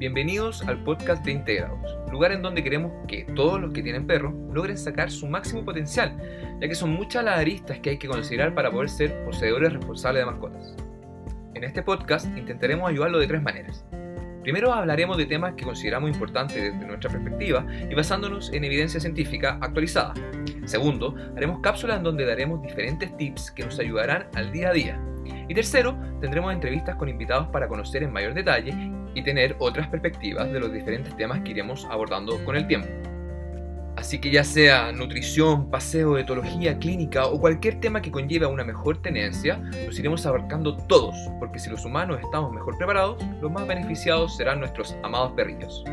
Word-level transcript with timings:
Bienvenidos 0.00 0.62
al 0.62 0.82
podcast 0.82 1.22
de 1.26 1.32
Integrados, 1.32 1.94
lugar 2.10 2.32
en 2.32 2.40
donde 2.40 2.64
queremos 2.64 2.90
que 3.06 3.24
todos 3.36 3.60
los 3.60 3.70
que 3.74 3.82
tienen 3.82 4.06
perros 4.06 4.32
logren 4.50 4.78
sacar 4.78 5.10
su 5.10 5.26
máximo 5.26 5.62
potencial, 5.62 6.16
ya 6.58 6.68
que 6.68 6.74
son 6.74 6.88
muchas 6.88 7.22
las 7.22 7.38
aristas 7.38 7.80
que 7.80 7.90
hay 7.90 7.98
que 7.98 8.08
considerar 8.08 8.54
para 8.54 8.70
poder 8.70 8.88
ser 8.88 9.22
poseedores 9.26 9.74
responsables 9.74 10.22
de 10.22 10.30
mascotas. 10.30 10.74
En 11.52 11.64
este 11.64 11.82
podcast 11.82 12.26
intentaremos 12.34 12.88
ayudarlo 12.88 13.18
de 13.18 13.26
tres 13.26 13.42
maneras. 13.42 13.84
Primero 14.42 14.72
hablaremos 14.72 15.18
de 15.18 15.26
temas 15.26 15.52
que 15.52 15.64
consideramos 15.64 16.08
importantes 16.08 16.56
desde 16.56 16.86
nuestra 16.86 17.10
perspectiva 17.10 17.66
y 17.90 17.94
basándonos 17.94 18.50
en 18.54 18.64
evidencia 18.64 19.00
científica 19.00 19.58
actualizada. 19.60 20.14
Segundo, 20.64 21.14
haremos 21.36 21.60
cápsulas 21.60 21.98
en 21.98 22.04
donde 22.04 22.24
daremos 22.24 22.62
diferentes 22.62 23.14
tips 23.18 23.50
que 23.50 23.66
nos 23.66 23.78
ayudarán 23.78 24.28
al 24.34 24.50
día 24.50 24.70
a 24.70 24.72
día. 24.72 25.00
Y 25.48 25.54
tercero, 25.54 25.96
tendremos 26.20 26.52
entrevistas 26.52 26.96
con 26.96 27.08
invitados 27.08 27.48
para 27.48 27.68
conocer 27.68 28.02
en 28.02 28.12
mayor 28.12 28.34
detalle 28.34 28.74
y 29.14 29.22
tener 29.22 29.56
otras 29.58 29.88
perspectivas 29.88 30.50
de 30.52 30.60
los 30.60 30.72
diferentes 30.72 31.16
temas 31.16 31.40
que 31.40 31.50
iremos 31.50 31.86
abordando 31.90 32.44
con 32.44 32.56
el 32.56 32.66
tiempo. 32.66 32.88
Así 33.96 34.18
que 34.18 34.30
ya 34.30 34.44
sea 34.44 34.92
nutrición, 34.92 35.70
paseo, 35.70 36.16
etología, 36.16 36.78
clínica 36.78 37.26
o 37.26 37.38
cualquier 37.38 37.80
tema 37.80 38.00
que 38.00 38.10
conlleve 38.10 38.46
a 38.46 38.48
una 38.48 38.64
mejor 38.64 39.02
tenencia, 39.02 39.60
los 39.86 39.98
iremos 39.98 40.24
abarcando 40.24 40.76
todos, 40.76 41.14
porque 41.38 41.58
si 41.58 41.68
los 41.68 41.84
humanos 41.84 42.18
estamos 42.22 42.50
mejor 42.52 42.78
preparados, 42.78 43.22
los 43.42 43.52
más 43.52 43.66
beneficiados 43.66 44.36
serán 44.36 44.60
nuestros 44.60 44.96
amados 45.02 45.32
perrillos. 45.32 45.84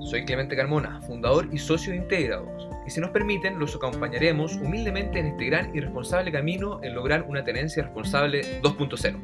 Soy 0.00 0.24
Clemente 0.24 0.56
Carmona, 0.56 1.00
fundador 1.02 1.48
y 1.52 1.58
socio 1.58 1.92
de 1.92 1.98
Integrados, 1.98 2.68
y 2.86 2.90
si 2.90 3.00
nos 3.00 3.10
permiten, 3.10 3.58
los 3.58 3.76
acompañaremos 3.76 4.56
humildemente 4.56 5.18
en 5.18 5.26
este 5.26 5.46
gran 5.46 5.74
y 5.74 5.80
responsable 5.80 6.32
camino 6.32 6.80
en 6.82 6.94
lograr 6.94 7.24
una 7.28 7.44
tenencia 7.44 7.84
responsable 7.84 8.60
2.0. 8.62 9.20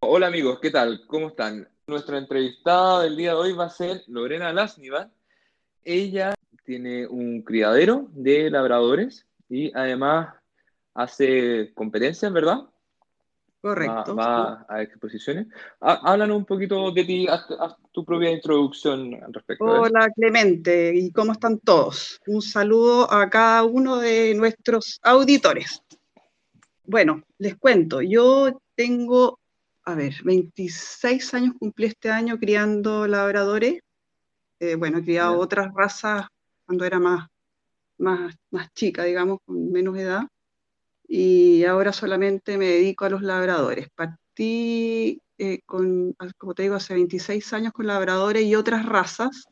Hola 0.00 0.26
amigos, 0.26 0.58
¿qué 0.60 0.70
tal? 0.70 1.06
¿Cómo 1.06 1.28
están? 1.28 1.68
Nuestra 1.86 2.18
entrevistada 2.18 3.02
del 3.02 3.16
día 3.16 3.30
de 3.30 3.36
hoy 3.36 3.52
va 3.54 3.64
a 3.64 3.70
ser 3.70 4.02
Lorena 4.06 4.52
Lasniva. 4.52 5.10
Ella 5.84 6.34
tiene 6.64 7.06
un 7.06 7.42
criadero 7.42 8.08
de 8.12 8.50
labradores 8.50 9.26
y 9.48 9.72
además 9.74 10.34
hace 10.94 11.72
competencias, 11.74 12.32
¿verdad? 12.32 12.66
Correcto. 13.62 14.16
Va, 14.16 14.66
a 14.68 14.82
exposiciones. 14.82 15.46
Háblanos 15.80 16.36
un 16.36 16.44
poquito 16.44 16.90
de 16.90 17.04
ti, 17.04 17.26
haz, 17.28 17.46
tu 17.92 18.04
propia 18.04 18.30
introducción 18.30 19.14
al 19.22 19.32
respecto. 19.32 19.64
Hola 19.64 20.10
Clemente, 20.14 20.92
¿y 20.94 21.12
cómo 21.12 21.32
están 21.32 21.60
todos? 21.60 22.20
Un 22.26 22.42
saludo 22.42 23.10
a 23.10 23.30
cada 23.30 23.62
uno 23.62 23.98
de 23.98 24.34
nuestros 24.34 24.98
auditores. 25.02 25.80
Bueno, 26.84 27.22
les 27.38 27.56
cuento, 27.56 28.02
yo 28.02 28.60
tengo 28.74 29.38
a 29.84 29.94
ver, 29.94 30.14
26 30.24 31.34
años 31.34 31.54
cumplí 31.58 31.86
este 31.86 32.10
año 32.10 32.38
criando 32.38 33.06
labradores. 33.06 33.80
Eh, 34.60 34.76
bueno, 34.76 34.98
he 34.98 35.02
criado 35.02 35.38
otras 35.38 35.72
razas 35.74 36.26
cuando 36.64 36.84
era 36.84 37.00
más, 37.00 37.28
más, 37.98 38.34
más 38.50 38.72
chica, 38.74 39.02
digamos, 39.04 39.38
con 39.44 39.72
menos 39.72 39.96
edad. 39.98 40.22
Y 41.14 41.66
ahora 41.66 41.92
solamente 41.92 42.56
me 42.56 42.64
dedico 42.68 43.04
a 43.04 43.10
los 43.10 43.20
labradores. 43.20 43.90
Partí 43.94 45.20
eh, 45.36 45.60
con, 45.66 46.16
como 46.38 46.54
te 46.54 46.62
digo, 46.62 46.76
hace 46.76 46.94
26 46.94 47.52
años 47.52 47.74
con 47.74 47.86
labradores 47.86 48.44
y 48.44 48.54
otras 48.54 48.86
razas. 48.86 49.44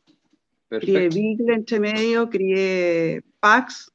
Crié 0.69 1.09
Beagle 1.09 1.53
entre 1.53 1.79
medio, 1.79 2.31
crié 2.31 3.21
Pax. 3.39 3.91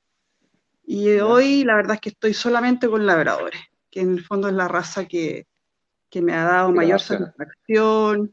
Y 0.86 1.08
hoy 1.18 1.64
la 1.64 1.74
verdad 1.74 1.94
es 1.94 2.02
que 2.02 2.10
estoy 2.10 2.34
solamente 2.34 2.88
con 2.88 3.04
labradores, 3.04 3.60
que 3.90 3.98
en 3.98 4.12
el 4.12 4.24
fondo 4.24 4.46
es 4.46 4.54
la 4.54 4.68
raza 4.68 5.04
que, 5.06 5.48
que 6.08 6.22
me 6.22 6.34
ha 6.34 6.44
dado 6.44 6.70
mayor 6.70 7.00
satisfacción, 7.00 8.32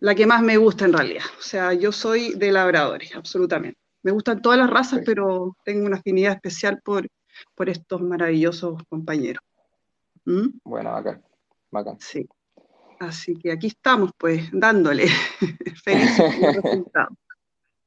la 0.00 0.16
que 0.16 0.26
más 0.26 0.42
me 0.42 0.56
gusta 0.56 0.86
en 0.86 0.92
realidad. 0.92 1.26
O 1.38 1.42
sea, 1.42 1.72
yo 1.72 1.92
soy 1.92 2.34
de 2.34 2.50
labradores, 2.50 3.14
absolutamente. 3.14 3.78
Me 4.02 4.10
gustan 4.10 4.42
todas 4.42 4.58
las 4.58 4.70
razas, 4.70 5.02
pero 5.06 5.56
tengo 5.64 5.86
una 5.86 5.98
afinidad 5.98 6.32
especial 6.32 6.80
por, 6.84 7.06
por 7.54 7.68
estos 7.68 8.00
maravillosos 8.00 8.82
compañeros. 8.88 9.42
¿Mm? 10.24 10.48
Bueno, 10.64 10.92
bacán, 10.92 11.22
bacán. 11.70 11.96
Sí. 12.00 12.26
Así 13.00 13.34
que 13.36 13.52
aquí 13.52 13.68
estamos, 13.68 14.10
pues, 14.16 14.48
dándole. 14.52 15.06
Feliz 15.84 16.18
resultado. 16.18 17.08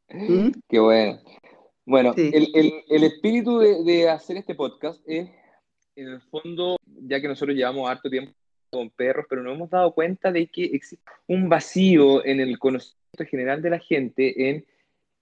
¿Mm? 0.09 0.50
Qué 0.68 0.80
bueno. 0.80 1.19
Bueno, 1.85 2.13
el, 2.18 2.50
el, 2.53 2.74
el, 2.90 3.03
espíritu 3.06 3.59
de, 3.59 3.84
de 3.84 4.09
hacer 4.09 4.35
este 4.35 4.56
podcast 4.56 5.00
es, 5.08 5.30
en 5.96 6.08
el 6.08 6.22
fondo, 6.22 6.75
ya 6.85 7.22
que 7.22 7.29
nosotros 7.29 7.56
llevamos 7.56 7.90
harto 7.90 8.09
tiempo 8.09 8.34
con 8.69 8.90
perros, 8.90 9.25
pero 9.29 9.41
nos 9.41 9.56
hemos 9.56 9.69
dado 9.69 9.94
cuenta 9.94 10.31
de 10.31 10.47
que 10.47 10.66
existe 10.66 11.03
un 11.28 11.47
vacío 11.47 12.25
en 12.25 12.41
el 12.41 12.59
conocimiento 12.59 13.25
general 13.29 13.62
de 13.62 13.69
la 13.69 13.79
gente 13.79 14.50
en 14.50 14.66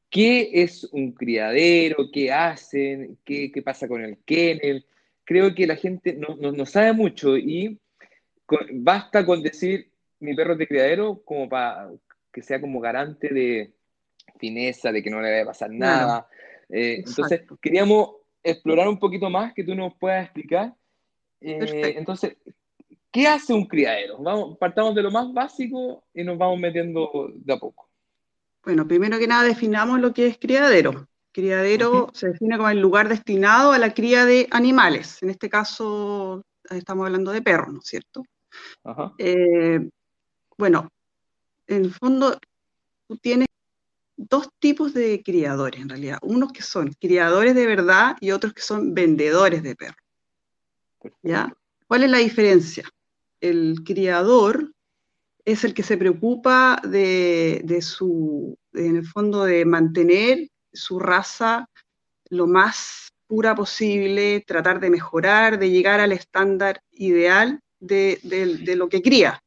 qué 0.09 0.49
es 0.53 0.83
un 0.91 1.11
criadero, 1.11 2.09
qué 2.11 2.31
hacen, 2.31 3.17
qué, 3.23 3.51
qué 3.51 3.61
pasa 3.61 3.87
con 3.87 4.03
el 4.03 4.17
kennel. 4.25 4.85
Creo 5.23 5.53
que 5.55 5.67
la 5.67 5.75
gente 5.75 6.13
no, 6.13 6.35
no, 6.35 6.65
sabe 6.65 6.93
mucho 6.93 7.37
y 7.37 7.79
basta 8.73 9.25
con 9.25 9.41
decir 9.41 9.91
mi 10.19 10.35
perro 10.35 10.53
es 10.53 10.59
de 10.59 10.67
criadero 10.67 11.21
como 11.25 11.49
para 11.49 11.89
que 12.31 12.41
sea 12.41 12.61
como 12.61 12.79
garante 12.79 13.33
de 13.33 13.73
fineza, 14.39 14.91
de 14.91 15.01
que 15.01 15.09
no 15.09 15.21
le 15.21 15.31
vaya 15.31 15.43
a 15.43 15.47
pasar 15.47 15.71
nada. 15.71 16.27
Eh, 16.69 17.03
entonces, 17.05 17.41
queríamos 17.61 18.17
explorar 18.43 18.87
un 18.87 18.99
poquito 18.99 19.29
más, 19.29 19.53
que 19.53 19.63
tú 19.63 19.73
nos 19.73 19.95
puedas 19.95 20.25
explicar. 20.25 20.73
Eh, 21.41 21.95
entonces, 21.97 22.37
¿Qué 23.15 23.29
hace 23.29 23.53
un 23.53 23.65
criadero? 23.65 24.17
Vamos, 24.17 24.57
partamos 24.57 24.93
de 24.93 25.01
lo 25.01 25.09
más 25.09 25.31
básico 25.31 26.03
y 26.13 26.21
nos 26.21 26.37
vamos 26.37 26.59
metiendo 26.59 27.31
de 27.33 27.53
a 27.53 27.57
poco. 27.57 27.84
Bueno, 28.65 28.87
primero 28.87 29.19
que 29.19 29.27
nada 29.27 29.43
definamos 29.43 29.99
lo 29.99 30.13
que 30.13 30.27
es 30.27 30.37
criadero. 30.37 31.07
Criadero 31.31 32.09
se 32.13 32.29
define 32.29 32.57
como 32.57 32.69
el 32.69 32.79
lugar 32.79 33.09
destinado 33.09 33.71
a 33.71 33.77
la 33.77 33.93
cría 33.93 34.25
de 34.25 34.47
animales. 34.51 35.21
En 35.21 35.29
este 35.29 35.49
caso 35.49 36.43
estamos 36.69 37.05
hablando 37.05 37.31
de 37.31 37.41
perros, 37.41 37.73
¿no 37.73 37.79
es 37.79 37.85
cierto? 37.85 38.23
Eh, 39.17 39.87
bueno, 40.57 40.89
en 41.67 41.85
el 41.85 41.93
fondo 41.93 42.39
tú 43.07 43.17
tienes 43.17 43.47
dos 44.17 44.49
tipos 44.59 44.93
de 44.93 45.21
criadores 45.23 45.81
en 45.81 45.89
realidad. 45.89 46.17
Unos 46.21 46.51
que 46.51 46.63
son 46.63 46.93
criadores 46.99 47.53
de 47.53 47.67
verdad 47.67 48.17
y 48.19 48.31
otros 48.31 48.53
que 48.53 48.61
son 48.61 48.93
vendedores 48.93 49.61
de 49.61 49.75
perros. 49.75 49.97
¿Ya? 51.21 51.53
¿Cuál 51.87 52.03
es 52.03 52.09
la 52.09 52.17
diferencia? 52.17 52.83
el 53.41 53.83
criador 53.83 54.73
es 55.45 55.63
el 55.63 55.75
que 55.75 55.83
se 55.83 55.97
preocupa 55.97 56.81
de, 56.83 57.79
su, 57.81 58.57
en 58.73 58.97
el 58.97 59.05
fondo, 59.05 59.45
de 59.45 59.63
mantener 59.63 60.49
su 60.73 60.99
raza 60.99 61.69
lo 62.29 62.47
más 62.47 63.11
pura 63.27 63.55
posible, 63.55 64.43
tratar 64.45 64.79
de 64.79 64.89
mejorar, 64.89 65.59
de 65.59 65.69
llegar 65.69 65.99
al 65.99 66.11
estándar 66.11 66.81
ideal 66.91 67.61
de, 67.79 68.19
lo 68.75 68.89
que 68.89 69.03
cría. 69.03 69.41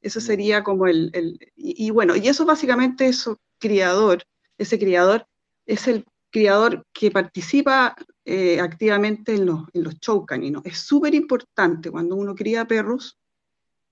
Eso 0.00 0.20
sería 0.20 0.62
como 0.62 0.86
el, 0.86 1.10
y, 1.56 1.90
bueno, 1.90 2.14
y 2.14 2.28
eso 2.28 2.44
básicamente 2.44 3.08
es 3.08 3.28
criador, 3.58 4.22
ese 4.56 4.78
criador 4.78 5.26
es 5.66 5.88
el 5.88 6.04
criador 6.30 6.84
que 6.92 7.10
participa 7.10 7.96
eh, 8.24 8.60
activamente 8.60 9.34
en 9.34 9.46
los, 9.46 9.64
en 9.72 9.82
los 9.82 9.98
show 9.98 10.24
caninos. 10.24 10.62
Es 10.64 10.78
súper 10.78 11.14
importante 11.14 11.90
cuando 11.90 12.14
uno 12.14 12.36
cría 12.36 12.66
perros, 12.66 13.18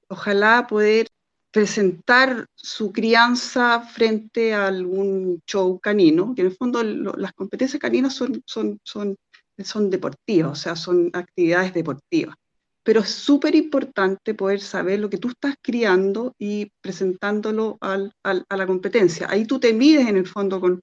ojalá 0.08 0.66
poder 0.66 1.08
presentar 1.50 2.46
su 2.56 2.92
crianza 2.92 3.80
frente 3.80 4.54
a 4.54 4.66
algún 4.66 5.40
show 5.46 5.78
canino, 5.78 6.34
que 6.34 6.42
en 6.42 6.48
el 6.48 6.56
fondo 6.56 6.82
las 6.82 7.32
competencias 7.32 7.80
caninas 7.80 8.12
son, 8.14 8.42
son, 8.44 8.80
son, 8.82 9.16
son 9.58 9.88
deportivas, 9.88 10.50
o 10.50 10.56
sea, 10.56 10.74
son 10.74 11.10
actividades 11.12 11.72
deportivas. 11.72 12.34
Pero 12.82 13.00
es 13.00 13.10
súper 13.10 13.54
importante 13.54 14.34
poder 14.34 14.60
saber 14.60 14.98
lo 14.98 15.08
que 15.08 15.18
tú 15.18 15.28
estás 15.28 15.54
criando 15.62 16.34
y 16.38 16.72
presentándolo 16.80 17.78
al, 17.80 18.12
a 18.24 18.56
la 18.56 18.66
competencia. 18.66 19.28
Ahí 19.30 19.46
tú 19.46 19.60
te 19.60 19.72
mides 19.72 20.08
en 20.08 20.16
el 20.16 20.26
fondo 20.26 20.60
con, 20.60 20.80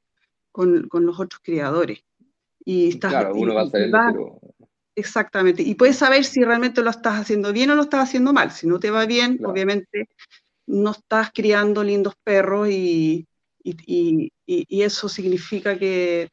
con, 0.53 0.87
con 0.87 1.05
los 1.05 1.19
otros 1.19 1.41
criadores. 1.43 1.99
Y 2.63 2.89
estás, 2.89 3.11
claro, 3.11 3.35
uno 3.35 3.55
va 3.55 3.63
a 3.63 3.67
saber 3.67 3.91
Exactamente. 4.95 5.63
Y 5.63 5.75
puedes 5.75 5.97
saber 5.97 6.23
si 6.25 6.43
realmente 6.43 6.81
lo 6.81 6.89
estás 6.89 7.19
haciendo 7.19 7.53
bien 7.53 7.69
o 7.71 7.75
lo 7.75 7.83
estás 7.83 8.03
haciendo 8.09 8.33
mal. 8.33 8.51
Si 8.51 8.67
no 8.67 8.79
te 8.79 8.91
va 8.91 9.05
bien, 9.05 9.39
obviamente 9.45 10.09
no 10.67 10.91
estás 10.91 11.31
criando 11.33 11.83
lindos 11.83 12.13
perros 12.23 12.69
y, 12.69 13.25
y, 13.63 14.31
y, 14.45 14.81
eso 14.81 15.09
significa 15.09 15.77
que 15.77 16.29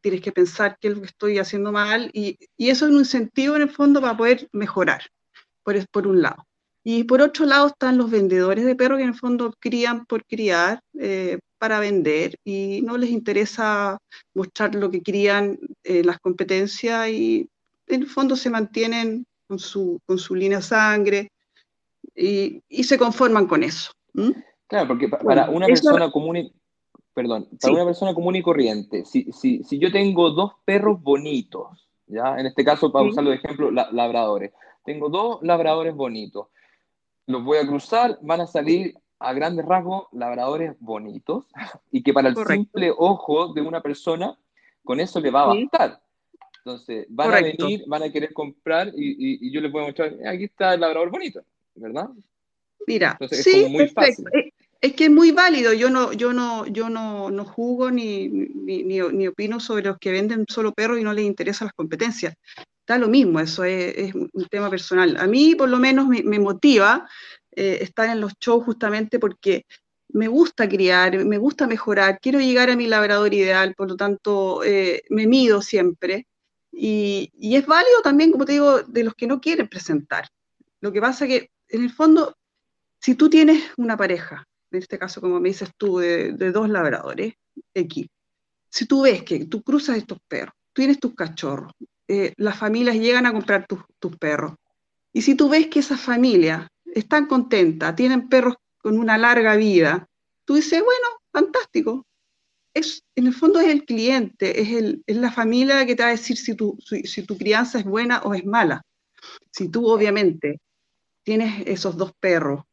tienes 0.00 0.20
que 0.20 0.32
pensar 0.32 0.76
qué 0.80 0.88
es 0.88 0.94
lo 0.94 1.00
que 1.00 1.06
estoy 1.08 1.38
haciendo 1.38 1.72
mal 1.72 2.10
y, 2.12 2.38
eso 2.58 2.86
es 2.86 2.92
un 2.92 2.98
incentivo 2.98 3.56
en 3.56 3.62
el 3.62 3.70
fondo 3.70 4.00
para 4.00 4.16
poder 4.16 4.48
mejorar, 4.52 5.02
por, 5.64 5.76
por 5.88 6.06
un 6.06 6.22
lado. 6.22 6.46
Y 6.84 7.04
por 7.04 7.22
otro 7.22 7.46
lado 7.46 7.68
están 7.68 7.98
los 7.98 8.10
vendedores 8.10 8.64
de 8.64 8.74
perros 8.76 8.98
que 8.98 9.04
en 9.04 9.10
el 9.10 9.18
fondo 9.18 9.54
crían 9.60 10.04
por 10.06 10.24
criar, 10.26 10.80
eh, 10.98 11.38
para 11.58 11.78
vender 11.78 12.34
y 12.44 12.82
no 12.82 12.96
les 12.98 13.10
interesa 13.10 13.96
mostrar 14.34 14.74
lo 14.74 14.90
que 14.90 15.00
crían 15.00 15.60
en 15.84 16.06
las 16.06 16.18
competencias 16.18 17.08
y 17.10 17.48
en 17.94 18.02
el 18.02 18.08
fondo 18.08 18.36
se 18.36 18.50
mantienen 18.50 19.26
con 19.46 19.58
su, 19.58 20.00
con 20.06 20.18
su 20.18 20.34
línea 20.34 20.60
sangre 20.60 21.30
y, 22.14 22.62
se 22.82 22.98
conforman 22.98 23.46
con 23.46 23.62
eso. 23.62 23.92
Claro, 24.66 24.88
porque 24.88 25.08
para 25.08 25.50
una 25.50 25.66
persona 25.66 26.10
común 26.10 26.36
y, 26.38 26.52
perdón, 27.14 27.48
para 27.60 27.74
una 27.74 27.84
persona 27.84 28.14
común 28.14 28.36
y 28.36 28.42
corriente, 28.42 29.04
si, 29.04 29.30
si, 29.32 29.62
si, 29.64 29.78
yo 29.78 29.92
tengo 29.92 30.30
dos 30.30 30.52
perros 30.64 31.02
bonitos, 31.02 31.88
¿ya? 32.06 32.38
En 32.38 32.46
este 32.46 32.64
caso, 32.64 32.90
para 32.92 33.06
usarlo 33.06 33.30
de 33.30 33.36
ejemplo, 33.36 33.70
labradores. 33.70 34.52
Tengo 34.84 35.08
dos 35.08 35.42
labradores 35.42 35.94
bonitos. 35.94 36.48
Los 37.26 37.44
voy 37.44 37.58
a 37.58 37.66
cruzar, 37.66 38.18
van 38.22 38.40
a 38.40 38.46
salir 38.46 38.94
a 39.20 39.32
grandes 39.32 39.64
rasgos 39.64 40.08
labradores 40.12 40.74
bonitos 40.80 41.46
y 41.92 42.02
que 42.02 42.12
para 42.12 42.30
el 42.30 42.36
simple 42.36 42.92
ojo 42.96 43.52
de 43.52 43.60
una 43.60 43.80
persona, 43.80 44.36
con 44.84 44.98
eso 44.98 45.20
le 45.20 45.30
va 45.30 45.42
a 45.42 45.46
bastar. 45.46 46.02
Entonces, 46.64 47.06
van 47.08 47.32
a 47.32 47.40
venir, 47.40 47.82
van 47.88 48.04
a 48.04 48.12
querer 48.12 48.32
comprar 48.32 48.88
y, 48.94 49.46
y, 49.46 49.50
yo 49.50 49.60
les 49.60 49.72
voy 49.72 49.82
a 49.82 49.86
mostrar, 49.86 50.12
eh, 50.12 50.28
aquí 50.28 50.44
está 50.44 50.74
el 50.74 50.80
labrador 50.80 51.10
bonito, 51.10 51.42
¿verdad? 51.74 52.08
Mira, 52.86 53.18
sí, 53.30 53.66
es, 53.78 53.92
es, 54.80 54.92
que 54.94 55.04
es 55.04 55.10
muy 55.10 55.32
válido. 55.32 55.72
Yo 55.72 55.90
no, 55.90 56.12
yo 56.12 56.32
no, 56.32 56.66
yo 56.66 56.88
no, 56.88 57.30
no 57.30 57.44
jugo 57.44 57.90
ni, 57.90 58.28
ni, 58.28 58.84
ni, 58.84 59.26
opino 59.26 59.58
sobre 59.58 59.84
los 59.84 59.98
que 59.98 60.12
venden 60.12 60.44
solo 60.48 60.72
perros 60.72 61.00
y 61.00 61.04
no 61.04 61.12
les 61.12 61.24
interesan 61.24 61.66
las 61.66 61.74
competencias. 61.74 62.34
Está 62.80 62.98
lo 62.98 63.08
mismo, 63.08 63.40
eso 63.40 63.64
es, 63.64 64.14
un 64.14 64.46
tema 64.48 64.70
personal. 64.70 65.16
A 65.16 65.26
mí, 65.26 65.56
por 65.56 65.68
lo 65.68 65.78
menos, 65.78 66.06
me, 66.06 66.22
me 66.22 66.38
motiva 66.38 67.08
eh, 67.54 67.78
estar 67.80 68.08
en 68.08 68.20
los 68.20 68.34
shows 68.40 68.64
justamente 68.64 69.18
porque 69.18 69.66
me 70.12 70.28
gusta 70.28 70.68
criar, 70.68 71.24
me 71.24 71.38
gusta 71.38 71.66
mejorar, 71.66 72.18
quiero 72.20 72.38
llegar 72.40 72.70
a 72.70 72.76
mi 72.76 72.86
labrador 72.86 73.34
ideal, 73.34 73.74
por 73.74 73.88
lo 73.88 73.96
tanto, 73.96 74.62
eh, 74.64 75.02
me 75.10 75.26
mido 75.26 75.62
siempre. 75.62 76.26
Y, 76.72 77.30
es 77.40 77.66
válido 77.66 78.00
también, 78.02 78.32
como 78.32 78.44
te 78.44 78.52
digo, 78.52 78.82
de 78.82 79.04
los 79.04 79.14
que 79.14 79.26
no 79.26 79.40
quieren 79.40 79.68
presentar. 79.68 80.28
Lo 80.80 80.90
que 80.92 81.00
pasa 81.00 81.26
que, 81.26 81.50
en 81.68 81.82
el 81.84 81.92
fondo, 81.92 82.36
si 82.98 83.14
tú 83.14 83.28
tienes 83.28 83.62
una 83.76 83.96
pareja, 83.96 84.46
en 84.70 84.78
este 84.78 84.98
caso, 84.98 85.20
como 85.20 85.38
me 85.38 85.50
dices 85.50 85.70
tú, 85.76 85.98
de, 85.98 86.32
dos 86.32 86.68
labradores, 86.68 87.34
X, 87.74 88.06
si 88.70 88.86
tú 88.86 89.02
ves 89.02 89.22
que 89.22 89.44
tú 89.44 89.62
cruzas 89.62 89.98
estos 89.98 90.18
perros, 90.26 90.54
tienes 90.72 90.98
tus 90.98 91.14
cachorros, 91.14 91.72
eh, 92.08 92.32
las 92.36 92.58
familias 92.58 92.96
llegan 92.96 93.26
a 93.26 93.32
comprar 93.32 93.66
tus, 93.66 93.80
tus 93.98 94.16
perros, 94.16 94.54
y 95.12 95.22
si 95.22 95.34
tú 95.34 95.48
ves 95.48 95.66
que 95.66 95.80
esa 95.80 95.96
familia 95.96 96.68
están 96.94 97.26
contentas, 97.26 97.94
tienen 97.94 98.28
perros 98.28 98.56
con 98.78 98.98
una 98.98 99.18
larga 99.18 99.56
vida, 99.56 100.08
tú 100.44 100.54
dices, 100.54 100.82
bueno, 100.82 101.06
fantástico. 101.30 102.06
Es, 102.74 103.04
en 103.16 103.26
el 103.26 103.34
fondo 103.34 103.60
es 103.60 103.68
el 103.68 103.84
cliente, 103.84 104.60
es, 104.60 104.70
el, 104.70 105.02
es 105.06 105.16
la 105.16 105.30
familia 105.30 105.84
que 105.84 105.94
te 105.94 106.02
va 106.02 106.08
a 106.08 106.12
decir 106.12 106.36
si 106.36 106.54
tu, 106.54 106.78
si 106.82 107.22
tu 107.22 107.36
crianza 107.36 107.78
es 107.78 107.84
buena 107.84 108.20
o 108.22 108.34
es 108.34 108.44
mala. 108.44 108.82
Si 109.50 109.68
tú 109.68 109.88
obviamente 109.88 110.60
tienes 111.22 111.66
esos 111.66 111.96
dos 111.96 112.12
perros 112.18 112.64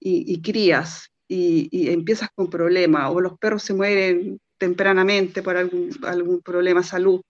y, 0.00 0.40
crías 0.42 1.10
y, 1.26 1.90
empiezas 1.90 2.30
con 2.34 2.48
problemas, 2.48 3.10
o 3.12 3.20
los 3.20 3.38
perros 3.38 3.62
se 3.62 3.74
mueren 3.74 4.40
tempranamente 4.56 5.42
por 5.42 5.56
algún, 5.56 5.90
algún 6.04 6.40
problema 6.40 6.80
de 6.80 6.86
salud, 6.86 7.20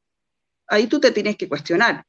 ahí 0.66 0.86
tú 0.86 1.00
te 1.00 1.12
tienes 1.12 1.36
que 1.36 1.48
cuestionar, 1.48 2.04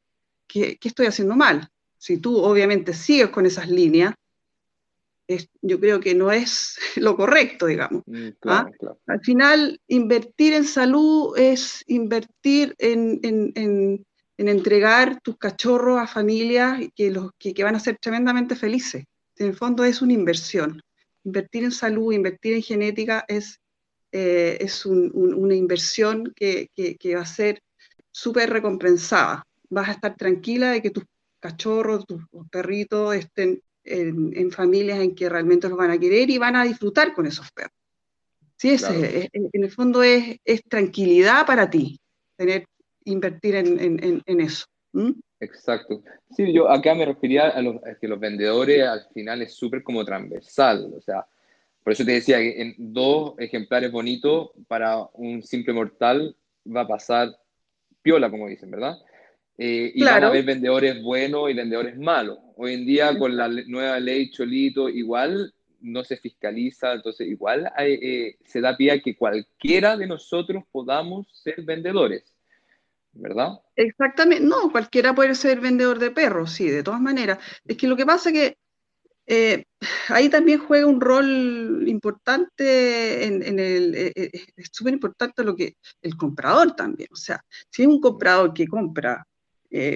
¿qué, 0.47 0.77
¿qué, 0.77 0.89
estoy 0.89 1.07
haciendo 1.07 1.35
mal? 1.35 1.69
Si 1.97 2.17
tú 2.17 2.37
obviamente 2.37 2.93
sigues 2.93 3.29
con 3.29 3.45
esas 3.45 3.69
líneas, 3.69 4.13
yo 5.61 5.79
creo 5.79 5.99
que 5.99 6.15
no 6.15 6.31
es 6.31 6.77
lo 6.95 7.15
correcto, 7.15 7.67
digamos. 7.67 8.03
Mm, 8.05 8.29
¿ah? 8.45 8.67
Al 9.07 9.21
final, 9.21 9.79
invertir 9.87 10.53
en 10.53 10.65
salud 10.65 11.37
es 11.37 11.83
invertir 11.87 12.75
en, 12.77 13.19
en, 13.23 13.51
en, 13.55 14.05
entregar 14.37 15.19
tus 15.21 15.37
cachorros 15.37 15.99
a 15.99 16.07
familias 16.07 16.81
que, 16.95 17.11
los, 17.11 17.31
que, 17.37 17.53
que 17.53 17.63
van 17.63 17.75
a 17.75 17.79
ser 17.79 17.97
tremendamente 17.97 18.55
felices 18.55 19.03
en 19.39 19.47
el 19.47 19.55
fondo 19.55 19.83
es 19.83 20.01
una 20.01 20.13
inversión. 20.13 20.81
Invertir 21.23 21.63
en 21.63 21.71
salud, 21.71 22.13
invertir 22.13 22.53
en 22.53 22.61
genética 22.61 23.25
es, 23.27 23.59
eh, 24.11 24.57
es 24.59 24.85
una 24.85 25.55
inversión 25.55 26.33
que, 26.35 26.69
va 27.15 27.21
a 27.21 27.25
ser 27.25 27.61
súper 28.11 28.49
recompensada. 28.49 29.47
Vas 29.69 29.89
a 29.89 29.93
estar 29.93 30.15
tranquila 30.15 30.71
de 30.71 30.81
que 30.81 30.91
tus 30.91 31.05
cachorros, 31.39 32.05
tus 32.05 32.21
perritos 32.51 33.15
estén 33.15 33.61
en, 33.89 34.51
familias 34.51 34.99
en 34.99 35.15
que 35.15 35.29
realmente 35.29 35.67
los 35.67 35.77
van 35.77 35.91
a 35.91 35.99
querer 35.99 36.29
y 36.29 36.37
van 36.37 36.55
a 36.55 36.63
disfrutar 36.63 37.13
con 37.13 37.25
esos 37.25 37.51
perros. 37.51 37.73
Sí, 38.57 38.71
ese, 38.71 39.29
en 39.31 39.63
el 39.63 39.71
fondo 39.71 40.03
es, 40.03 40.39
tranquilidad 40.67 41.45
para 41.45 41.69
ti, 41.69 41.99
tener, 42.35 42.65
invertir 43.05 43.55
en, 43.55 44.21
eso. 44.41 44.65
Exacto. 45.39 46.03
Sí, 46.35 46.51
yo 46.51 46.69
acá 46.69 46.93
me 46.93 47.05
refería 47.05 47.49
a, 47.49 47.61
los, 47.61 47.77
que 48.01 48.07
los 48.07 48.19
vendedores 48.19 48.85
al 48.85 49.07
final 49.13 49.41
es 49.41 49.53
súper 49.53 49.81
como 49.83 50.03
transversal, 50.03 50.91
o 50.95 51.01
sea, 51.01 51.25
por 51.83 51.93
eso 51.93 52.05
te 52.05 52.11
decía 52.11 52.37
que 52.37 52.61
en 52.61 52.75
dos 52.77 53.33
ejemplares 53.39 53.91
bonitos 53.91 54.51
para 54.67 54.97
un 55.13 55.41
simple 55.41 55.73
mortal 55.73 56.35
va 56.67 56.81
a 56.81 56.87
pasar 56.87 57.35
piola, 58.01 58.29
como 58.29 58.47
dicen, 58.47 58.69
¿verdad? 58.69 58.97
Eh, 59.61 59.91
y 59.93 60.03
van 60.05 60.23
a 60.23 60.27
haber 60.27 60.45
vendedores 60.45 61.03
buenos 61.03 61.51
y 61.51 61.53
vendedores 61.53 61.97
malos. 61.97 62.39
Hoy 62.55 62.75
en 62.75 62.85
día 62.85 63.19
con 63.19 63.35
la 63.35 63.49
nueva 63.49 63.99
ley 63.99 64.31
Cholito 64.31 64.87
igual 64.87 65.53
no 65.81 66.01
se 66.05 66.15
fiscaliza, 66.15 66.93
entonces 66.93 67.27
igual 67.27 67.69
eh, 67.77 68.37
se 68.45 68.61
da 68.61 68.77
pie 68.77 68.93
a 68.93 69.01
que 69.01 69.17
cualquiera 69.17 69.97
de 69.97 70.07
nosotros 70.07 70.63
podamos 70.71 71.27
ser 71.43 71.61
vendedores. 71.63 72.23
¿verdad? 73.11 73.59
Exactamente, 73.75 74.45
no, 74.45 74.71
cualquiera 74.71 75.13
puede 75.13 75.35
ser 75.35 75.59
vendedor 75.59 75.99
de 75.99 76.11
perros, 76.11 76.53
sí, 76.53 76.69
de 76.69 76.83
todas 76.83 77.01
maneras. 77.01 77.39
Es 77.65 77.75
que 77.75 77.87
lo 77.87 77.97
que 77.97 78.05
pasa 78.05 78.29
es 78.29 78.33
que 78.33 78.57
eh, 79.27 79.65
ahí 80.07 80.29
también 80.29 80.59
juega 80.59 80.87
un 80.87 81.01
rol 81.01 81.83
importante 81.85 83.25
en, 83.25 83.59
el, 83.59 83.93
eh, 83.93 84.31
es 84.55 84.69
súper 84.71 84.93
importante 84.93 85.43
lo 85.43 85.53
que 85.53 85.75
el 86.01 86.15
comprador 86.15 86.77
también, 86.77 87.09
o 87.11 87.17
sea, 87.17 87.43
si 87.69 87.81
es 87.81 87.89
un 87.89 87.99
comprador 87.99 88.53
que 88.53 88.65
compra 88.65 89.25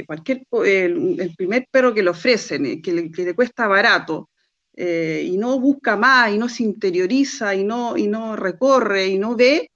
cualquier, 0.06 0.44
el, 0.66 1.34
primer 1.36 1.68
perro 1.70 1.94
que 1.94 2.04
le 2.04 2.10
ofrecen, 2.10 2.82
que 2.82 2.92
le, 2.92 3.12
que 3.12 3.24
le 3.24 3.34
cuesta 3.34 3.68
barato, 3.68 4.30
y 4.76 5.36
no 5.38 5.60
busca 5.60 5.96
más, 5.96 6.32
y 6.32 6.38
no 6.38 6.50
se 6.50 6.64
interioriza, 6.64 7.56
y 7.56 7.64
no, 7.64 7.98
y 7.98 8.08
no 8.08 8.36
recorre, 8.36 9.08
y 9.08 9.18
no 9.18 9.36
ve, 9.36 9.70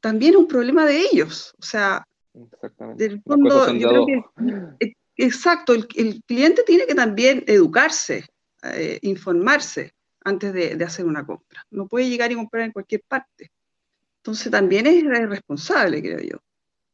también 0.00 0.34
es 0.34 0.38
un 0.38 0.48
problema 0.48 0.86
de 0.86 1.00
ellos, 1.00 1.54
o 1.58 1.62
sea, 1.62 2.04
Exactamente. 2.36 3.06
exacto, 5.16 5.72
el, 5.72 5.86
cliente 6.24 6.62
tiene 6.64 6.86
que 6.86 6.94
también 6.94 7.44
educarse, 7.46 8.26
eh, 8.62 8.98
informarse 9.02 9.92
antes 10.24 10.52
de, 10.52 10.84
hacer 10.84 11.06
una 11.06 11.24
compra. 11.24 11.64
No 11.70 11.86
puede 11.86 12.08
llegar 12.08 12.30
y 12.32 12.34
comprar 12.34 12.64
en 12.64 12.72
cualquier 12.72 13.02
parte. 13.08 13.50
Entonces 14.18 14.50
también 14.50 14.86
es 14.86 15.04
responsable, 15.28 16.02
creo 16.02 16.20
yo. 16.20 16.38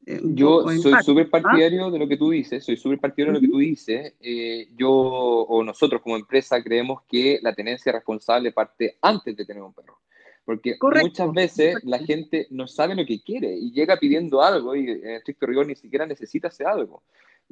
Eh, 0.05 0.21
yo 0.25 0.63
soy 0.63 0.95
súper 1.05 1.31
partidario 1.31 1.91
de 1.91 1.99
lo 1.99 2.09
que 2.09 2.17
tú 2.17 2.31
dices, 2.31 2.65
soy 2.65 2.77
súper 2.77 2.99
partidario 2.99 3.33
de 3.33 3.41
lo 3.41 3.47
que 3.47 3.53
tú 3.53 3.59
dices. 3.59 4.15
Eh, 4.21 4.69
yo 4.77 4.91
o 4.91 5.63
nosotros 5.63 6.03
como 6.03 6.17
empresa 6.17 6.63
creemos 6.63 7.03
que 7.09 7.39
la 7.43 7.55
tenencia 7.55 7.93
responsable 7.93 8.53
parte 8.53 8.97
antes 9.01 9.37
de 9.37 9.45
tener 9.45 9.63
un 9.63 9.73
perro. 9.73 9.99
Porque 10.45 10.77
muchas 10.81 11.33
veces 11.33 11.77
la 11.85 12.01
gente 12.01 12.49
no 12.51 12.67
sabe 12.67 12.97
lo 12.97 13.07
que 13.07 13.23
quiere 13.23 13.55
y 13.55 13.71
llega 13.71 13.97
pidiendo 13.97 14.43
algo 14.43 14.75
y 14.75 14.91
en 14.91 15.11
estricto 15.11 15.47
rigor 15.47 15.69
ni 15.69 15.77
siquiera 15.77 16.05
necesita 16.05 16.49
ese 16.49 16.65
algo. 16.65 17.05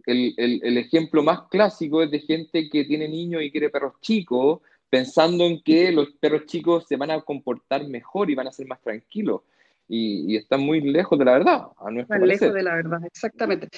El, 0.07 0.35
el, 0.37 0.61
el, 0.65 0.79
ejemplo 0.79 1.23
más 1.23 1.43
clásico 1.51 2.03
es 2.03 2.11
de 2.11 2.21
gente 2.21 2.69
que 2.69 2.85
tiene 2.85 3.09
niños 3.09 3.43
y 3.43 3.51
quiere 3.53 3.71
perros 3.71 3.95
chicos, 4.01 4.61
pensando 4.89 5.45
en 5.45 5.63
que 5.63 5.93
los 5.93 6.11
perros 6.13 6.47
chicos 6.47 6.85
se 6.89 6.97
van 6.97 7.13
a 7.13 7.21
comportar 7.21 7.87
mejor 7.87 8.29
y 8.29 8.35
van 8.35 8.49
a 8.49 8.53
ser 8.53 8.67
más 8.67 8.81
tranquilos. 8.81 9.43
Y, 9.93 10.33
y 10.33 10.37
están 10.37 10.61
muy 10.61 10.81
lejos 10.81 11.19
de 11.19 11.25
la 11.25 11.33
verdad. 11.33 11.67
A 11.77 11.91
Están 11.93 12.27
lejos 12.27 12.55
de 12.55 12.63
la 12.63 12.77
verdad, 12.77 13.01
exactamente. 13.05 13.69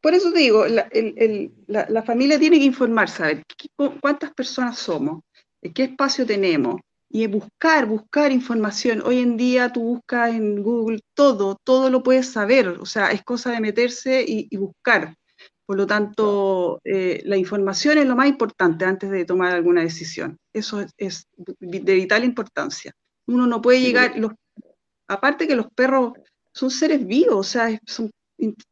Por 0.00 0.12
eso 0.12 0.32
te 0.32 0.40
digo, 0.40 0.66
la, 0.66 0.88
la, 1.68 1.86
la 1.88 2.02
familia 2.02 2.36
tiene 2.36 2.58
que 2.58 2.64
informarse, 2.64 3.22
a 3.22 3.26
ver 3.26 3.44
cuántas 4.00 4.34
personas 4.34 4.76
somos, 4.76 5.22
qué 5.72 5.84
espacio 5.84 6.26
tenemos, 6.26 6.80
y 7.12 7.26
buscar, 7.26 7.86
buscar 7.86 8.32
información. 8.32 9.02
Hoy 9.04 9.18
en 9.18 9.36
día 9.36 9.70
tú 9.70 9.82
buscas 9.82 10.30
en 10.30 10.62
Google 10.62 11.00
todo, 11.14 11.58
todo 11.62 11.90
lo 11.90 12.02
puedes 12.02 12.26
saber, 12.26 12.68
o 12.68 12.86
sea, 12.86 13.12
es 13.12 13.22
cosa 13.22 13.50
de 13.52 13.60
meterse 13.60 14.24
y, 14.26 14.56
buscar. 14.56 15.14
Por 15.66 15.76
lo 15.76 15.86
tanto, 15.86 16.80
eh, 16.84 17.22
la 17.24 17.36
información 17.36 17.98
es 17.98 18.06
lo 18.06 18.16
más 18.16 18.28
importante 18.28 18.84
antes 18.84 19.10
de 19.10 19.24
tomar 19.26 19.52
alguna 19.52 19.82
decisión. 19.82 20.38
Eso 20.52 20.84
es, 20.96 21.28
de 21.36 21.94
vital 21.94 22.24
importancia. 22.24 22.92
Uno 23.26 23.46
no 23.46 23.60
puede 23.60 23.80
llegar, 23.80 24.18
los, 24.18 24.32
aparte 25.12 25.46
que 25.46 25.56
los 25.56 25.66
perros 25.74 26.12
son 26.52 26.70
seres 26.70 27.06
vivos, 27.06 27.36
o 27.36 27.42
sea, 27.42 27.78
son 27.86 28.10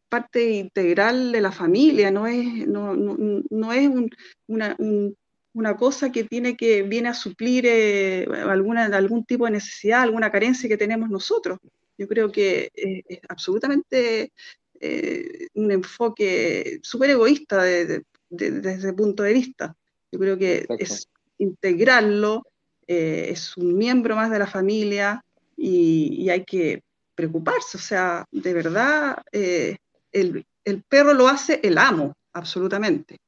parte 0.09 0.50
integral 0.50 1.32
de 1.32 1.40
la 1.40 1.52
familia, 1.52 2.11
no 2.11 2.26
es, 2.26 2.66
no, 2.66 2.94
no, 2.97 3.73
es 3.73 3.88
un, 3.88 4.11
una, 4.49 4.75
un, 4.78 5.14
una 5.52 5.76
cosa 5.76 6.11
que 6.11 6.25
tiene 6.25 6.56
que 6.56 6.82
viene 6.82 7.09
a 7.09 7.14
suplir 7.14 7.64
eh, 7.66 8.26
alguna, 8.49 8.87
algún 8.87 9.25
tipo 9.25 9.44
de 9.44 9.52
necesidad, 9.52 10.02
alguna 10.02 10.30
carencia 10.30 10.68
que 10.68 10.76
tenemos 10.76 11.09
nosotros. 11.09 11.59
Yo 11.97 12.09
creo 12.09 12.32
que 12.32 12.70
eh, 12.75 13.02
es 13.09 13.20
absolutamente 13.28 14.32
eh, 14.80 15.49
un 15.54 15.70
enfoque 15.70 16.80
súper 16.82 17.11
egoísta 17.11 17.62
desde 17.62 18.73
ese 18.73 18.92
punto 18.94 19.23
de 19.23 19.32
vista. 19.32 19.76
Yo 20.11 20.18
creo 20.18 20.38
que 20.38 20.66
es 20.78 21.09
integrarlo, 21.38 22.42
eh, 22.87 23.28
es 23.30 23.56
un 23.56 23.76
miembro 23.76 24.16
más 24.16 24.30
de 24.30 24.38
la 24.38 24.47
familia 24.47 25.25
y, 25.60 26.30
hay 26.30 26.44
que 26.44 26.82
preocuparse. 27.14 27.76
O 27.76 27.80
sea, 27.80 28.24
de 28.30 28.54
verdad, 28.54 29.18
el, 29.32 30.44
el, 30.64 30.82
perro 30.88 31.12
lo 31.12 31.28
hace 31.28 31.60
el 31.62 31.78
amo, 31.78 32.14
absolutamente. 32.32 33.18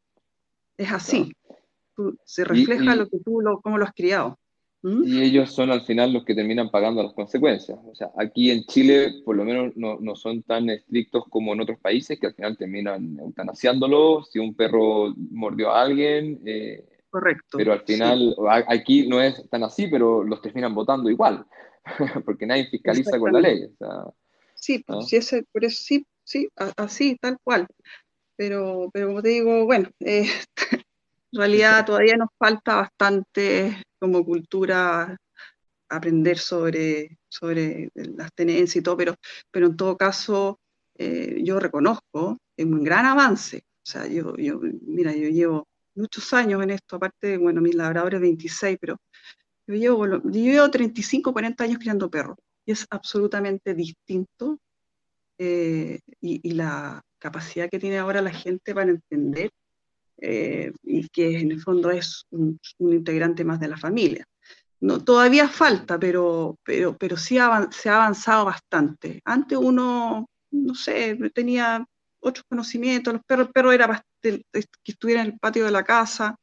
Es 0.77 0.91
así. 0.91 1.33
se 2.25 2.45
refleja 2.45 2.97
lo 2.97 3.09
que 3.09 3.19
tú, 3.19 3.41
lo, 3.41 3.61
cómo 3.61 3.79
lo 3.79 3.85
has 3.85 3.93
criado. 3.93 4.39
¿Mm? 4.83 5.05
Y 5.07 5.23
ellos 5.23 5.53
son 5.53 5.71
al 5.71 5.83
final 5.83 6.13
los 6.13 6.25
que 6.25 6.35
terminan 6.35 6.71
pagando 6.71 7.03
las 7.03 7.13
consecuencias. 7.13 7.79
O 7.85 7.95
sea, 7.95 8.11
aquí 8.19 8.51
en 8.51 8.65
Chile 8.65 9.23
por 9.25 9.37
lo 9.37 9.45
menos 9.45 9.77
no, 9.77 9.99
no 10.01 10.17
son 10.17 10.43
tan 10.43 10.71
estrictos 10.71 11.25
como 11.29 11.53
en 11.53 11.61
otros 11.61 11.79
países 11.79 12.19
que 12.19 12.27
al 12.27 12.35
final 12.35 12.57
terminan 12.57 13.19
eutanasiándolo 13.21 14.25
si 14.25 14.39
un 14.39 14.55
perro 14.55 15.15
mordió 15.31 15.71
a 15.71 15.83
alguien. 15.83 16.41
Eh, 16.45 16.85
Correcto. 17.11 17.59
Pero 17.59 17.75
al 17.75 17.83
final, 17.83 18.35
aquí 18.67 19.07
no 19.07 19.21
es 19.21 19.47
tan 19.51 19.63
así, 19.65 19.87
pero 19.87 20.25
los 20.25 20.41
terminan 20.41 20.75
votando 20.75 21.11
igual, 21.11 21.45
porque 22.25 22.47
nadie 22.47 22.67
fiscaliza 22.67 23.19
con 23.19 23.33
la 23.33 23.41
ley. 23.41 23.69
sí, 24.55 24.85
pues, 24.87 25.13
ese, 25.13 25.45
por 25.53 25.65
eso 25.65 25.83
sí, 25.83 26.07
sí, 26.25 26.49
así, 26.77 27.17
tal 27.21 27.39
cual. 27.43 27.67
Pero, 28.37 28.91
pero 28.93 29.09
como 29.09 29.23
te 29.23 29.29
digo, 29.29 29.65
bueno, 29.65 29.89
eh, 30.01 30.27
en 30.71 31.39
realidad 31.39 31.85
todavía 31.85 32.17
nos 32.17 32.31
falta 32.39 32.77
bastante 32.77 33.83
como 33.99 34.25
cultura 34.25 35.17
aprender 35.89 36.39
sobre, 36.39 37.19
sobre 37.29 37.91
las 37.95 38.33
tenencias 38.33 38.77
y 38.77 38.83
todo, 38.83 38.97
pero, 38.97 39.15
pero 39.51 39.67
en 39.67 39.77
todo 39.77 39.97
caso 39.97 40.59
eh, 40.97 41.41
yo 41.43 41.61
reconozco 41.61 42.39
es 42.57 42.67
un 42.67 42.83
gran 42.83 43.07
avance. 43.07 43.65
O 43.85 43.91
sea, 43.91 44.07
yo, 44.07 44.37
yo, 44.37 44.61
mira, 44.83 45.13
yo 45.13 45.29
llevo 45.29 45.69
muchos 45.95 46.33
años 46.33 46.63
en 46.63 46.71
esto, 46.71 46.97
aparte, 46.97 47.37
bueno, 47.37 47.61
mis 47.61 47.75
labradores 47.75 48.21
26, 48.21 48.79
pero 48.81 48.99
yo 49.67 49.75
llevo, 49.75 50.07
yo 50.07 50.21
llevo 50.31 50.71
35, 50.71 51.33
40 51.33 51.65
años 51.65 51.79
criando 51.79 52.11
perros 52.11 52.37
y 52.65 52.73
es 52.73 52.87
absolutamente 52.91 53.75
distinto 53.75 54.59
eh, 55.39 56.01
y, 56.21 56.53
la 56.53 57.03
capacidad 57.19 57.69
que 57.71 57.79
tiene 57.79 57.99
ahora 57.99 58.23
la 58.23 58.31
gente 58.31 58.75
para 58.75 58.91
entender 58.91 59.51
eh, 60.19 60.73
y 60.83 61.09
que 61.09 61.41
en 61.41 61.53
el 61.53 61.61
fondo 61.61 61.91
es 61.91 62.27
un, 62.31 62.61
integrante 62.79 63.45
más 63.45 63.59
de 63.61 63.69
la 63.69 63.77
familia. 63.77 64.25
No, 64.81 65.03
todavía 65.03 65.49
falta, 65.49 65.99
pero, 65.99 66.59
pero, 66.65 66.97
pero 66.97 67.17
sí 67.17 67.37
se 67.71 67.89
ha 67.89 67.97
avanzado 67.97 68.45
bastante. 68.45 69.21
Antes 69.25 69.59
uno, 69.59 70.29
no 70.51 70.75
sé, 70.75 71.17
tenía 71.35 71.85
otros 72.21 72.45
conocimientos, 72.49 73.15
los 73.15 73.25
perros, 73.25 73.47
el 73.49 73.53
perro 73.53 73.73
era 73.73 74.05
que 74.21 74.45
estuviera 74.85 75.23
en 75.23 75.29
el 75.29 75.39
patio 75.39 75.65
de 75.65 75.71
la 75.71 75.85
casa, 75.85 76.37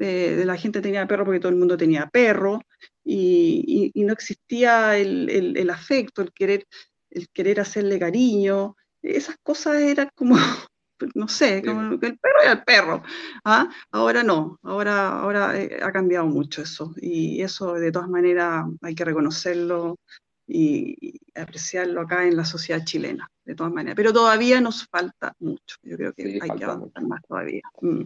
de, 0.00 0.44
la 0.44 0.56
gente 0.56 0.80
tenía 0.80 1.06
perro 1.06 1.24
porque 1.24 1.40
todo 1.40 1.50
el 1.50 1.58
mundo 1.58 1.76
tenía 1.76 2.08
perro, 2.08 2.60
y, 3.04 3.92
no 3.94 4.12
existía 4.12 4.96
el, 4.96 5.28
el, 5.56 5.70
afecto, 5.70 6.22
el 6.22 6.32
querer 6.32 6.64
el 7.10 7.28
querer 7.28 7.60
hacerle 7.60 7.98
cariño, 7.98 8.76
esas 9.02 9.36
cosas 9.42 9.76
eran 9.80 10.10
como, 10.14 10.36
no 11.14 11.28
sé, 11.28 11.62
como 11.64 11.92
el 11.92 11.98
perro 11.98 12.42
era 12.42 12.52
el 12.52 12.64
perro. 12.64 13.02
¿ah? 13.44 13.68
Ahora 13.90 14.22
no, 14.22 14.58
ahora, 14.62 15.20
ahora 15.20 15.60
eh, 15.60 15.80
ha 15.82 15.92
cambiado 15.92 16.26
mucho 16.26 16.62
eso. 16.62 16.94
Y 16.96 17.42
eso 17.42 17.74
de 17.74 17.92
todas 17.92 18.08
maneras 18.08 18.64
hay 18.82 18.94
que 18.94 19.04
reconocerlo 19.04 19.98
y, 20.46 21.20
apreciarlo 21.34 22.00
acá 22.02 22.26
en 22.26 22.36
la 22.36 22.44
sociedad 22.44 22.84
chilena, 22.84 23.30
de 23.44 23.54
todas 23.54 23.72
maneras. 23.72 23.96
Pero 23.96 24.12
todavía 24.12 24.60
nos 24.60 24.86
falta 24.86 25.34
mucho. 25.38 25.76
Yo 25.82 25.96
creo 25.96 26.12
que 26.12 26.38
hay 26.40 26.50
que 26.50 26.64
avanzar 26.64 27.02
más 27.04 27.22
todavía. 27.26 27.62
Mm, 27.80 28.02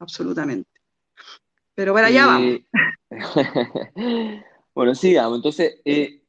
absolutamente. 0.00 0.75
Pero 1.76 1.94
para 1.94 2.08
allá 2.08 2.26
vamos. 2.26 2.60
bueno, 4.74 4.94
sigamos. 4.96 5.36
Entonces, 5.38 5.80
eh, 5.84 6.22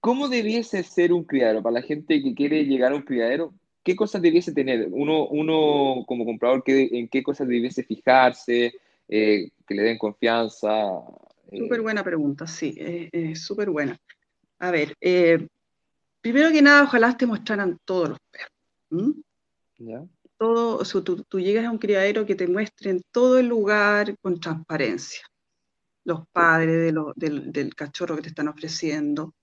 ¿Cómo 0.00 0.28
debiese 0.28 0.82
ser 0.84 1.12
un 1.12 1.24
criadero? 1.24 1.62
Para 1.62 1.80
la 1.80 1.82
gente 1.82 2.22
que 2.22 2.34
quiere 2.34 2.64
llegar 2.64 2.92
a 2.92 2.94
un 2.94 3.02
criadero, 3.02 3.52
¿qué 3.82 3.96
cosas 3.96 4.22
debiese 4.22 4.52
tener? 4.52 4.88
Uno, 4.92 5.26
uno 5.26 6.04
como 6.06 6.24
comprador, 6.24 6.62
¿en 6.66 7.08
qué 7.08 7.22
cosas 7.22 7.48
debiese 7.48 7.82
fijarse? 7.82 8.74
Eh, 9.08 9.50
que 9.66 9.74
le 9.74 9.82
den 9.82 9.98
confianza. 9.98 10.70
Eh. 11.50 11.58
Súper 11.58 11.80
buena 11.80 12.04
pregunta, 12.04 12.46
sí, 12.46 12.76
súper 13.34 13.70
buena. 13.70 13.98
A 14.60 14.70
ver, 14.70 14.94
eh, 15.00 15.48
primero 16.20 16.52
que 16.52 16.62
nada, 16.62 16.84
ojalá 16.84 17.16
te 17.16 17.26
mostraran 17.26 17.78
todos 17.84 18.10
los 18.10 18.18
perros. 18.30 19.14
¿Ya? 19.78 20.04
Todo, 20.38 20.82
tú, 21.02 21.24
tú, 21.24 21.40
llegas 21.40 21.66
a 21.66 21.70
un 21.70 21.78
criadero 21.78 22.24
que 22.24 22.36
te 22.36 22.46
muestren 22.46 23.02
todo 23.10 23.38
el 23.38 23.48
lugar 23.48 24.16
con 24.20 24.40
transparencia. 24.40 25.22
Los 26.04 26.26
padres 26.32 26.92
del, 27.16 27.52
del, 27.52 27.74
cachorro 27.74 28.16
que 28.16 28.22
te 28.22 28.28
están 28.28 28.48
ofreciendo, 28.48 29.34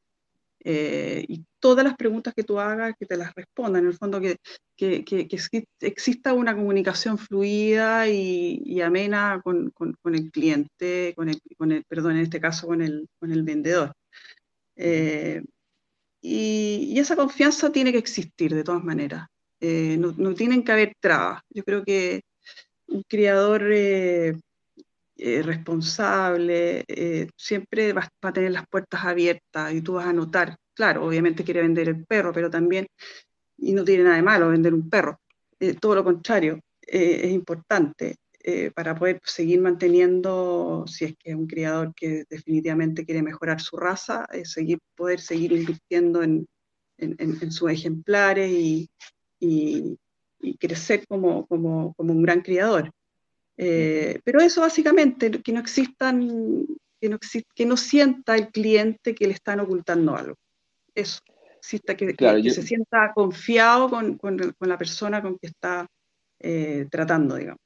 eh, 0.68 1.24
y 1.28 1.46
todas 1.60 1.86
las 1.86 1.96
preguntas 1.96 2.34
que 2.34 2.44
tú 2.44 2.60
hagas, 2.60 2.96
que 3.00 3.06
te 3.06 3.18
las 3.18 3.32
respondan, 3.36 3.84
en 3.84 3.90
el 3.90 3.98
fondo 3.98 4.20
que, 4.20 4.40
que, 4.76 5.06
que, 5.06 5.28
exista 5.80 6.34
una 6.34 6.56
comunicación 6.56 7.20
fluida 7.20 8.10
y, 8.10 8.82
amena 8.82 9.42
con, 9.44 9.70
con, 9.72 10.16
el 10.16 10.32
cliente, 10.32 11.14
con 11.16 11.30
el, 11.30 11.40
con 11.56 11.72
el, 11.72 11.84
perdón, 11.86 12.14
en 12.14 12.24
este 12.24 12.42
caso 12.42 12.66
con 12.66 12.82
el, 12.82 13.08
con 13.20 13.32
el 13.32 13.44
vendedor. 13.44 13.94
Eh, 14.76 15.44
y, 16.22 16.94
y, 16.94 17.00
esa 17.00 17.16
confianza 17.16 17.72
tiene 17.72 17.92
que 17.92 18.00
existir 18.00 18.56
de 18.56 18.64
todas 18.64 18.84
maneras. 18.84 19.28
Eh, 19.60 19.98
no, 19.98 20.34
tienen 20.36 20.64
que 20.64 20.72
haber 20.72 20.94
trabas. 21.00 21.42
Yo 21.50 21.64
creo 21.64 21.84
que 21.84 22.22
un 22.88 23.04
criador 23.08 23.64
eh, 23.72 24.36
responsable, 25.18 26.84
eh, 26.88 27.28
siempre 27.38 27.94
va, 27.94 28.08
a 28.22 28.34
tener 28.34 28.52
las 28.52 28.68
puertas 28.70 29.04
abiertas 29.06 29.74
y 29.74 29.82
tú 29.82 29.94
vas 29.94 30.08
a 30.08 30.14
notar, 30.14 30.58
claro, 30.74 31.06
obviamente 31.06 31.44
quiere 31.44 31.62
vender 31.62 31.90
el 31.90 32.06
perro, 32.06 32.34
pero 32.34 32.50
también, 32.50 32.88
y 33.58 33.74
no 33.74 33.84
tiene 33.86 34.04
nada 34.04 34.18
de 34.18 34.22
malo 34.24 34.50
vender 34.50 34.74
un 34.74 34.90
perro, 34.90 35.20
todo 35.80 35.96
lo 35.96 36.04
contrario, 36.04 36.60
es 36.82 37.32
importante 37.32 38.18
para 38.76 38.96
poder 38.96 39.20
seguir 39.24 39.62
manteniendo, 39.62 40.86
si 40.88 41.06
es 41.06 41.16
que 41.18 41.32
es 41.32 41.36
un 41.36 41.48
criador 41.48 41.94
que 41.96 42.26
definitivamente 42.30 43.06
quiere 43.06 43.24
mejorar 43.24 43.60
su 43.62 43.78
raza, 43.78 44.28
seguir, 44.44 44.80
poder 44.96 45.20
seguir 45.20 45.54
invirtiendo 45.54 46.22
en, 46.22 46.46
en, 46.98 47.52
sus 47.52 47.72
ejemplares 47.72 48.52
y, 48.52 48.90
y, 49.46 49.98
y 50.42 50.58
crecer 50.58 51.06
como, 51.08 51.46
como, 51.48 51.94
como 51.94 52.14
un 52.14 52.24
gran 52.24 52.42
criador. 52.42 52.92
Eh, 53.58 54.20
pero 54.24 54.42
eso 54.42 54.62
básicamente, 54.62 55.32
que 55.42 55.52
no 55.52 55.60
existan, 55.60 56.68
que 57.00 57.10
no, 57.10 57.18
que 57.56 57.66
no 57.66 57.78
sienta 57.78 58.36
el 58.36 58.50
cliente 58.50 59.16
que 59.16 59.28
le 59.28 59.34
están 59.34 59.60
ocultando 59.60 60.16
algo. 60.16 60.36
Eso, 60.94 61.20
exista, 61.58 61.96
que, 61.96 62.14
que, 62.14 62.52
se 62.52 62.62
sienta 62.62 63.12
confiado 63.14 63.90
con, 63.90 64.18
con, 64.18 64.38
con, 64.38 64.70
la 64.70 64.78
persona 64.78 65.22
con 65.22 65.38
que 65.40 65.48
está 65.48 65.88
eh, 66.40 66.88
tratando, 66.92 67.36
digamos. 67.36 67.60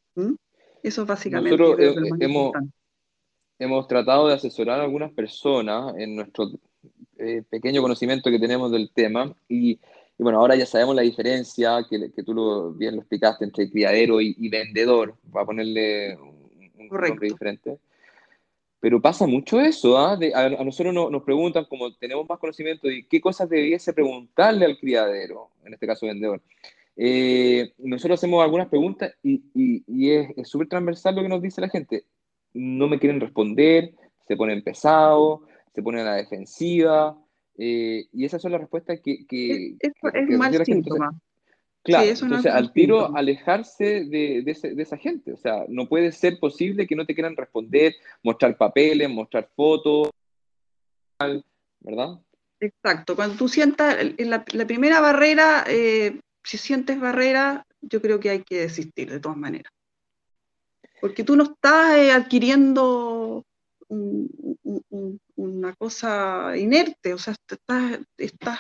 Eso 0.82 1.06
básicamente. 1.06 1.58
Nosotros 1.58 1.96
hemos, 2.20 2.54
hemos 3.58 3.88
tratado 3.88 4.28
de 4.28 4.36
asesorar 4.36 4.80
a 4.80 4.84
algunas 4.84 5.12
personas 5.12 5.94
en 5.98 6.16
nuestro 6.16 6.50
eh, 7.18 7.44
pequeño 7.50 7.82
conocimiento 7.82 8.30
que 8.30 8.40
tenemos 8.40 8.72
del 8.72 8.92
tema 8.92 9.36
y 9.50 9.80
y 10.20 10.24
bueno, 10.24 10.40
ahora 10.40 10.58
ya 10.58 10.66
sabemos 10.66 10.98
la 10.98 11.02
diferencia, 11.02 11.86
que, 11.90 12.12
que 12.12 12.24
tú 12.24 12.34
lo, 12.34 12.74
bien 12.74 12.96
lo 12.96 13.02
explicaste, 13.02 13.46
entre 13.46 13.72
criadero 13.72 14.20
y, 14.20 14.50
vendedor, 14.50 15.16
va 15.34 15.44
a 15.44 15.46
ponerle 15.46 16.18
un, 16.18 16.90
nombre 16.90 17.30
diferente. 17.30 17.80
Pero 18.82 19.02
pasa 19.02 19.26
mucho 19.26 19.62
eso, 19.62 19.98
¿ah? 19.98 20.20
a, 20.36 20.50
nosotros 20.66 20.94
nos 20.94 21.24
preguntan, 21.24 21.64
como 21.70 21.96
tenemos 21.96 22.28
más 22.28 22.38
conocimiento, 22.38 22.90
de 22.90 23.08
qué 23.08 23.22
cosas 23.22 23.48
debiese 23.48 23.94
preguntarle 23.94 24.66
al 24.66 24.78
criadero, 24.78 25.52
en 25.64 25.74
este 25.74 25.88
caso 25.88 26.06
vendedor. 26.06 26.42
Eh, 26.98 27.72
nosotros 27.78 28.20
hacemos 28.20 28.44
algunas 28.44 28.68
preguntas 28.68 29.14
y, 29.24 29.42
y, 29.56 30.12
es 30.12 30.50
súper 30.50 30.68
transversal 30.68 31.16
lo 31.16 31.22
que 31.22 31.30
nos 31.30 31.42
dice 31.42 31.62
la 31.62 31.70
gente. 31.70 32.04
No 32.54 32.90
me 32.90 33.00
quieren 33.00 33.22
responder, 33.22 33.94
se 34.28 34.36
ponen 34.36 34.66
pesados, 34.66 35.40
se 35.74 35.82
ponen 35.82 36.02
a 36.02 36.12
la 36.12 36.16
defensiva, 36.16 37.18
eh, 37.62 38.08
y 38.14 38.24
esas 38.24 38.42
son 38.42 38.54
las 38.54 38.62
respuestas 38.62 39.02
que... 39.02 39.28
que 39.28 39.76
es, 39.80 39.92
es, 40.14 40.38
mal 40.38 40.66
síntoma. 40.66 41.12
Claro, 41.84 42.08
entonces 42.08 42.52
al 42.52 42.72
tiro 42.72 43.16
alejarse 43.16 44.06
de, 44.06 44.44
de, 44.44 44.82
esa 44.82 44.98
gente. 44.98 45.34
O 45.34 45.38
sea, 45.38 45.66
no 45.68 45.88
puede 45.88 46.12
ser 46.14 46.40
posible 46.40 46.88
que 46.88 46.96
no 46.96 47.06
te 47.06 47.14
quieran 47.14 47.36
responder, 47.36 47.96
mostrar 48.24 48.58
papeles, 48.58 49.10
mostrar 49.10 49.50
fotos, 49.56 50.10
¿verdad? 51.82 52.20
Exacto. 52.62 53.16
Cuando 53.16 53.36
tú 53.36 53.50
sientas 53.50 53.98
la, 54.18 54.46
la 54.54 54.68
primera 54.68 55.02
barrera, 55.02 55.66
eh, 55.68 56.20
si 56.44 56.58
sientes 56.58 57.00
barrera, 57.00 57.66
yo 57.82 58.02
creo 58.02 58.22
que 58.22 58.30
hay 58.30 58.44
que 58.44 58.62
desistir 58.62 59.10
de 59.10 59.20
todas 59.20 59.38
maneras. 59.38 59.72
Porque 61.02 61.24
tú 61.24 61.36
no 61.36 61.44
estás 61.44 61.98
eh, 61.98 62.12
adquiriendo 62.12 63.46
una 63.90 65.74
cosa 65.76 66.56
inerte, 66.58 67.14
o 67.14 67.18
sea, 67.18 67.34
estás, 67.50 68.00
estás 68.18 68.60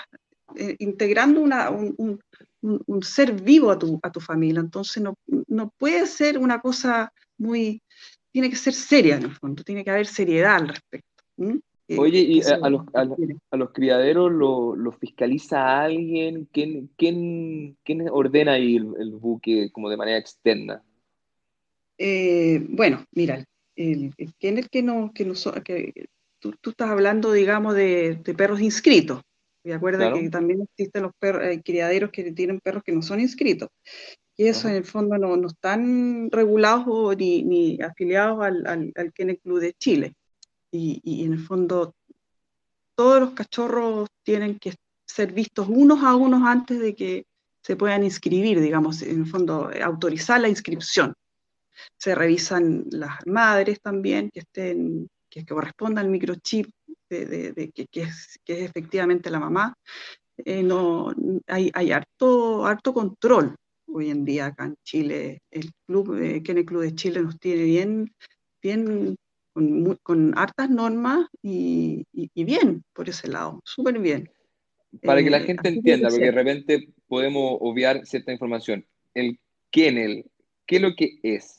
eh, 0.56 0.76
integrando 0.80 1.42
una, 1.42 1.70
un, 1.70 2.20
un, 2.62 3.04
ser 3.04 3.34
vivo 3.34 3.72
a 3.72 3.78
tu, 3.78 4.00
a 4.02 4.12
tu 4.12 4.20
familia, 4.20 4.60
entonces 4.60 5.04
no, 5.04 5.16
no 5.48 5.72
puede 5.78 6.08
ser 6.08 6.38
una 6.38 6.60
cosa 6.60 7.14
muy, 7.38 7.82
tiene 8.32 8.50
que 8.50 8.56
ser 8.56 8.74
seria 8.74 9.18
en 9.18 9.24
el 9.24 9.36
fondo, 9.36 9.64
tiene 9.64 9.84
que 9.84 9.92
haber 9.92 10.08
seriedad 10.08 10.56
al 10.56 10.70
respecto. 10.70 11.24
Oye, 11.98 12.20
¿y 12.20 12.42
a, 12.42 12.70
los, 12.70 12.86
a, 12.94 13.56
los, 13.58 13.72
criaderos 13.72 14.32
lo, 14.32 14.76
lo, 14.76 14.92
fiscaliza 14.92 15.82
alguien? 15.82 16.48
¿Quién, 16.52 16.92
quién, 16.96 17.78
quién 17.84 18.08
ordena 18.10 18.54
ahí 18.54 18.76
el, 18.76 19.12
buque 19.14 19.72
como 19.72 19.90
de 19.90 19.98
manera 19.98 20.20
externa? 20.20 20.84
Eh, 21.98 22.64
bueno, 22.70 23.04
mira, 23.12 23.44
el, 23.80 24.14
¿quién 24.40 24.58
es 24.58 24.68
que 24.70 24.84
no, 24.84 25.12
que 25.14 25.26
no 25.26 25.34
que 25.64 26.08
tú, 26.40 26.54
tú, 26.60 26.72
estás 26.72 26.90
hablando, 26.90 27.32
digamos, 27.32 27.76
de, 27.76 28.20
de 28.24 28.34
perros 28.34 28.62
inscritos? 28.62 29.22
Y 29.64 29.72
acuerda 29.72 30.14
que 30.14 30.30
también 30.30 30.62
existen 30.62 31.04
los 31.04 31.12
perros, 31.20 31.44
criaderos 31.64 32.12
que 32.12 32.32
tienen 32.32 32.60
perros 32.60 32.84
que 32.84 32.92
no 32.92 33.02
son 33.02 33.20
inscritos. 33.20 33.70
Y 34.38 34.48
eso 34.48 34.70
en 34.70 34.76
el 34.76 34.86
fondo 34.86 35.18
no, 35.18 35.36
no 35.36 35.48
están 35.48 36.30
regulados 36.32 37.16
ni, 37.18 37.44
ni 37.44 37.82
afiliados 37.82 38.42
al, 38.42 38.66
al, 38.68 38.92
al 38.96 39.14
Kennel 39.14 39.40
Club 39.40 39.60
de 39.60 39.74
Chile. 39.74 40.14
Y, 40.72 41.02
y, 41.04 41.26
en 41.26 41.34
el 41.34 41.40
fondo 41.40 41.94
todos 42.96 43.20
los 43.20 43.32
cachorros 43.32 44.10
tienen 44.24 44.60
que 44.60 44.76
ser 45.06 45.34
vistos 45.34 45.68
unos 45.70 46.04
a 46.04 46.16
unos 46.16 46.44
antes 46.44 46.80
de 46.80 46.96
que 46.96 47.26
se 47.62 47.76
puedan 47.76 48.04
inscribir, 48.04 48.60
digamos, 48.62 49.02
en 49.02 49.22
el 49.22 49.26
fondo 49.26 49.70
autorizar 49.84 50.40
la 50.42 50.50
inscripción. 50.50 51.14
Se 51.98 52.16
revisan 52.16 52.86
las 52.92 53.26
madres 53.26 53.82
también 53.82 54.30
que 54.32 54.42
estén, 54.42 55.08
que, 55.30 55.46
correspondan 55.46 56.06
al 56.06 56.12
microchip 56.12 56.70
de, 57.10 57.72
que, 57.74 58.02
es, 58.02 58.40
efectivamente 58.46 59.30
la 59.30 59.40
mamá. 59.40 59.74
Eh, 60.38 60.64
no, 60.64 61.14
hay, 61.48 61.70
hay 61.74 61.92
harto, 61.92 62.66
harto 62.66 62.94
control 62.94 63.56
hoy 63.94 64.10
en 64.10 64.26
día 64.26 64.48
acá 64.48 64.66
en 64.66 64.76
Chile. 64.84 65.42
El 65.52 65.72
club, 65.86 66.16
eh, 66.22 66.44
que 66.44 66.52
en 66.52 66.60
el 66.60 66.66
Club 66.66 66.84
de 66.84 66.96
Chile 66.96 67.22
nos 67.22 67.40
tiene 67.40 67.64
bien, 67.64 68.14
bien 68.62 69.16
con, 69.54 69.96
con 70.04 70.38
hartas 70.38 70.70
normas 70.70 71.28
y, 71.42 72.06
y, 72.14 72.44
bien 72.44 72.84
por 72.94 73.10
ese 73.10 73.28
lado, 73.28 73.62
súper 73.66 74.00
bien. 74.00 74.30
Para 75.04 75.24
que 75.24 75.30
la 75.30 75.40
eh, 75.40 75.46
gente 75.46 75.70
entienda, 75.70 76.10
porque 76.10 76.26
de 76.26 76.32
repente 76.32 76.94
podemos 77.08 77.58
obviar 77.60 78.06
cierta 78.06 78.32
información. 78.32 78.86
El 79.14 79.40
kennel, 79.72 80.26
¿qué 80.66 80.78
es 80.78 80.82
lo 80.82 80.96
que 80.96 81.20
es? 81.24 81.59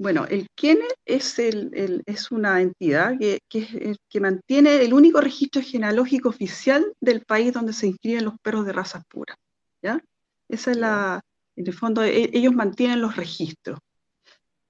Bueno, 0.00 0.24
el 0.30 0.46
Kennel 0.56 0.88
es, 1.04 1.38
el, 1.38 2.02
es 2.06 2.30
una 2.30 2.62
entidad 2.62 3.18
que, 3.18 3.40
que, 3.50 3.96
que, 4.08 4.20
mantiene 4.20 4.82
el 4.82 4.94
único 4.94 5.20
registro 5.20 5.60
genealógico 5.60 6.30
oficial 6.30 6.94
del 7.02 7.22
país 7.26 7.52
donde 7.52 7.74
se 7.74 7.88
inscriben 7.88 8.24
los 8.24 8.38
perros 8.40 8.64
de 8.64 8.72
raza 8.72 9.02
pura. 9.10 9.36
¿ya? 9.82 10.02
Esa 10.48 10.70
es 10.70 10.78
la, 10.78 11.20
en 11.54 11.66
el 11.66 11.74
fondo, 11.74 12.02
e, 12.02 12.30
ellos 12.32 12.54
mantienen 12.54 13.02
los 13.02 13.14
registros. 13.16 13.78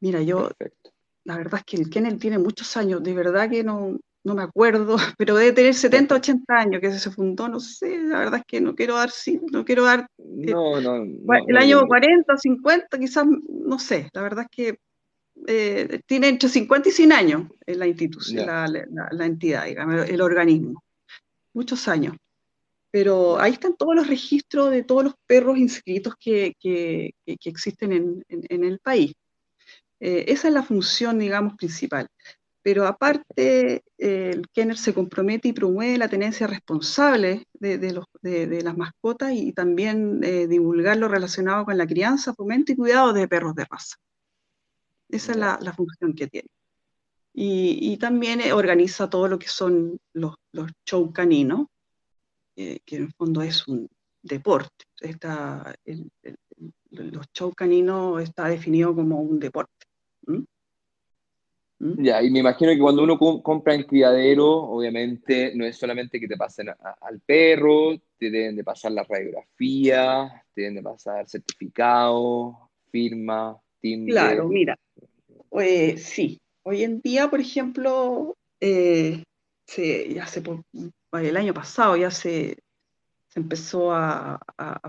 Mira, 0.01 0.21
yo, 0.21 0.51
la 1.23 1.37
verdad 1.37 1.61
es 1.61 1.65
que 1.65 1.77
el 1.77 1.91
Kennel 1.91 2.19
tiene 2.19 2.41
muchos 2.41 2.77
años, 2.77 3.01
de 3.01 3.15
verdad 3.15 3.49
que 3.49 3.63
no, 3.63 4.01
no 4.25 4.35
me 4.35 4.43
acuerdo, 4.43 4.97
pero 5.17 5.37
debe 5.37 5.53
tener 5.53 5.75
70, 5.75 6.17
80 6.17 6.55
años 6.57 6.81
que 6.81 6.91
se 6.91 7.09
fundó, 7.13 7.49
no 7.49 7.61
sé, 7.61 8.03
la 8.03 8.19
verdad 8.19 8.41
es 8.41 8.47
que 8.49 8.61
no 8.61 8.75
quiero 8.75 8.97
dar, 8.97 9.11
sí, 9.11 9.41
no 9.53 9.65
quiero 9.65 9.85
dar... 9.85 10.09
Eh, 10.19 10.51
no, 10.51 10.81
no, 10.81 11.05
el 11.47 11.57
año 11.57 11.87
40, 11.87 12.37
50, 12.37 12.99
quizás, 12.99 13.27
no 13.49 13.79
sé, 13.79 14.11
la 14.13 14.23
verdad 14.23 14.47
es 14.51 14.51
que 14.51 14.79
eh, 15.47 16.01
tiene 16.07 16.29
entre 16.29 16.49
50 16.49 16.89
y 16.89 16.93
100 16.93 17.13
años 17.13 17.43
en 17.67 17.79
la 17.79 17.87
institución, 17.87 18.47
la, 18.47 19.27
entidad, 19.27 19.67
digamos, 19.67 20.09
el 20.09 20.21
organismo. 20.21 20.83
Muchos 21.53 21.89
años. 21.89 22.17
Pero 22.91 23.39
ahí 23.41 23.53
están 23.53 23.77
todos 23.77 23.95
los 23.95 24.09
registros 24.09 24.71
de 24.71 24.83
todos 24.83 25.05
los 25.05 25.15
perros 25.27 25.59
inscritos 25.59 26.15
que, 26.19 26.55
que, 26.59 27.15
existen 27.27 27.93
en, 27.93 28.25
en, 28.29 28.65
el 28.65 28.81
país. 28.81 29.13
Eh, 30.01 30.25
esa 30.29 30.49
es 30.49 30.55
la 30.55 30.63
función, 30.63 31.19
digamos, 31.19 31.55
principal. 31.55 32.09
Pero 32.63 32.87
aparte, 32.87 33.83
el 33.97 34.47
Kenner 34.53 34.77
se 34.77 34.93
compromete 34.93 35.49
y 35.49 35.53
promueve 35.53 35.97
la 35.97 36.09
tenencia 36.09 36.47
responsable 36.47 37.47
de, 37.55 37.79
de, 37.79 37.93
los, 37.93 38.05
de 38.21 38.63
las 38.63 38.77
mascotas 38.77 39.33
y 39.33 39.53
también 39.53 40.21
eh, 40.23 40.47
divulgar 40.47 40.99
lo 40.99 41.09
relacionado 41.09 41.65
con 41.65 41.79
la 41.79 41.87
crianza, 41.87 42.35
fomento 42.35 42.73
y 42.73 42.77
cuidado 42.77 43.13
de 43.13 43.29
perros 43.29 43.55
de 43.55 43.65
raza. 43.65 43.97
Esa 45.11 45.33
es 45.33 45.39
la, 45.39 45.73
función 45.75 46.15
que 46.15 46.27
tiene. 46.29 46.49
Y, 47.33 47.97
también 47.99 48.41
eh, 48.41 48.53
organiza 48.53 49.09
todo 49.09 49.29
lo 49.29 49.39
que 49.39 49.49
son 49.49 49.99
los, 50.13 50.35
los 50.53 50.71
show 50.85 51.13
caninos, 51.13 51.67
eh, 52.57 52.81
que 52.85 52.97
en 52.97 53.05
el 53.05 53.13
fondo 53.15 53.43
es 53.43 53.67
un 53.69 53.89
deporte. 54.23 54.85
Está, 55.01 55.75
los 56.91 57.27
show 57.33 57.53
caninos 57.55 58.23
está 58.23 58.49
definido 58.49 58.95
como 58.95 59.21
un 59.21 59.39
deporte. 59.39 59.87
¿Mm? 60.27 60.45
¿Mm? 61.81 62.05
Ya, 62.05 62.23
y 62.23 62.31
me 62.31 62.41
imagino 62.41 62.73
que 62.73 62.79
cuando 62.79 63.03
uno 63.03 63.19
compra 63.19 63.75
en 63.75 63.85
criadero, 63.85 64.47
obviamente 64.47 65.53
no 65.55 65.65
es 65.65 65.77
solamente 65.77 66.21
que 66.21 66.29
te 66.29 66.37
pasen 66.37 66.69
al 66.69 67.21
perro, 67.21 67.99
te 68.19 68.31
deben 68.31 68.55
de 68.55 68.65
pasar 68.65 68.93
la 68.93 69.03
radiografía, 69.03 70.45
te 70.55 70.61
deben 70.61 70.77
de 70.77 70.83
pasar 70.83 71.27
certificado, 71.27 72.71
firma, 72.91 73.59
timbre. 73.81 74.13
Claro, 74.13 74.49
mira, 74.49 74.79
eh, 75.59 75.99
sí, 75.99 76.41
hoy 76.63 76.85
en 76.85 77.01
día, 77.01 77.29
por 77.29 77.41
ejemplo, 77.41 78.37
eh, 78.61 79.25
ya 79.67 80.27
se, 80.27 80.43
el 81.13 81.37
año 81.37 81.55
pasado 81.55 81.97
ya 81.97 82.11
se, 82.11 82.57
se 83.29 83.41
empezó 83.41 83.93
a, 83.93 84.41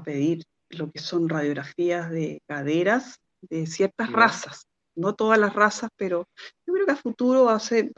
pedir 0.03 0.43
lo 0.69 0.91
que 0.91 0.99
son 0.99 1.29
radiografías 1.29 2.09
de 2.09 2.41
caderas 2.47 3.17
de 3.41 3.65
ciertas 3.65 4.11
razas, 4.11 4.67
no 4.95 5.15
todas 5.15 5.39
las 5.39 5.53
razas, 5.53 5.89
pero 5.97 6.27
yo 6.65 6.73
creo 6.73 6.85
que 6.85 6.91
a 6.91 6.95
futuro 6.95 7.45
va 7.45 7.55
a 7.55 7.59
ser, 7.59 7.91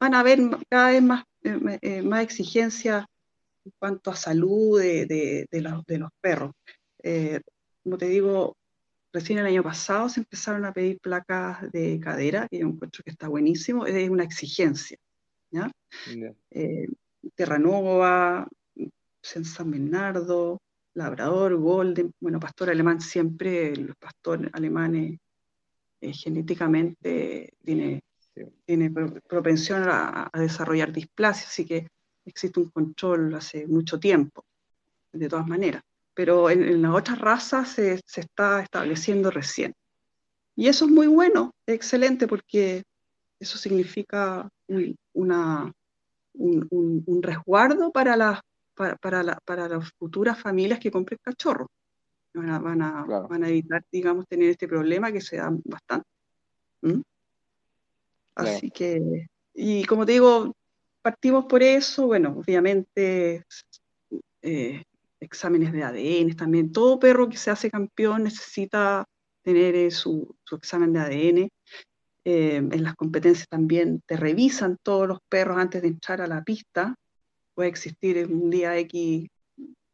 van 0.00 0.14
a 0.14 0.20
haber 0.20 0.38
cada 0.68 0.90
vez 0.90 1.02
más, 1.02 1.24
eh, 1.42 2.02
más 2.02 2.22
exigencias 2.22 3.04
en 3.64 3.72
cuanto 3.78 4.10
a 4.10 4.16
salud 4.16 4.80
de, 4.80 5.46
los, 5.50 5.84
de 5.86 5.98
los, 5.98 6.10
perros. 6.20 6.52
como 7.82 7.98
te 7.98 8.06
digo, 8.06 8.56
Recién 9.16 9.38
el 9.38 9.46
año 9.46 9.62
pasado 9.62 10.10
se 10.10 10.20
empezaron 10.20 10.66
a 10.66 10.74
pedir 10.74 11.00
placas 11.00 11.72
de 11.72 11.98
cadera, 11.98 12.46
que 12.50 12.58
yo 12.58 12.66
encuentro 12.66 13.02
que 13.02 13.12
está 13.12 13.28
buenísimo, 13.28 13.86
es 13.86 14.10
una 14.10 14.24
exigencia. 14.24 14.98
¿ya? 15.50 15.72
Eh, 16.50 16.86
Terranova, 17.34 18.46
San 19.22 19.70
Bernardo, 19.70 20.60
Labrador, 20.92 21.56
Golden, 21.56 22.12
bueno, 22.20 22.38
pastor 22.38 22.68
alemán 22.68 23.00
siempre, 23.00 23.74
los 23.74 23.96
pastores 23.96 24.50
alemanes 24.52 25.18
eh, 26.02 26.12
genéticamente 26.12 27.54
tiene, 27.64 28.02
tiene 28.66 28.90
propensión 29.26 29.84
a, 29.84 30.28
a, 30.30 30.40
desarrollar 30.40 30.92
displasia, 30.92 31.46
así 31.46 31.64
que 31.64 31.88
existe 32.26 32.60
un 32.60 32.68
control 32.68 33.34
hace 33.34 33.66
mucho 33.66 33.98
tiempo, 33.98 34.44
de 35.10 35.26
todas 35.26 35.46
maneras 35.46 35.82
pero 36.16 36.48
en, 36.48 36.80
las 36.80 36.94
otras 36.94 37.20
razas 37.20 37.68
se, 37.68 38.00
se, 38.06 38.22
está 38.22 38.62
estableciendo 38.62 39.30
recién. 39.30 39.74
Y 40.56 40.68
eso 40.68 40.86
es 40.86 40.90
muy 40.90 41.06
bueno, 41.06 41.52
excelente, 41.66 42.26
porque 42.26 42.82
eso 43.38 43.58
significa 43.58 44.48
un, 44.66 44.96
una, 45.12 45.70
un, 46.32 47.04
un, 47.06 47.22
resguardo 47.22 47.92
para 47.92 48.16
las, 48.16 48.40
para, 48.74 48.96
para, 48.96 49.22
la, 49.22 49.38
para, 49.44 49.68
las 49.68 49.92
futuras 49.98 50.40
familias 50.40 50.80
que 50.80 50.90
compren 50.90 51.18
cachorros. 51.22 51.68
Van 52.32 52.48
a, 52.48 52.58
van, 52.60 52.80
a, 52.80 53.04
van 53.04 53.44
a, 53.44 53.50
evitar, 53.50 53.84
digamos, 53.92 54.26
tener 54.26 54.48
este 54.48 54.66
problema 54.66 55.12
que 55.12 55.20
se 55.20 55.36
da 55.36 55.50
bastante. 55.64 56.08
¿Mm? 56.80 57.02
Así 58.36 58.70
que, 58.70 59.26
y 59.52 59.84
como 59.84 60.06
te 60.06 60.12
digo, 60.12 60.54
partimos 61.02 61.44
por 61.44 61.62
eso, 61.62 62.06
bueno, 62.06 62.38
obviamente 62.38 63.44
eh, 64.40 64.82
exámenes 65.20 65.72
de 65.72 65.82
ADN 65.82 66.36
también. 66.36 66.72
Todo 66.72 66.98
perro 66.98 67.28
que 67.28 67.36
se 67.36 67.50
hace 67.50 67.70
campeón 67.70 68.24
necesita 68.24 69.04
tener 69.42 69.74
eh, 69.74 69.90
su, 69.90 70.36
examen 70.52 70.92
de 70.92 71.00
ADN. 71.00 71.48
Eh, 72.24 72.56
en 72.56 72.82
las 72.82 72.96
competencias 72.96 73.48
también 73.48 74.02
te 74.04 74.16
revisan 74.16 74.78
todos 74.82 75.06
los 75.06 75.18
perros 75.28 75.58
antes 75.58 75.82
de 75.82 75.88
entrar 75.88 76.20
a 76.20 76.26
la 76.26 76.42
pista. 76.42 76.94
Puede 77.54 77.68
existir 77.68 78.26
un 78.26 78.50
día 78.50 78.76
X 78.78 79.28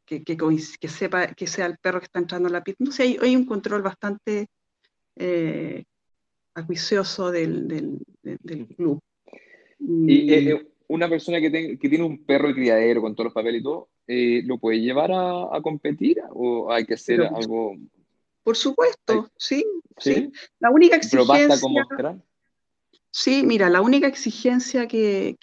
que, 0.06 0.24
que, 0.24 0.88
sepa 0.88 1.28
que 1.28 1.46
sea 1.46 1.66
el 1.66 1.78
perro 1.78 2.00
que 2.00 2.06
está 2.06 2.18
entrando 2.18 2.48
a 2.48 2.52
la 2.52 2.64
pista. 2.64 2.78
Entonces 2.80 3.06
hay, 3.06 3.18
hay 3.20 3.36
un 3.36 3.46
control 3.46 3.82
bastante 3.82 4.48
eh, 5.16 5.84
acuicioso 6.54 7.30
del, 7.30 7.68
del, 8.22 8.66
club. 8.68 9.00
Y 9.78 10.52
una 10.92 11.08
persona 11.08 11.40
que, 11.40 11.78
que, 11.78 11.88
tiene 11.88 12.04
un 12.04 12.24
perro 12.24 12.48
de 12.48 12.54
criadero 12.54 13.00
con 13.00 13.14
todos 13.14 13.26
los 13.26 13.34
papeles 13.34 13.60
y 13.60 13.64
todo, 13.64 13.88
eh, 14.06 14.42
¿lo 14.44 14.58
puede 14.58 14.80
llevar 14.80 15.10
a, 15.12 15.60
competir 15.62 16.20
o 16.30 16.70
hay 16.70 16.84
que 16.84 16.94
hacer 16.94 17.22
algo? 17.22 17.76
Por 18.42 18.56
supuesto, 18.56 19.30
sí, 19.36 19.64
sí, 19.96 20.30
La 20.60 20.70
única 20.70 20.96
exigencia... 20.96 21.56
Sí, 23.14 23.42
mira, 23.44 23.68
la 23.68 23.82
única 23.82 24.06
exigencia 24.06 24.86
que, 24.86 25.36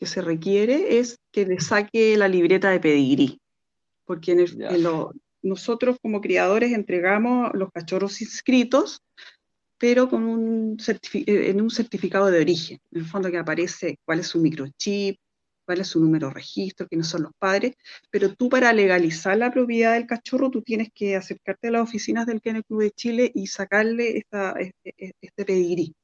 se 0.00 0.22
requiere 0.22 0.98
es 0.98 1.18
que 1.30 1.46
le 1.46 1.60
saque 1.60 2.16
la 2.16 2.28
libreta 2.28 2.70
de 2.70 2.80
pedigrí, 2.80 3.40
porque 4.04 4.46
nosotros 5.42 5.96
como 6.02 6.20
criadores 6.20 6.72
entregamos 6.72 7.50
los 7.54 7.70
cachorros 7.70 8.20
inscritos, 8.20 9.02
pero 9.80 10.10
con 10.10 10.24
un 10.24 10.76
en 11.14 11.60
un 11.62 11.70
certificado 11.70 12.30
de 12.30 12.40
origen, 12.40 12.78
en 12.92 13.00
el 13.00 13.06
fondo 13.06 13.30
que 13.30 13.38
aparece 13.38 13.98
cuál 14.04 14.20
es 14.20 14.26
su 14.26 14.38
microchip, 14.38 15.16
cuál 15.64 15.80
es 15.80 15.86
su 15.88 16.00
número 16.00 16.28
de 16.28 16.34
registro, 16.34 16.86
quiénes 16.86 17.08
son 17.08 17.22
los 17.22 17.32
padres, 17.38 17.74
pero 18.10 18.34
tú 18.34 18.50
para 18.50 18.74
legalizar 18.74 19.38
la 19.38 19.50
propiedad 19.50 19.94
del 19.94 20.06
cachorro, 20.06 20.50
tú 20.50 20.60
tienes 20.60 20.90
que 20.94 21.16
acercarte 21.16 21.68
a 21.68 21.70
las 21.70 21.82
oficinas 21.82 22.26
del 22.26 22.42
Kennel 22.42 22.64
Club 22.66 22.82
de 22.82 22.90
Chile 22.90 23.32
y 23.34 23.46
sacarle 23.46 24.18
esta, 24.18 24.52
este, 24.52 24.94
e, 24.98 25.12
este 25.18 25.44
pedigrí, 25.46 25.94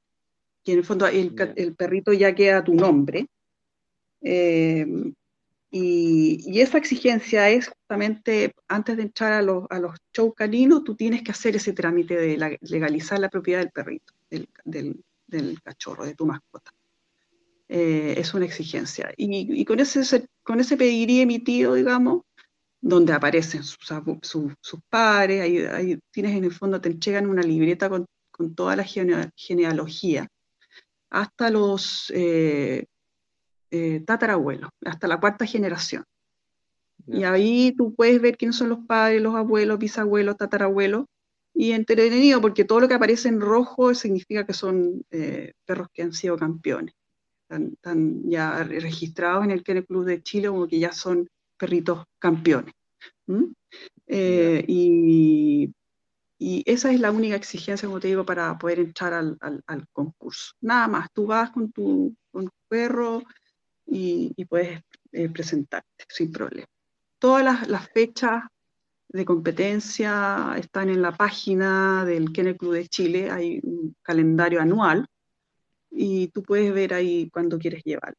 que 0.64 0.72
en 0.72 0.78
el 0.78 0.84
fondo 0.84 1.06
el, 1.06 1.34
el 1.56 1.76
perrito 1.76 2.14
ya 2.14 2.34
queda 2.34 2.58
a 2.58 2.64
tu 2.64 2.72
nombre. 2.72 3.26
Eh, 4.22 4.86
y, 5.78 6.60
esa 6.60 6.78
exigencia 6.78 7.50
es 7.50 7.68
justamente 7.68 8.54
antes 8.68 8.96
de 8.96 9.02
entrar 9.02 9.32
a 9.32 9.42
los, 9.42 9.66
a 9.68 9.78
los 9.78 9.96
show 10.14 10.32
caninos, 10.32 10.84
tú 10.84 10.94
tienes 10.94 11.22
que 11.22 11.32
hacer 11.32 11.54
ese 11.56 11.72
trámite 11.72 12.16
de 12.16 12.58
legalizar 12.62 13.18
la 13.18 13.28
propiedad 13.28 13.60
del 13.60 13.70
perrito, 13.70 14.14
del, 14.64 15.62
cachorro, 15.62 16.04
de 16.04 16.14
tu 16.14 16.24
mascota. 16.24 16.72
Eh, 17.68 18.14
es 18.16 18.32
una 18.32 18.46
exigencia. 18.46 19.12
Y, 19.16 19.64
con, 19.64 19.80
ese, 19.80 20.26
con 20.42 20.60
ese 20.60 20.76
pedigrí 20.76 21.20
emitido, 21.20 21.74
digamos, 21.74 22.22
donde 22.80 23.12
aparecen 23.12 23.62
sus, 23.62 23.78
sus, 24.22 24.80
padres, 24.88 25.42
ahí, 25.72 25.98
tienes 26.10 26.36
en 26.36 26.44
el 26.44 26.52
fondo, 26.52 26.80
te 26.80 26.88
entregan 26.88 27.26
una 27.26 27.42
libreta 27.42 27.90
con, 27.90 28.06
con 28.30 28.54
toda 28.54 28.76
la 28.76 28.84
genealogía, 28.84 30.28
hasta 31.10 31.50
los 31.50 32.10
eh, 32.14 32.86
eh, 33.76 34.00
tatarabuelos, 34.00 34.70
hasta 34.84 35.08
la 35.08 35.20
cuarta 35.20 35.46
generación. 35.46 36.04
Y 37.06 37.24
ahí 37.24 37.72
tú 37.76 37.94
puedes 37.94 38.20
ver 38.20 38.36
quiénes 38.36 38.56
son 38.56 38.68
los 38.68 38.80
padres, 38.86 39.22
los 39.22 39.34
abuelos, 39.34 39.78
bisabuelos, 39.78 40.36
tatarabuelos, 40.36 41.06
y 41.54 41.72
entretenido 41.72 42.40
porque 42.40 42.64
todo 42.64 42.80
lo 42.80 42.88
que 42.88 42.94
aparece 42.94 43.28
en 43.28 43.40
rojo 43.40 43.94
significa 43.94 44.44
que 44.44 44.52
son 44.52 45.04
perros 45.64 45.88
que 45.92 46.02
han 46.02 46.12
sido 46.12 46.36
campeones 46.36 46.94
están, 47.48 48.28
ya 48.28 48.64
registrados 48.64 49.44
en 49.44 49.50
el 49.50 49.62
Kennel 49.62 49.86
Club 49.86 50.04
de 50.04 50.22
Chile 50.22 50.48
como 50.48 50.66
que 50.66 50.78
ya 50.78 50.92
son 50.92 51.28
perritos 51.56 52.04
campeones. 52.18 52.74
Eh, 54.06 54.64
y, 54.68 55.72
esa 56.38 56.92
es 56.92 57.00
la 57.00 57.12
única 57.12 57.34
exigencia, 57.34 57.88
como 57.88 58.00
te 58.00 58.08
digo, 58.08 58.26
para 58.26 58.58
poder 58.58 58.78
entrar 58.78 59.14
al, 59.14 59.86
concurso. 59.92 60.52
Nada 60.60 60.86
más, 60.86 61.08
tú 61.12 61.26
vas 61.26 61.50
con 61.50 61.72
tu, 61.72 62.14
perro 62.68 63.22
y, 63.86 64.44
puedes 64.46 64.80
eh, 65.12 65.28
presentarte 65.28 66.04
sin 66.08 66.32
problema. 66.32 66.66
Todas 67.18 67.44
las, 67.44 67.68
las, 67.68 67.88
fechas 67.90 68.42
de 69.08 69.24
competencia 69.24 70.54
están 70.58 70.90
en 70.90 71.00
la 71.00 71.12
página 71.12 72.04
del 72.04 72.32
Kennel 72.32 72.56
Club 72.56 72.74
de 72.74 72.88
Chile, 72.88 73.30
hay 73.30 73.60
un 73.62 73.94
calendario 74.02 74.60
anual 74.60 75.06
y 75.90 76.28
tú 76.28 76.42
puedes 76.42 76.72
ver 76.74 76.94
ahí 76.94 77.30
cuando 77.30 77.58
quieres 77.58 77.82
llevar. 77.84 78.14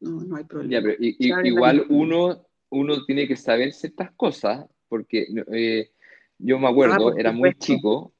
No, 0.00 0.20
no 0.20 0.36
hay 0.36 0.44
problema. 0.44 0.94
igual 0.98 1.86
uno, 1.88 2.44
uno 2.70 3.04
tiene 3.04 3.28
que 3.28 3.36
saber 3.36 3.72
ciertas 3.72 4.10
cosas, 4.12 4.66
porque 4.88 5.26
eh, 5.52 5.92
yo 6.38 6.58
me 6.58 6.68
acuerdo, 6.68 7.10
ah, 7.10 7.14
era 7.16 7.30
muy 7.30 7.54
chico, 7.54 8.12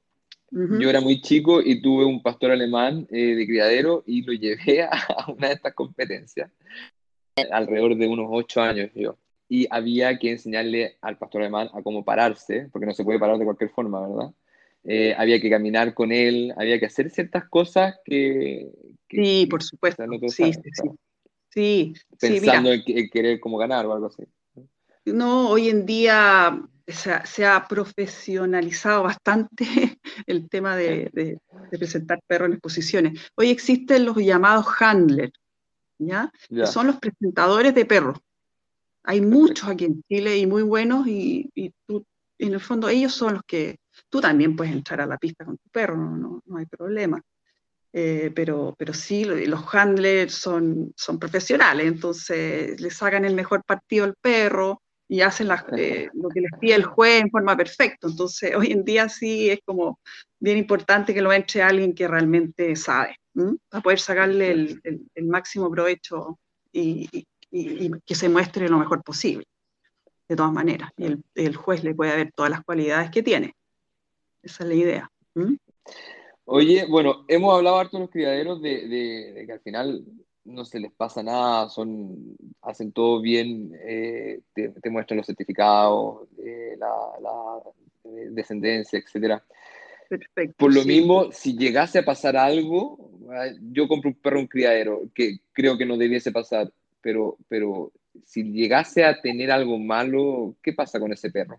yo 0.53 0.91
era 0.91 1.01
muy 1.01 1.23
chico 1.23 1.63
y 1.63 1.81
tuve 1.81 2.05
un 2.05 2.23
pastor 2.23 2.51
alemán 2.51 3.07
eh, 3.11 3.35
de 3.35 3.47
criadero 3.47 4.05
y 4.07 4.23
lo 4.23 4.35
llevé 4.35 4.83
a 4.91 5.27
una 5.29 5.49
de 5.49 5.55
estas 5.55 5.73
competencias, 5.73 6.51
alrededor 7.51 7.97
de 7.97 8.07
unos 8.07 8.27
ocho 8.31 8.61
años 8.61 8.91
yo. 8.95 9.17
Y 9.49 9.67
había 9.71 10.19
que 10.19 10.33
enseñarle 10.33 10.97
al 11.01 11.19
pastor 11.19 11.43
alemán 11.43 11.71
a 11.73 11.83
cómo 11.83 12.05
pararse, 12.05 12.69
porque 12.71 12.87
no 12.87 12.93
se 12.93 13.05
puede 13.05 13.19
parar 13.19 13.39
de 13.39 13.45
cualquier 13.45 13.71
forma, 13.71 14.07
¿verdad? 14.07 14.31
Eh, 14.85 15.15
había 15.17 15.41
que 15.41 15.49
caminar 15.49 15.95
con 15.95 16.13
él, 16.13 16.53
había 16.57 16.79
que 16.79 16.87
hacer 16.87 17.09
ciertas 17.11 17.49
cosas 17.49 17.97
que... 18.05 18.71
sí, 19.09 19.47
por 19.47 19.63
supuesto. 19.63 20.05
sí, 20.29 20.53
sí, 21.51 21.95
Pensando 22.19 22.73
en, 22.73 22.83
querer 23.11 23.41
como 23.41 23.57
ganar 23.59 23.87
o 23.87 23.93
algo 23.95 24.07
así. 24.07 24.25
No, 25.05 25.51
hoy 25.51 25.69
en 25.69 25.87
día 25.87 26.63
se 26.87 27.47
ha, 27.47 27.67
profesionalizado 27.69 29.05
bastante 29.05 29.65
el 30.27 30.49
tema 30.49 30.77
de, 30.77 31.39
presentar 31.71 32.21
perros 32.27 32.47
en 32.47 32.53
exposiciones. 32.55 33.21
Hoy 33.35 33.51
existen 33.51 34.05
los 34.05 34.17
llamados 34.17 34.67
handlers, 34.81 35.33
¿ya? 35.99 36.31
Que 36.49 36.67
son 36.67 36.87
los 36.87 36.99
presentadores 36.99 37.75
de 37.75 37.85
perros. 37.85 38.19
Hay 39.05 39.21
muchos 39.21 39.69
aquí 39.69 39.87
en 39.87 40.03
Chile 40.09 40.39
y 40.39 40.47
muy 40.47 40.63
buenos 40.63 41.07
y, 41.07 41.51
y 41.55 41.73
tú, 41.87 42.05
en 42.39 42.55
el 42.55 42.61
fondo 42.61 42.89
ellos 42.89 43.13
son 43.13 43.35
los 43.35 43.43
que 43.45 43.79
Tú 44.09 44.21
también 44.21 44.57
puedes 44.57 44.73
entrar 44.73 45.01
a 45.01 45.07
la 45.07 45.19
pista 45.19 45.45
con 45.45 45.57
tu 45.59 45.69
perro, 45.71 45.97
no, 45.97 46.43
no, 46.45 46.57
hay 46.57 46.67
problema. 46.67 47.21
Eh, 47.93 48.33
pero, 48.35 48.75
pero 48.79 48.95
sí, 48.95 49.25
los 49.25 49.75
handlers 49.75 50.35
son, 50.35 50.93
son 50.97 51.19
profesionales, 51.19 51.87
entonces 51.87 52.81
le 52.81 52.91
sacan 52.91 53.27
el 53.27 53.35
mejor 53.35 53.65
partido 53.65 54.07
al 54.07 54.15
perro 54.15 54.83
y 55.13 55.21
hacen 55.21 55.51
eh, 55.77 56.09
lo 56.15 56.31
que 56.31 56.41
les 56.41 56.51
pide 56.59 56.75
el 56.75 56.85
juez 56.85 57.21
en 57.21 57.31
forma 57.31 57.55
perfecta. 57.55 58.07
Entonces, 58.07 58.55
hoy 58.57 58.73
en 58.73 58.83
día 58.83 59.11
sí 59.11 59.51
es 59.51 59.61
como 59.63 60.01
bien 60.41 60.57
importante 60.57 61.13
que 61.13 61.21
lo 61.21 61.31
entre 61.31 61.61
alguien 61.61 61.95
que 61.95 62.09
realmente 62.09 62.75
sabe, 62.77 63.17
para 63.69 63.83
poder 63.83 63.99
sacarle 63.99 64.53
el, 64.53 64.81
el, 65.15 65.25
máximo 65.27 65.71
provecho 65.71 66.39
y, 66.73 67.11
y, 67.13 67.27
y, 67.51 67.91
que 68.07 68.15
se 68.15 68.31
muestre 68.31 68.71
lo 68.71 68.79
mejor 68.79 69.05
posible, 69.05 69.45
de 70.31 70.35
todas 70.35 70.53
maneras. 70.53 70.91
Y 70.97 71.05
el, 71.05 71.23
el 71.35 71.57
juez 71.57 71.85
le 71.85 71.95
puede 71.95 72.17
ver 72.17 72.33
todas 72.35 72.51
las 72.51 72.65
cualidades 72.65 73.11
que 73.11 73.23
tiene. 73.23 73.55
Esa 74.43 74.65
es 74.65 74.69
la 74.71 74.75
idea. 74.75 75.11
Oye, 76.47 76.87
bueno, 76.89 77.27
hemos 77.29 77.55
hablado 77.55 77.77
harto 77.77 77.99
de 77.99 78.05
los 78.05 78.11
criaderos 78.11 78.63
de, 78.63 79.45
que 79.47 79.53
al 79.53 79.61
final 79.61 80.07
no 80.45 80.65
se 80.65 80.81
les 80.81 80.93
pasa 80.93 81.23
nada, 81.23 81.69
son, 81.69 82.37
hacen 82.63 82.93
todo 82.93 83.21
bien, 83.21 83.73
eh, 83.85 84.41
te, 84.55 84.91
muestran 84.91 85.19
los 85.19 85.27
certificados, 85.27 86.29
eh, 86.45 86.77
la, 86.79 87.61
descendencia, 88.31 88.99
etc. 88.99 89.41
Perfecto, 90.09 90.57
Por 90.59 90.75
lo 90.75 90.85
mismo, 90.85 91.31
si 91.33 91.57
llegase 91.57 92.01
a 92.01 92.05
pasar 92.05 92.37
algo, 92.37 93.11
yo 93.61 93.89
compro 93.89 94.11
un 94.11 94.17
perro 94.17 94.41
un 94.41 94.47
criadero, 94.47 95.03
que 95.15 95.39
creo 95.53 95.79
que 95.79 95.87
no 95.87 95.97
debiese 95.97 96.33
pasar, 96.33 96.73
pero, 97.01 97.37
pero 97.49 97.93
si 98.25 98.43
llegase 98.43 99.05
a 99.05 99.21
tener 99.21 99.51
algo 99.51 99.79
malo, 99.79 100.55
¿qué 100.63 100.73
pasa 100.73 101.01
con 101.01 101.13
ese 101.13 101.31
perro? 101.31 101.59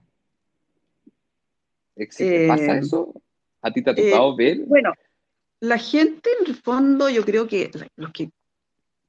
¿Pasa 1.96 2.76
eh, 2.76 2.80
eso? 2.80 3.14
¿A 3.62 3.72
ti 3.72 3.82
te 3.82 3.92
ha 3.92 3.96
tocado 3.96 4.36
ver? 4.36 4.60
Bueno, 4.66 4.94
la 5.60 5.78
gente 5.78 6.30
en 6.40 6.48
el 6.48 6.56
fondo, 6.56 7.10
yo 7.10 7.24
creo 7.24 7.48
que 7.48 7.72
los 7.96 8.12
que 8.12 8.32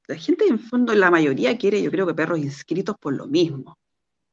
la 0.07 0.15
gente 0.15 0.45
en 0.45 0.53
el 0.53 0.59
fondo, 0.59 0.93
la 0.93 1.11
mayoría 1.11 1.57
quiere, 1.57 1.81
yo 1.81 1.91
creo 1.91 2.05
que 2.05 2.13
perros 2.13 2.39
inscritos 2.39 2.95
por 2.99 3.13
lo 3.13 3.27
mismo, 3.27 3.77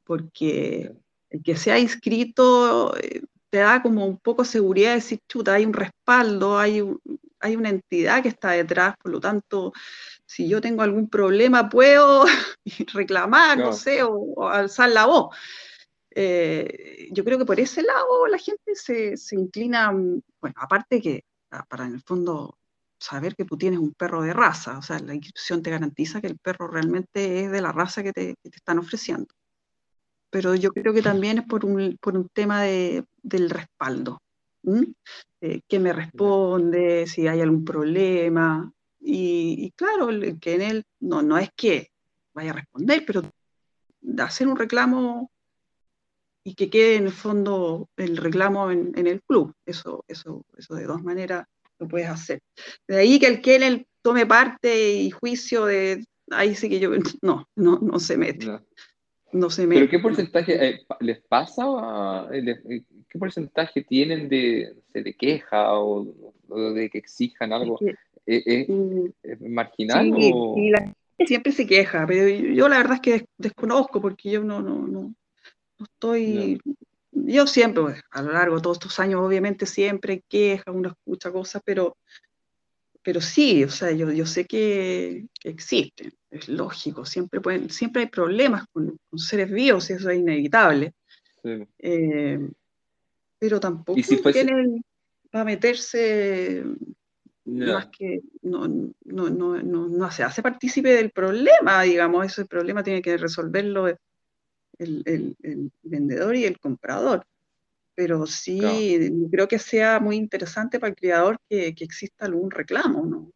porque 0.05 0.93
el 1.31 1.43
que 1.43 1.57
sea 1.57 1.79
inscrito 1.79 2.97
eh, 2.97 3.23
te 3.51 3.59
da 3.59 3.83
como 3.83 4.07
un 4.07 4.19
poco 4.19 4.45
seguridad 4.45 4.91
de 4.91 4.97
decir, 4.97 5.21
chuta, 5.29 5.55
hay 5.55 5.65
un 5.65 5.73
respaldo, 5.73 6.59
hay, 6.59 6.83
hay 7.41 7.57
una 7.57 7.71
entidad 7.71 8.23
que 8.23 8.29
está 8.29 8.53
detrás, 8.53 8.97
por 8.97 9.13
lo 9.13 9.21
tanto, 9.21 9.73
si 10.27 10.49
yo 10.49 10.61
tengo 10.61 10.83
algún 10.83 11.09
problema, 11.09 11.69
puedo 11.69 12.25
reclamar, 12.95 13.59
no, 13.59 13.73
sé, 13.73 14.03
o, 14.03 14.49
alzar 14.49 14.91
la 14.91 15.07
voz. 15.07 15.37
Eh, 16.15 17.09
yo 17.13 17.25
creo 17.25 17.39
que 17.39 17.47
por 17.47 17.59
ese 17.59 17.83
lado 17.83 18.27
la 18.27 18.39
gente 18.39 18.75
se, 18.75 19.17
se, 19.17 19.35
inclina, 19.35 19.91
bueno, 19.91 20.55
aparte 20.57 21.01
que 21.01 21.25
ah, 21.51 21.65
para 21.69 21.87
en 21.87 21.95
el 21.95 22.03
fondo 22.03 22.59
saber 23.03 23.35
que 23.35 23.45
tú 23.45 23.57
tienes 23.57 23.81
un 23.81 23.93
perro 23.93 24.23
de 24.23 24.33
raza, 24.33 24.79
o 24.79 24.83
sea, 24.83 24.99
la 25.01 25.15
inscripción 25.15 25.62
te 25.62 25.71
garantiza 25.71 26.21
que 26.21 26.29
el 26.29 26.38
perro 26.38 26.69
realmente 26.69 27.45
es 27.45 27.51
de 27.51 27.61
la 27.61 27.73
raza 27.73 28.03
que 28.03 28.12
te, 28.12 28.37
te 28.43 28.57
están 28.57 28.79
ofreciendo. 28.79 29.35
Pero 30.31 30.55
yo 30.55 30.73
creo 30.73 30.95
que 30.95 31.03
también 31.03 31.38
es 31.38 31.47
por 31.47 31.65
un, 31.65 31.99
por 32.01 32.17
un 32.17 32.29
tema 32.29 32.62
de, 32.62 33.05
del 33.23 33.51
respaldo. 33.51 34.23
Eh, 35.41 35.61
¿Qué 35.69 35.79
me 35.79 35.93
responde? 35.93 37.07
Si 37.07 37.27
hay 37.27 37.41
algún 37.41 37.65
problema. 37.65 38.73
Y, 39.01 39.57
y 39.59 39.71
claro, 39.73 40.09
que 40.41 40.55
en 40.55 40.62
él 40.62 40.85
no, 41.01 41.23
no 41.23 41.37
es 41.38 41.51
que 41.57 41.91
vaya 42.33 42.53
a 42.53 42.55
responder, 42.55 43.05
pero 43.05 43.23
de 44.01 44.23
hacer 44.23 44.47
un 44.47 44.57
reclamo 44.57 45.31
y 46.45 46.55
que 46.55 46.71
quede 46.71 46.97
en 46.97 47.07
el 47.07 47.12
fondo 47.12 47.88
el 47.97 48.17
reclamo 48.17 48.71
en, 48.71 48.93
en, 48.97 49.07
el 49.07 49.23
club. 49.23 49.55
Eso, 49.67 50.05
eso, 50.09 50.47
eso 50.57 50.75
de 50.75 50.85
dos 50.85 51.03
maneras 51.03 51.47
lo 51.83 51.88
puedes 51.88 52.09
hacer. 52.09 52.40
De 52.87 52.97
ahí 52.97 53.18
que 53.18 53.27
el 53.27 53.40
Kennel 53.40 53.87
tome 54.03 54.27
parte 54.27 54.92
y 54.95 55.11
juicio 55.11 55.66
de 55.66 56.05
ahí 56.31 56.55
sí 56.55 56.68
que 56.68 56.81
yo 56.81 56.90
no, 57.21 57.49
no, 57.57 57.79
no 57.79 57.99
se 57.99 58.16
mete. 58.16 58.47
No. 59.33 59.51
se 59.51 59.66
mete. 59.66 59.81
¿Pero 59.81 59.90
qué 59.90 59.99
porcentaje 59.99 60.68
eh, 60.68 60.81
les 61.01 61.21
pasa? 61.21 61.64
Eh, 62.33 62.45
eh, 62.49 62.83
¿Qué 63.09 63.18
porcentaje 63.18 63.83
tienen 63.83 64.29
de, 64.29 64.75
de 64.92 65.14
queja 65.14 65.79
o, 65.79 66.33
de 66.75 66.88
que 66.90 66.99
exijan 66.99 67.53
algo? 67.53 67.79
¿Es, 68.25 68.68
marginal? 69.40 70.12
Sí, 70.16 70.71
la 70.71 70.81
gente 70.81 70.95
siempre 71.27 71.53
se 71.53 71.66
queja, 71.66 72.07
pero 72.07 72.29
yo, 72.29 72.68
la 72.68 72.79
verdad 72.79 72.95
es 72.95 73.01
que 73.01 73.27
desconozco 73.37 74.01
porque 74.01 74.31
yo 74.31 74.45
no, 74.45 74.61
no, 74.61 74.87
no, 74.87 75.14
estoy, 75.81 76.61
yo 77.12 77.46
siempre, 77.46 77.83
pues, 77.83 78.03
a 78.11 78.22
lo 78.22 78.33
largo 78.33 78.57
de 78.57 78.62
todos 78.62 78.77
estos 78.77 78.98
años, 78.98 79.20
obviamente 79.20 79.66
siempre 79.66 80.25
queja, 80.29 80.70
uno 80.70 80.90
escucha 80.90 81.31
cosas, 81.31 81.62
pero, 81.64 81.96
pero 83.03 83.20
sí, 83.20 83.64
o 83.64 83.70
sea, 83.70 83.92
yo, 83.92 84.11
yo 84.11 84.27
sé 84.27 84.46
que, 84.46 85.27
existen, 85.44 86.12
es 86.31 86.48
lógico, 86.48 87.05
siempre, 87.05 87.40
pueden, 87.40 87.70
siempre 87.70 88.03
hay 88.03 88.09
problemas 88.09 88.64
con, 88.72 88.98
seres 89.14 89.51
vivos 89.51 89.90
y 89.90 89.94
eso 89.94 90.11
es 90.11 90.18
inevitable. 90.18 90.94
Eh, 91.79 92.38
pero 93.38 93.59
tampoco 93.59 94.01
tienen 94.33 94.85
para 95.31 95.44
meterse 95.44 96.64
más 97.44 97.87
que 97.87 98.20
no, 98.42 98.68
no, 98.68 99.31
no, 99.31 99.59
no, 99.61 100.11
se 100.12 100.22
hace 100.22 100.42
partícipe 100.42 100.90
del 100.90 101.11
problema, 101.11 101.83
digamos, 101.83 102.25
ese 102.25 102.44
problema 102.44 102.85
tiene 102.85 103.03
que 103.03 103.16
resolverlo 103.16 103.88
el, 104.83 105.73
vendedor 105.83 106.37
y 106.37 106.45
el 106.45 106.59
comprador. 106.59 107.27
Pero 107.95 108.27
sí, 108.27 108.61
creo 109.31 109.47
que 109.49 109.59
sea 109.59 110.01
muy 110.01 110.16
interesante 110.16 110.81
para 110.81 110.90
el 110.90 110.97
criador 110.97 111.38
que, 111.49 111.68
exista 111.68 112.27
algún 112.27 112.51
reclamo, 112.51 113.05
¿no? 113.05 113.33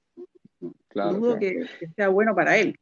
Claro, 0.89 1.39
Que, 1.39 1.67
sea 1.95 2.09
bueno 2.09 2.35
para 2.35 2.57
él. 2.57 2.79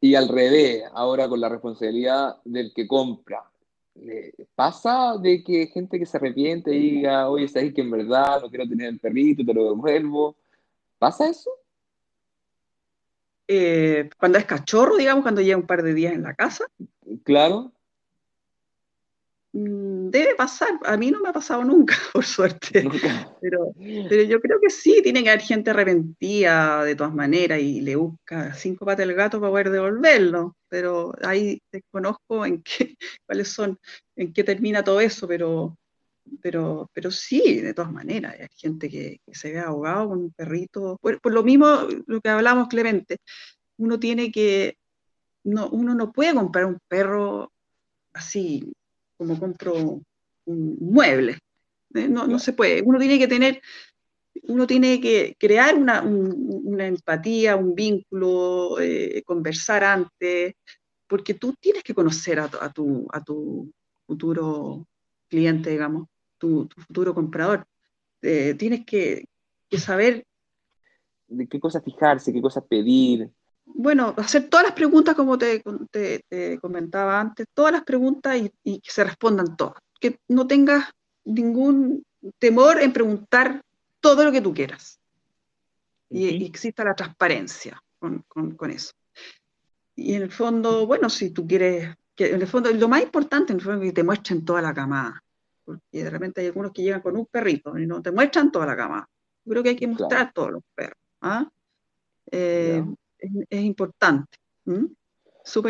Y 0.00 0.14
al 0.14 0.28
revés, 0.28 0.82
ahora 0.92 1.28
con 1.28 1.40
la 1.40 1.48
responsabilidad 1.48 2.36
del 2.44 2.72
que 2.74 2.86
compra, 2.86 3.44
¿pasa 4.54 5.16
de 5.20 5.42
que 5.42 5.68
gente 5.68 5.98
que 5.98 6.06
se 6.06 6.16
arrepiente 6.16 6.70
diga, 6.70 7.28
oye, 7.28 7.48
sabes 7.48 7.72
que 7.72 7.82
en 7.82 7.90
verdad 7.90 8.42
no 8.42 8.50
quiero 8.50 8.68
tener 8.68 8.88
el 8.88 8.98
perrito, 8.98 9.44
te 9.44 9.54
lo 9.54 9.70
devuelvo? 9.70 10.36
¿Pasa 10.98 11.28
eso? 11.28 11.50
Eh, 13.48 14.10
cuando 14.18 14.38
es 14.38 14.44
cachorro, 14.44 14.96
digamos, 14.96 15.22
cuando 15.22 15.40
lleva 15.40 15.60
un 15.60 15.66
par 15.66 15.82
de 15.82 15.94
días 15.94 16.12
en 16.12 16.22
la 16.22 16.34
casa. 16.34 16.66
Claro. 17.24 17.72
Mm, 19.56 20.10
debe 20.10 20.34
pasar, 20.34 20.68
a 20.84 20.98
mí 20.98 21.10
no 21.10 21.20
me 21.20 21.30
ha 21.30 21.32
pasado 21.32 21.64
nunca, 21.64 21.94
por 22.12 22.24
suerte. 22.24 22.86
Pero, 23.40 23.72
pero 24.08 24.22
yo 24.24 24.38
creo 24.40 24.60
que 24.60 24.68
sí, 24.68 25.00
tiene 25.02 25.22
que 25.22 25.30
haber 25.30 25.40
gente 25.40 25.70
arrepentida 25.70 26.84
de 26.84 26.94
todas 26.94 27.14
maneras 27.14 27.60
y 27.60 27.80
le 27.80 27.96
busca 27.96 28.52
cinco 28.52 28.84
patas 28.84 29.06
del 29.06 29.16
gato 29.16 29.40
para 29.40 29.50
poder 29.50 29.70
devolverlo. 29.70 30.56
Pero 30.68 31.14
ahí 31.22 31.58
desconozco 31.72 32.44
en 32.44 32.62
qué, 32.64 32.96
cuáles 33.24 33.48
son, 33.48 33.78
en 34.16 34.32
qué 34.34 34.44
termina 34.44 34.84
todo 34.84 35.00
eso, 35.00 35.26
pero, 35.26 35.78
pero, 36.42 36.90
pero 36.92 37.10
sí, 37.10 37.60
de 37.60 37.72
todas 37.72 37.92
maneras, 37.92 38.36
hay 38.38 38.48
gente 38.56 38.90
que, 38.90 39.20
se 39.32 39.52
ve 39.52 39.60
ahogado 39.60 40.08
con 40.08 40.18
un 40.18 40.32
perrito. 40.32 40.98
Por, 41.00 41.32
lo 41.32 41.42
mismo, 41.42 41.88
lo 42.06 42.20
que 42.20 42.28
hablamos, 42.28 42.68
Clemente, 42.68 43.18
uno 43.78 43.98
tiene 43.98 44.30
que, 44.30 44.76
no, 45.46 45.68
uno 45.70 45.94
no 45.94 46.12
puede 46.12 46.34
comprar 46.34 46.66
un 46.66 46.78
perro 46.88 47.52
así 48.12 48.72
como 49.16 49.38
compro 49.38 50.00
un 50.44 50.76
mueble. 50.80 51.38
¿eh? 51.94 52.08
No, 52.08 52.26
no 52.26 52.38
se 52.38 52.52
puede. 52.52 52.82
Uno 52.82 52.98
tiene 52.98 53.18
que 53.18 53.28
tener, 53.28 53.62
uno 54.42 54.66
tiene 54.66 55.00
que 55.00 55.36
crear 55.38 55.74
una, 55.74 56.02
empatía, 56.86 57.56
un 57.56 57.74
vínculo, 57.74 58.78
eh, 58.80 59.22
conversar 59.24 59.84
antes, 59.84 60.54
porque 61.06 61.34
tú 61.34 61.54
tienes 61.58 61.82
que 61.82 61.94
conocer 61.94 62.40
a, 62.40 62.48
tu, 62.72 63.06
a 63.12 63.22
tu 63.22 63.72
futuro 64.06 64.86
cliente, 65.28 65.70
digamos 65.70 66.08
tu, 66.38 66.68
futuro 66.86 67.14
comprador. 67.14 67.66
Eh, 68.22 68.54
tienes 68.54 68.84
que, 68.84 69.28
saber... 69.78 70.26
De 71.28 71.46
qué 71.48 71.58
cosas 71.58 71.82
fijarse, 71.82 72.32
qué 72.32 72.40
cosas 72.40 72.64
pedir. 72.68 73.30
Bueno, 73.66 74.14
hacer 74.16 74.48
todas 74.48 74.64
las 74.64 74.74
preguntas 74.74 75.14
como 75.14 75.36
te, 75.36 75.62
comentaba 76.60 77.20
antes, 77.20 77.46
todas 77.52 77.72
las 77.72 77.84
preguntas 77.84 78.38
y, 78.64 78.80
que 78.80 78.90
se 78.90 79.04
respondan 79.04 79.56
todas. 79.56 79.82
Que 80.00 80.18
no 80.28 80.46
tengas 80.46 80.92
ningún 81.24 82.04
temor 82.38 82.80
en 82.80 82.92
preguntar 82.92 83.62
todo 84.00 84.24
lo 84.24 84.32
que 84.32 84.40
tú 84.40 84.54
quieras. 84.54 84.98
Y, 86.08 86.44
exista 86.44 86.84
la 86.84 86.94
transparencia 86.94 87.82
con, 87.98 88.24
eso. 88.70 88.92
Y 89.94 90.14
en 90.14 90.22
el 90.22 90.30
fondo, 90.30 90.86
bueno, 90.86 91.10
si 91.10 91.30
tú 91.30 91.46
quieres, 91.46 91.94
que 92.14 92.30
en 92.30 92.40
el 92.40 92.46
fondo, 92.46 92.70
lo 92.72 92.88
más 92.88 93.02
importante 93.02 93.52
en 93.52 93.58
el 93.58 93.64
fondo 93.64 93.82
es 93.82 93.90
que 93.90 93.94
te 93.94 94.04
muestren 94.04 94.44
toda 94.44 94.62
la 94.62 94.72
camada 94.72 95.22
porque 95.66 96.04
de 96.04 96.08
repente 96.08 96.40
hay 96.40 96.46
algunos 96.46 96.72
que 96.72 96.82
llegan 96.82 97.02
con 97.02 97.16
un 97.16 97.26
perrito 97.26 97.76
y 97.76 97.86
no 97.86 98.00
te 98.00 98.12
muestran 98.12 98.52
toda 98.52 98.66
la 98.66 98.76
cama. 98.76 99.06
Yo 99.44 99.50
creo 99.50 99.62
que 99.64 99.70
hay 99.70 99.76
que 99.76 99.88
mostrar 99.88 100.32
todos 100.32 100.52
los 100.52 100.62
perros. 100.74 100.98
¿ah? 101.20 101.50
Eh, 102.30 102.84
es, 103.18 103.62
importante. 103.62 104.36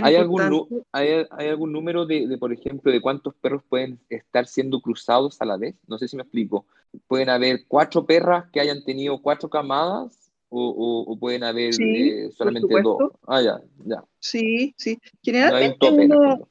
¿Hay, 0.02 0.14
Algún, 0.16 0.85
¿hay, 0.92 1.26
algún 1.30 1.72
número 1.72 2.06
de, 2.06 2.37
por 2.38 2.52
ejemplo, 2.52 2.90
de 2.90 3.00
cuántos 3.00 3.35
perros 3.35 3.62
pueden 3.68 3.98
estar 4.09 4.46
siendo 4.46 4.80
cruzados 4.80 5.40
a 5.40 5.44
la 5.44 5.56
vez? 5.56 5.74
No 5.87 5.98
sé 5.98 6.09
si 6.09 6.16
me 6.16 6.22
explico. 6.22 6.66
¿Pueden 7.06 7.28
haber 7.28 7.66
cuatro 7.68 8.06
perras 8.06 8.50
que 8.50 8.61
hayan 8.61 8.82
tenido 8.85 9.20
cuatro 9.20 9.50
camadas 9.50 10.30
o, 10.48 11.16
pueden 11.20 11.44
haber 11.44 11.74
eh, 11.78 12.30
solamente 12.32 12.74
dos? 12.82 13.12
Ah, 13.26 13.42
ya, 13.42 13.61
ya. 13.85 14.02
Sí, 14.18 14.74
sí. 14.78 14.98
Generalmente 15.22 15.90
uno, 15.90 16.48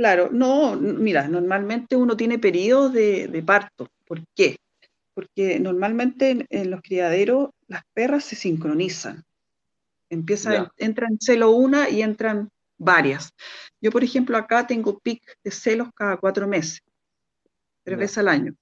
Claro, 0.00 0.30
no, 0.32 0.76
mira, 0.76 1.28
normalmente 1.28 1.94
uno 1.94 2.16
tiene 2.16 2.38
periodos 2.38 2.90
de, 2.90 3.42
parto. 3.44 3.86
¿Por 4.06 4.22
qué? 4.34 4.56
Porque 5.12 5.60
normalmente 5.60 6.46
en, 6.48 6.70
los 6.70 6.80
criaderos 6.80 7.50
las 7.68 7.82
perras 7.92 8.24
se 8.24 8.34
sincronizan. 8.34 9.22
Empiezan, 10.10 10.68
entran 10.76 11.12
en 11.12 11.20
celo 11.20 11.52
una 11.52 11.88
y 11.88 12.02
entran 12.02 12.50
varias. 12.76 13.32
Yo, 13.80 13.90
por 13.90 14.04
ejemplo, 14.04 14.36
acá 14.36 14.66
tengo 14.66 14.98
pic 14.98 15.22
de 15.42 15.50
celos 15.50 15.88
cada 15.94 16.16
cuatro 16.16 16.46
meses, 16.46 16.82
tres 17.84 17.98
veces 17.98 18.18
al 18.18 18.28
año. 18.28 18.54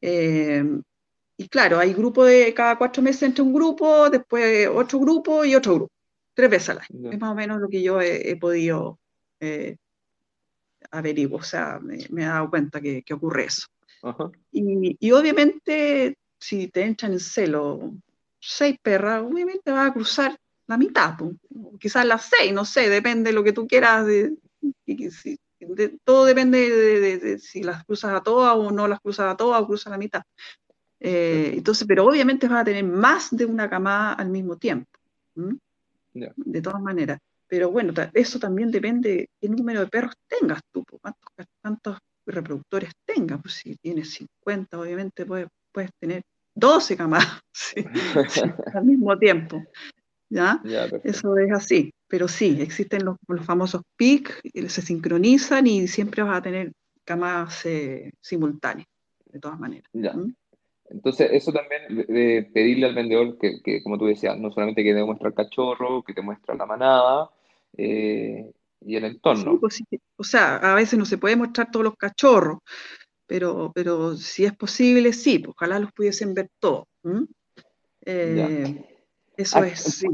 Eh, 0.00 0.64
y 1.36 1.48
claro, 1.48 1.78
hay 1.78 1.92
grupo 1.92 2.24
de 2.24 2.52
cada 2.54 2.76
cuatro 2.76 3.02
meses 3.02 3.22
entre 3.22 3.42
un 3.42 3.52
grupo, 3.52 4.10
después 4.10 4.68
otro 4.68 4.98
grupo 4.98 5.44
y 5.44 5.54
otro 5.54 5.74
grupo, 5.74 5.92
tres 6.34 6.50
veces 6.50 6.70
al 6.70 6.78
año. 6.78 7.12
Es 7.12 7.20
más 7.20 7.30
o 7.30 7.34
menos 7.34 7.60
lo 7.60 7.68
que 7.68 7.82
yo 7.82 8.00
he, 8.00 8.36
podido 8.36 8.98
eh, 9.38 9.76
averiguo, 10.90 11.38
o 11.38 11.42
sea, 11.42 11.78
me, 11.80 11.96
he 11.96 12.24
dado 12.24 12.50
cuenta 12.50 12.80
que, 12.80 13.04
ocurre 13.12 13.44
eso. 13.44 13.66
Y, 14.50 15.12
obviamente, 15.12 16.16
si 16.40 16.68
te 16.68 16.82
entran 16.82 17.12
en 17.12 17.20
celo 17.20 17.94
seis 18.40 18.76
perras, 18.82 19.22
obviamente 19.22 19.70
vas 19.70 19.90
a 19.90 19.92
cruzar 19.92 20.38
la 20.66 20.76
mitad, 20.76 21.14
quizás 21.80 22.04
las 22.04 22.28
seis, 22.28 22.52
no 22.52 22.64
sé, 22.64 22.88
depende 22.88 23.30
de 23.30 23.34
lo 23.34 23.42
que 23.42 23.52
tú 23.52 23.66
quieras, 23.66 24.06
de, 24.06 24.36
todo 26.04 26.24
depende 26.24 26.70
de, 27.18 27.38
si 27.38 27.62
las 27.62 27.84
cruzas 27.84 28.12
a 28.12 28.22
todas 28.22 28.54
o 28.54 28.70
no 28.70 28.86
las 28.86 29.00
cruzas 29.00 29.32
a 29.32 29.36
todas 29.36 29.62
o 29.62 29.66
cruzas 29.66 29.90
la 29.90 29.98
mitad. 29.98 30.22
Eh, 31.00 31.52
entonces, 31.54 31.86
pero 31.86 32.04
obviamente 32.04 32.48
vas 32.48 32.62
a 32.62 32.64
tener 32.64 32.84
más 32.84 33.28
de 33.30 33.44
una 33.44 33.68
camada 33.68 34.12
al 34.14 34.28
mismo 34.28 34.56
tiempo. 34.56 34.90
De 36.14 36.62
todas 36.62 36.82
maneras. 36.82 37.18
Pero 37.46 37.70
bueno, 37.70 37.94
eso 38.12 38.38
también 38.38 38.70
depende 38.70 39.10
de 39.10 39.30
qué 39.40 39.48
número 39.48 39.80
de 39.80 39.86
perros 39.86 40.14
tengas 40.26 40.60
tú, 40.70 40.84
cuántos, 41.62 41.98
reproductores 42.26 42.92
tengas. 43.06 43.40
Pues 43.40 43.54
si 43.54 43.76
tienes 43.76 44.10
50, 44.10 44.78
obviamente 44.78 45.24
puedes, 45.24 45.48
puedes 45.72 45.90
tener 45.98 46.22
12 46.58 46.96
camadas 46.96 47.40
al 48.74 48.84
mismo 48.84 49.16
tiempo. 49.18 49.62
¿ya? 50.28 50.60
eso 51.04 51.36
es 51.36 51.52
así. 51.52 51.92
Pero 52.08 52.26
sí, 52.26 52.58
existen 52.60 53.04
los, 53.04 53.16
famosos 53.44 53.82
PIC, 53.96 54.40
se 54.68 54.82
sincronizan 54.82 55.66
y 55.66 55.88
siempre 55.88 56.22
vas 56.22 56.38
a 56.38 56.42
tener 56.42 56.72
camadas 57.04 57.64
eh, 57.66 58.12
simultáneas, 58.20 58.88
de 59.26 59.38
todas 59.38 59.58
maneras. 59.58 59.88
¿Mm? 59.92 60.30
Entonces, 60.90 61.28
eso 61.32 61.52
también 61.52 62.06
de 62.08 62.50
pedirle 62.52 62.86
al 62.86 62.94
vendedor 62.94 63.36
que, 63.38 63.60
que, 63.62 63.82
como 63.82 63.98
tú 63.98 64.06
decías, 64.06 64.38
no 64.38 64.50
solamente 64.50 64.82
que 64.82 64.94
te 64.94 65.04
muestre 65.04 65.28
el 65.28 65.34
cachorro, 65.34 66.02
que 66.02 66.14
te 66.14 66.22
muestre 66.22 66.56
la 66.56 66.64
manada, 66.64 67.30
eh, 67.76 68.50
y 68.80 68.96
el 68.96 69.04
entorno. 69.04 69.58
Pues 69.60 69.82
o 70.16 70.24
sea, 70.24 70.56
a 70.56 70.74
veces 70.74 70.98
no 70.98 71.04
se 71.04 71.18
puede 71.18 71.36
mostrar 71.36 71.70
todos 71.70 71.84
los 71.84 71.96
cachorros, 71.96 72.60
pero, 73.28 73.70
pero 73.72 74.16
si 74.16 74.44
es 74.44 74.56
posible, 74.56 75.12
sí, 75.12 75.38
pues 75.38 75.54
ojalá 75.56 75.78
los 75.78 75.92
pudiesen 75.92 76.34
ver 76.34 76.50
todos. 76.58 76.88
Eh, 78.04 78.84
eso 79.36 79.62
es, 79.62 80.04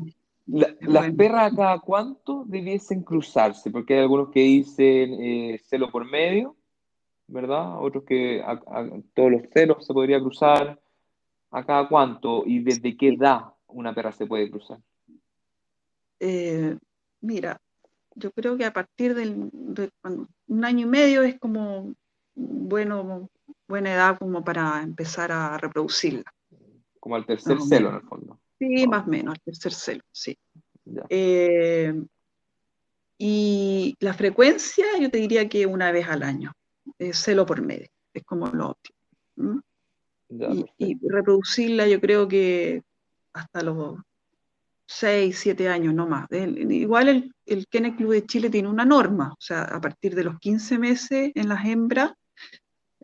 ¿Las 0.46 1.12
perras 1.14 1.54
cada 1.56 1.78
cuánto 1.78 2.44
debiesen 2.46 3.02
cruzarse? 3.02 3.70
Porque 3.70 3.94
hay 3.94 4.00
algunos 4.00 4.28
que 4.28 4.40
dicen 4.40 5.14
eh, 5.14 5.60
celo 5.64 5.90
por 5.90 6.04
medio, 6.04 6.54
¿verdad? 7.26 7.82
Otros 7.82 8.04
que 8.04 8.42
a, 8.42 8.60
todos 9.14 9.32
los 9.32 9.42
celos 9.52 9.86
se 9.86 9.94
podría 9.94 10.20
cruzar. 10.20 10.78
¿A 11.50 11.64
cada 11.64 11.88
cuánto 11.88 12.42
y 12.44 12.58
desde 12.58 12.96
qué 12.96 13.10
edad 13.10 13.44
una 13.68 13.94
perra 13.94 14.10
se 14.10 14.26
puede 14.26 14.50
cruzar? 14.50 14.78
Eh, 16.18 16.76
Mira, 17.24 17.58
yo 18.14 18.30
creo 18.32 18.58
que 18.58 18.66
a 18.66 18.72
partir 18.74 19.14
del, 19.14 19.48
de 19.50 19.90
un 20.46 20.64
año 20.64 20.86
y 20.86 20.90
medio 20.90 21.22
es 21.22 21.38
como 21.38 21.94
bueno, 22.34 23.30
buena 23.68 23.94
edad 23.94 24.18
como 24.18 24.44
para 24.44 24.82
empezar 24.82 25.32
a 25.32 25.56
reproducirla. 25.58 26.24
Como 27.00 27.16
al 27.16 27.26
tercer 27.26 27.60
celo 27.60 27.90
en 27.90 27.94
el 27.96 28.02
fondo. 28.02 28.40
Sí, 28.58 28.86
más 28.86 29.06
o 29.06 29.10
menos, 29.10 29.34
al 29.34 29.40
tercer 29.40 29.72
celo, 29.72 30.02
sí. 30.10 30.36
Eh, 31.08 31.94
Y 33.18 33.94
la 34.00 34.12
frecuencia, 34.14 34.84
yo 35.00 35.10
te 35.10 35.18
diría 35.18 35.48
que 35.48 35.66
una 35.66 35.92
vez 35.92 36.08
al 36.08 36.22
año, 36.22 36.52
es 36.98 37.18
celo 37.18 37.46
por 37.46 37.62
medio, 37.62 37.88
es 38.12 38.24
como 38.24 38.48
lo 38.48 38.70
óptimo. 38.70 39.62
y, 40.78 40.98
reproducirla, 41.08 41.86
yo 41.86 42.00
creo 42.00 42.26
que 42.26 42.82
hasta 43.32 43.62
los 43.62 43.98
6, 44.86 45.38
7 45.38 45.68
años, 45.68 45.94
no 45.94 46.06
más. 46.06 46.28
igual 46.30 47.08
el, 47.08 47.34
el 47.46 47.66
Kennel 47.68 47.96
Club 47.96 48.12
de 48.12 48.26
Chile 48.26 48.50
tiene 48.50 48.68
una 48.68 48.84
norma, 48.84 49.32
o 49.32 49.40
sea, 49.40 49.62
a 49.62 49.80
partir 49.80 50.14
de 50.14 50.24
los 50.24 50.38
15 50.38 50.78
meses 50.78 51.32
en 51.34 51.48
las 51.48 51.64
hembras, 51.64 52.12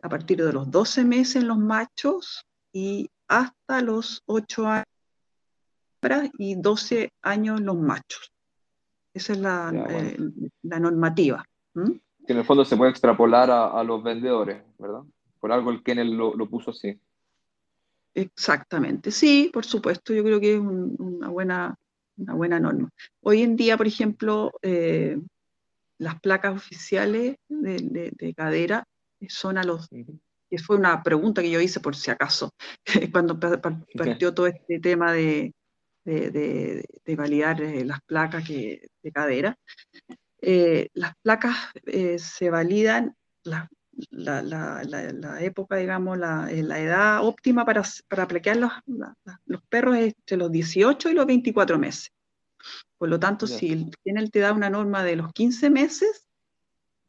a 0.01 0.09
partir 0.09 0.43
de 0.43 0.53
los 0.53 0.69
12 0.69 1.05
meses 1.05 1.37
en 1.37 1.47
los 1.47 1.57
machos 1.57 2.45
y 2.73 3.09
hasta 3.27 3.81
los 3.81 4.23
8 4.25 4.67
años 4.67 4.85
y 6.37 6.55
12 6.55 7.11
años 7.21 7.59
en 7.59 7.65
los 7.65 7.77
machos. 7.77 8.31
Esa 9.13 9.33
es 9.33 9.39
la, 9.39 9.71
eh, 9.89 10.17
normativa. 10.63 11.45
Que 11.73 12.33
en 12.33 12.37
el 12.39 12.45
fondo 12.45 12.65
se 12.65 12.77
puede 12.77 12.91
extrapolar 12.91 13.51
a, 13.51 13.83
los 13.83 14.01
vendedores, 14.01 14.63
¿verdad? 14.79 15.01
Por 15.39 15.51
algo 15.51 15.71
el 15.71 15.83
Kennel 15.83 16.11
lo, 16.11 16.35
lo 16.35 16.49
puso 16.49 16.71
así. 16.71 16.99
Exactamente, 18.13 19.09
sí, 19.11 19.49
por 19.53 19.65
supuesto, 19.65 20.13
yo 20.13 20.23
creo 20.23 20.39
que 20.39 20.55
es 20.55 20.59
una, 20.59 21.29
buena, 21.29 21.75
una 22.17 22.33
buena 22.33 22.59
norma. 22.59 22.89
Hoy 23.21 23.41
en 23.41 23.55
día, 23.55 23.77
por 23.77 23.87
ejemplo, 23.87 24.51
eh, 24.61 25.17
las 25.97 26.19
placas 26.19 26.55
oficiales 26.55 27.37
de, 27.47 28.33
cadera 28.35 28.85
son 29.29 29.57
a 29.57 29.63
los, 29.63 29.87
que 29.89 30.57
fue 30.57 30.77
una 30.77 31.01
pregunta 31.03 31.41
que 31.41 31.51
yo 31.51 31.61
hice 31.61 31.79
por 31.79 31.95
si 31.95 32.11
acaso, 32.11 32.53
cuando 33.11 33.39
partió 33.39 34.33
todo 34.33 34.47
este 34.47 34.79
tema 34.79 35.13
de, 35.13 35.53
validar 37.15 37.61
eh, 37.61 37.85
las 37.85 38.01
placas 38.01 38.45
que, 38.45 38.89
de 39.03 39.11
cadera. 39.11 39.55
Eh, 40.41 40.89
las 40.93 41.13
placas 41.21 41.55
se 42.17 42.49
validan, 42.49 43.15
las 43.43 43.69
la, 44.09 44.41
la, 44.41 44.83
la, 44.83 45.41
época, 45.41 45.75
digamos, 45.77 46.17
la, 46.17 46.49
eh, 46.51 46.63
la 46.63 46.79
edad 46.79 47.25
óptima 47.25 47.65
para, 47.65 47.83
para 48.07 48.27
plaquear 48.27 48.57
los, 48.57 48.71
los, 49.45 49.61
perros 49.69 49.97
es 49.97 50.13
entre 50.17 50.37
los 50.37 50.51
18 50.51 51.09
y 51.09 51.13
los 51.13 51.25
24 51.25 51.77
meses. 51.77 52.11
Por 52.97 53.09
lo 53.09 53.19
tanto, 53.19 53.47
si 53.47 53.71
el 53.71 53.91
kennel 54.03 54.31
te 54.31 54.39
da 54.39 54.53
una 54.53 54.69
norma 54.69 55.03
de 55.03 55.15
los 55.15 55.33
15 55.33 55.69
meses, 55.69 56.27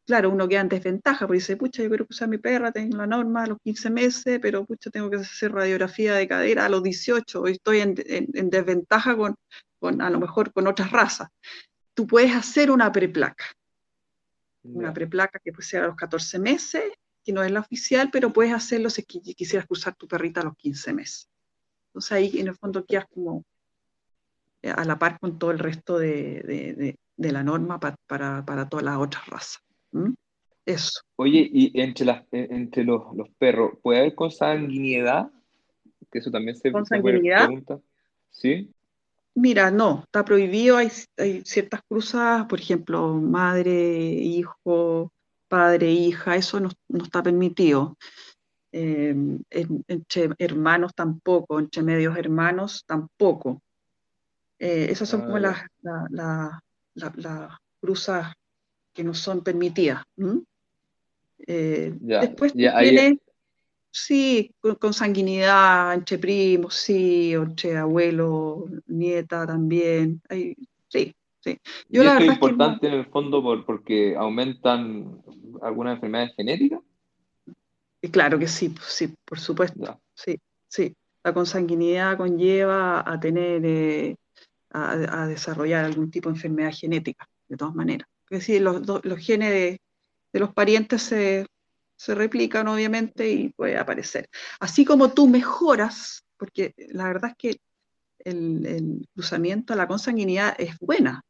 claro, 0.05 0.29
uno 0.29 0.47
queda 0.47 0.61
en 0.61 0.69
desventaja, 0.69 1.27
porque 1.27 1.39
dice, 1.39 1.57
pucha, 1.57 1.83
yo 1.83 1.89
quiero 1.89 2.05
usar 2.09 2.27
mi 2.27 2.37
perra, 2.37 2.71
tengo 2.71 2.97
la 2.97 3.07
norma 3.07 3.43
a 3.43 3.47
los 3.47 3.57
15 3.63 3.89
meses, 3.89 4.39
pero 4.41 4.65
pucha, 4.65 4.89
tengo 4.89 5.09
que 5.09 5.17
hacer 5.17 5.51
radiografía 5.51 6.15
de 6.15 6.27
cadera 6.27 6.65
a 6.65 6.69
los 6.69 6.83
18, 6.83 7.41
hoy 7.41 7.53
estoy 7.53 7.79
en, 7.79 7.95
en, 8.07 8.49
desventaja 8.49 9.15
con, 9.15 9.35
con, 9.79 10.01
a 10.01 10.09
lo 10.09 10.19
mejor 10.19 10.51
con 10.53 10.67
otras 10.67 10.91
razas. 10.91 11.29
Tú 11.93 12.07
puedes 12.07 12.35
hacer 12.35 12.71
una 12.71 12.91
preplaca 12.91 13.45
una 14.63 14.93
preplaca 14.93 15.39
que 15.39 15.51
puede 15.51 15.67
ser 15.67 15.83
a 15.83 15.87
los 15.87 15.95
14 15.95 16.39
meses, 16.39 16.83
que 17.23 17.33
no 17.33 17.43
es 17.43 17.51
la 17.51 17.59
oficial, 17.59 18.09
pero 18.11 18.33
puedes 18.33 18.53
hacerlo 18.53 18.89
si 18.89 19.03
quisieras 19.03 19.67
cruzar 19.67 19.95
tu 19.95 20.07
perrita 20.07 20.41
a 20.41 20.45
los 20.45 20.55
15 20.57 20.93
meses. 20.93 21.29
Entonces 21.89 22.11
ahí 22.11 22.39
en 22.39 22.47
el 22.47 22.55
fondo 22.55 22.85
quedas 22.85 23.05
como 23.13 23.43
eh, 24.61 24.71
a 24.71 24.83
la 24.85 24.97
par 24.97 25.19
con 25.19 25.37
todo 25.37 25.51
el 25.51 25.59
resto 25.59 25.97
de, 25.97 26.97
la 27.17 27.43
norma 27.43 27.79
para, 27.79 28.67
todas 28.69 28.83
las 28.83 28.97
otras 28.97 29.27
razas. 29.27 29.59
Eso. 30.65 31.01
Oye, 31.17 31.49
y 31.51 31.79
entre, 31.81 32.05
las, 32.05 32.23
e, 32.31 32.47
entre 32.51 32.83
los, 32.83 33.03
perros, 33.37 33.77
¿puede 33.81 33.99
haber 33.99 34.15
consanguinidad? 34.15 35.29
Que 36.11 36.19
eso 36.19 36.31
también 36.31 36.55
se, 36.55 36.71
¿Consanguinidad? 36.71 37.45
pregunta. 37.45 37.79
¿Sí? 38.29 38.73
Mira, 39.35 39.71
no, 39.71 40.03
está 40.03 40.23
prohibido, 40.23 40.77
hay, 40.77 40.89
ciertas 41.43 41.81
cruzas, 41.87 42.45
por 42.45 42.59
ejemplo, 42.59 43.15
madre, 43.15 43.71
hijo, 43.71 45.11
padre, 45.47 45.91
hija, 45.91 46.35
eso 46.35 46.59
no, 46.59 46.69
está 47.03 47.23
permitido. 47.23 47.97
Em, 48.71 49.39
entre 49.49 50.29
hermanos 50.37 50.93
tampoco, 50.95 51.59
entre 51.59 51.83
medios 51.83 52.17
hermanos 52.17 52.83
tampoco. 52.87 53.61
Eh, 54.59 54.87
esas 54.89 55.09
son 55.09 55.21
como 55.21 55.37
ah, 55.37 55.67
las, 56.09 56.59
cruzas 57.79 58.33
que 58.93 59.03
no 59.03 59.13
son 59.13 59.43
permitidas. 59.43 60.03
Eh, 61.45 61.93
después 61.99 62.53
tiene 62.53 63.19
Sí, 63.95 64.51
con, 64.79 64.91
sanguinidad 64.91 65.93
entre 65.93 66.17
primos, 66.17 66.73
sí, 66.73 67.33
entre 67.33 67.77
abuelo, 67.77 68.65
nieta 68.87 69.45
también. 69.45 70.19
sí, 70.87 71.13
sí. 71.39 71.59
Yo 71.89 72.03
¿Y 72.03 72.07
es 72.07 72.21
importante 72.21 72.87
en 72.87 72.93
el 72.95 73.05
fondo 73.05 73.43
porque 73.67 74.15
aumentan 74.15 75.21
algunas 75.61 75.93
enfermedades 75.93 76.35
genéticas? 76.35 76.79
Claro 78.11 78.39
que 78.39 78.47
sí, 78.47 78.73
sí, 78.81 79.13
por 79.23 79.39
supuesto. 79.39 80.01
Sí, 80.15 80.39
sí. 80.67 80.95
La 81.23 81.31
consanguinidad 81.31 82.17
conlleva 82.17 83.07
a 83.07 83.19
tener, 83.19 83.61
eh, 83.63 84.15
a, 84.71 85.27
desarrollar 85.27 85.85
algún 85.85 86.09
tipo 86.09 86.29
de 86.29 86.35
enfermedad 86.35 86.73
genética, 86.73 87.29
de 87.47 87.57
todas 87.57 87.75
maneras. 87.75 88.09
Es 88.33 88.39
decir, 88.47 88.61
los, 88.61 88.81
los 89.05 89.19
genes 89.19 89.51
de, 89.51 89.81
de 90.33 90.39
los 90.39 90.53
parientes 90.53 91.03
se, 91.03 91.45
se 91.95 92.15
replican 92.15 92.67
obviamente 92.67 93.29
y 93.31 93.49
puede 93.49 93.77
aparecer. 93.77 94.29
Así 94.59 94.83
como 94.83 95.13
tú 95.13 95.27
mejoras, 95.27 96.25
porque 96.35 96.73
la 96.89 97.05
verdad 97.05 97.31
es 97.31 97.37
que 97.37 97.57
el, 98.25 99.07
cruzamiento 99.13 99.71
a 99.71 99.77
la 99.77 99.87
consanguinidad 99.87 100.53
es 100.57 100.77
buena. 100.79 101.23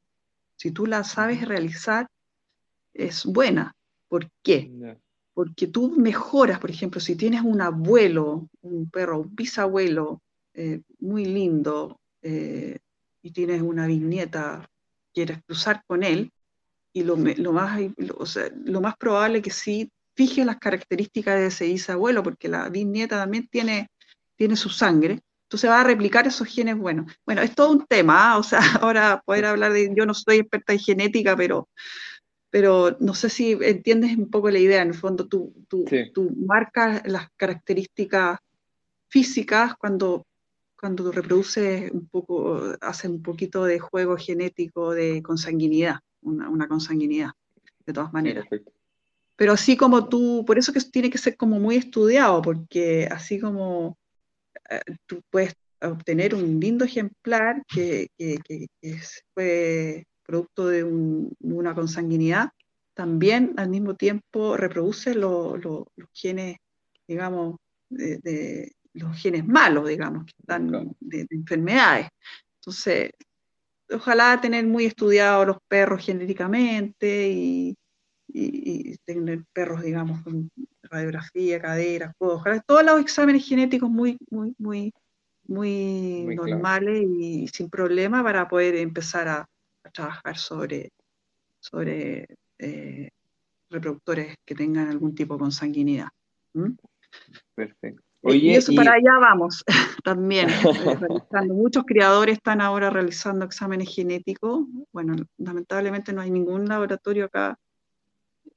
Si 0.56 0.72
tú 0.72 0.88
la 0.88 1.04
sabes 1.04 1.48
realizar, 1.48 2.08
es 2.94 3.24
buena. 3.26 3.76
¿Por 4.08 4.32
qué? 4.42 4.72
Porque 5.36 5.68
tú 5.68 5.92
mejoras, 5.92 6.60
por 6.60 6.72
ejemplo, 6.72 7.00
si 7.00 7.16
tienes 7.16 7.42
un 7.42 7.62
abuelo, 7.62 8.50
un 8.62 8.90
perro, 8.90 9.22
un 9.22 9.36
bisabuelo 9.36 10.24
eh, 10.56 10.82
muy 11.00 11.26
lindo 11.26 12.00
eh, 12.24 12.80
y 13.22 13.30
tienes 13.30 13.62
una 13.62 13.86
bisnieta, 13.86 14.68
quieres 15.14 15.44
cruzar 15.44 15.84
con 15.86 16.04
él, 16.04 16.32
y 16.94 17.04
lo, 17.04 17.18
más, 17.18 17.80
lo 18.66 18.82
más 18.82 18.98
probable 18.98 19.42
que 19.42 19.50
sí 19.50 19.92
fije 20.16 20.46
las 20.46 20.58
características 20.58 21.40
de 21.40 21.48
ese 21.48 21.66
bisabuelo, 21.66 22.22
porque 22.22 22.48
la 22.48 22.70
bisnieta 22.70 23.18
también 23.18 23.48
tiene, 23.48 23.90
tiene 24.36 24.56
su 24.56 24.70
sangre, 24.70 25.20
entonces 25.54 25.70
va 25.70 25.82
a 25.82 25.84
replicar 25.84 26.26
esos 26.28 26.48
genes 26.48 26.78
buenos. 26.78 27.12
Bueno, 27.26 27.42
es 27.42 27.54
todo 27.54 27.72
un 27.72 27.86
tema, 27.86 28.32
¿ah? 28.32 28.38
o 28.38 28.44
sea, 28.44 28.60
ahora 28.82 29.22
poder 29.26 29.46
hablar 29.46 29.74
de, 29.74 29.94
yo 29.96 30.06
no 30.06 30.14
soy 30.14 30.38
experta 30.38 30.74
en 30.74 30.80
genética, 30.80 31.36
pero, 31.36 31.70
pero 32.50 32.96
no 33.00 33.14
sé 33.14 33.30
si 33.30 33.58
entiendes 33.62 34.18
un 34.18 34.30
poco 34.30 34.50
la 34.50 34.60
idea, 34.60 34.82
en 34.82 34.90
el 34.90 34.94
fondo 34.94 35.28
tú, 35.28 35.54
tú, 35.68 36.32
marcas 36.36 37.02
las 37.06 37.28
características 37.36 38.40
físicas 39.10 39.76
cuando, 39.78 40.26
cuando 40.76 41.04
tú 41.04 41.12
reproduces 41.12 41.92
un 41.92 42.08
poco, 42.08 42.76
haces 42.82 43.10
un 43.10 43.22
poquito 43.22 43.64
de 43.66 43.80
juego 43.80 44.18
genético 44.18 44.92
de 44.92 45.22
consanguinidad, 45.24 46.00
una, 46.24 46.50
una 46.50 46.68
consanguinidad, 46.68 47.32
de 47.86 47.94
todas 47.94 48.14
maneras. 48.14 48.46
Pero 49.36 49.54
así 49.54 49.76
como 49.76 50.08
tú, 50.08 50.44
por 50.46 50.58
eso 50.58 50.72
que 50.72 50.80
tiene 50.82 51.10
que 51.10 51.18
ser 51.18 51.36
como 51.36 51.60
muy 51.60 51.76
estudiado, 51.76 52.42
porque 52.42 53.08
así 53.12 53.40
como 53.40 53.98
eh, 54.70 54.80
tú 55.06 55.22
puedes 55.30 55.56
obtener 55.82 56.36
un 56.36 56.60
lindo 56.60 56.86
ejemplar 56.86 57.64
que, 57.68 58.08
que, 58.18 58.68
fue 59.34 60.06
producto 60.26 60.68
de 60.68 60.84
una 60.84 61.76
consanguinidad, 61.76 62.50
también 62.94 63.54
al 63.58 63.70
mismo 63.70 63.96
tiempo 63.96 64.56
reproduce 64.56 65.16
los 65.16 65.88
genes, 66.14 66.58
digamos, 67.08 67.58
de, 67.90 68.72
los 68.94 69.20
genes 69.20 69.46
malos, 69.46 69.88
digamos, 69.88 70.26
que 70.26 70.34
están 70.40 70.72
de, 71.00 71.26
de, 71.26 71.28
enfermedades. 71.32 72.08
Entonces, 72.60 73.12
ojalá 73.92 74.40
tener 74.42 74.66
muy 74.66 74.86
estudiados 74.86 75.48
los 75.48 75.58
perros 75.68 76.06
genéticamente 76.06 77.30
y, 77.30 77.76
y, 78.28 78.98
tener 79.06 79.44
perros, 79.54 79.82
digamos, 79.84 80.22
con 80.24 80.50
radiografía, 80.84 81.62
cadera, 81.62 82.14
codos, 82.18 82.44
todos 82.66 82.84
los 82.84 83.02
exámenes 83.02 83.48
genéticos 83.48 83.90
muy, 83.90 84.18
muy, 84.30 84.54
muy, 84.58 84.94
muy, 85.48 86.36
normales 86.36 87.04
y 87.04 87.48
sin 87.48 87.70
problema 87.70 88.24
para 88.24 88.48
poder 88.48 88.76
empezar 88.76 89.28
a, 89.28 89.50
trabajar 89.92 90.38
sobre, 90.38 90.92
sobre 91.60 92.26
eh, 92.58 93.10
reproductores 93.70 94.38
que 94.46 94.56
tengan 94.56 94.88
algún 94.88 95.14
tipo 95.14 95.34
de 95.34 95.42
consanguinidad. 95.42 96.08
Perfecto. 97.54 98.02
Y 98.24 98.52
eso 98.52 98.74
para 98.74 98.94
allá 98.94 99.20
vamos 99.20 99.64
también, 100.04 100.50
eh. 100.50 101.48
Muchos 101.48 101.84
criadores 101.86 102.38
están 102.38 102.62
ahora 102.62 102.90
realizando 102.90 103.46
exámenes 103.46 103.94
genéticos. 103.94 104.66
Bueno, 104.92 105.16
lamentablemente 105.38 106.14
no 106.14 106.22
hay 106.22 106.32
ningún 106.32 106.68
laboratorio 106.68 107.26
acá 107.26 107.58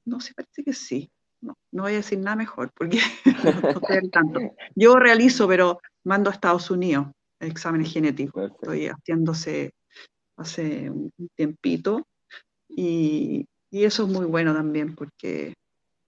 no 0.07 0.21
sé, 0.21 0.33
parece 0.35 0.65
que 0.65 0.73
sí. 0.73 1.11
No, 1.43 1.55
no 1.73 1.83
voy 1.83 1.93
a 1.93 1.97
decir 1.97 2.19
nada 2.19 2.37
mejor 2.37 2.71
porque 2.75 2.99
no 3.65 3.71
estoy 3.71 4.11
tanto. 4.11 4.41
Yo 4.75 4.97
realizo, 4.97 5.47
pero 5.47 5.81
mando 6.05 6.31
a 6.31 6.33
Estados 6.33 6.71
Unidos 6.71 7.09
exámenes 7.41 7.93
genéticos. 7.93 8.53
Estoy 8.53 8.87
haciéndose 8.89 9.75
hace 10.37 10.91
un 10.91 11.13
tiempito. 11.35 12.07
Y, 12.69 13.47
eso 13.71 14.05
es 14.05 14.09
muy 14.09 14.25
bueno 14.25 14.55
también 14.55 14.95
porque 14.95 15.53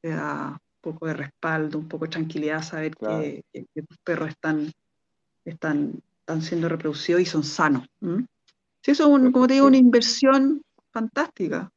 te 0.01 0.09
da 0.09 0.59
poco 0.81 1.07
de 1.07 1.15
respaldo, 1.15 1.79
un 1.79 1.89
poco 1.89 2.07
de 2.07 2.11
tranquilidad 2.11 2.63
saber 2.63 2.97
que, 2.97 3.43
tus 3.75 3.99
perros 4.05 4.31
están, 4.31 4.71
están, 5.45 6.01
están 6.21 6.43
siendo 6.43 6.69
reproducidos 6.69 7.23
y 7.23 7.27
son 7.27 7.45
sanos. 7.45 7.87
Sí, 8.83 8.93
eso 8.93 9.17
es, 9.17 9.33
como 9.33 9.47
te 9.47 9.55
digo, 9.55 9.67
una 9.67 9.77
inversión 9.77 10.63
fantástica 10.91 11.71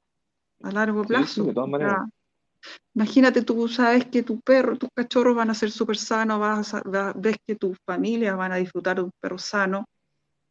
a 0.64 0.72
largo 0.72 1.04
plazo. 1.04 1.52
imagínate, 2.94 3.42
tú 3.42 3.68
sabes 3.68 4.06
que 4.06 4.24
tu 4.24 4.40
perro, 4.42 4.78
tus 4.78 4.90
cachorros 4.94 5.36
van 5.36 5.50
a 5.50 5.56
ser 5.56 5.72
súper 5.72 5.98
sanos, 5.98 6.40
vas 6.40 6.76
ves 7.16 7.38
que 7.46 7.56
tu 7.56 7.76
familia 7.86 8.36
van 8.36 8.52
a 8.52 8.58
disfrutar 8.58 8.98
de 8.98 9.04
un 9.04 9.12
perro 9.20 9.38
sano 9.38 9.86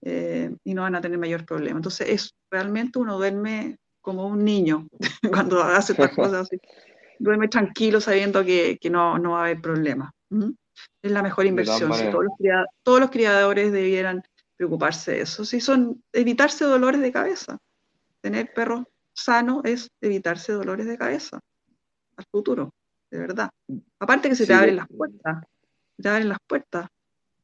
eh, 0.03 0.55
y 0.65 0.75
no 0.75 0.83
van 0.83 0.97
a 0.97 1.01
tener 1.01 1.19
mayor 1.19 1.45
problema. 1.45 1.79
Entonces, 1.79 2.09
es 2.09 2.35
realmente 2.51 2.99
uno 2.99 3.17
duerme 3.17 3.77
como 4.01 4.27
un 4.27 4.45
niño 4.45 4.89
cuando 5.49 5.63
hace 5.63 5.93
estas 5.93 6.15
cosas 6.15 6.47
así. 6.47 6.59
Duerme 7.21 7.49
tranquilo 7.49 8.01
sabiendo 8.01 8.43
que, 8.45 8.79
que 8.81 8.89
no, 8.89 9.19
no, 9.19 9.33
va 9.33 9.41
a 9.41 9.45
haber 9.45 9.61
problema. 9.61 10.11
Es 11.03 11.11
la 11.11 11.23
mejor 11.23 11.47
inversión. 11.47 11.91
todos, 11.91 12.25
los 12.25 12.67
todos 12.83 13.01
los 13.01 13.11
criadores 13.11 13.73
debieran 13.73 14.23
preocuparse 14.57 15.13
de 15.13 15.21
eso. 15.23 15.45
Si 15.45 15.61
son 15.61 16.03
evitarse 16.13 16.65
dolores 16.65 17.01
de 17.01 17.13
cabeza. 17.13 17.59
Tener 18.21 18.53
perros 18.53 18.85
sanos 19.15 19.63
es 19.65 19.91
evitarse 20.01 20.53
dolores 20.53 20.87
de 20.87 20.99
cabeza 20.99 21.41
al 22.17 22.25
futuro, 22.31 22.75
de 23.11 23.19
verdad. 23.19 23.51
Aparte 23.99 24.29
que 24.29 24.35
se 24.35 24.47
te 24.47 24.53
abren 24.55 24.77
las 24.77 24.89
puertas, 24.89 25.45
te 25.97 26.09
abren 26.09 26.29
las 26.29 26.39
puertas. 26.47 26.89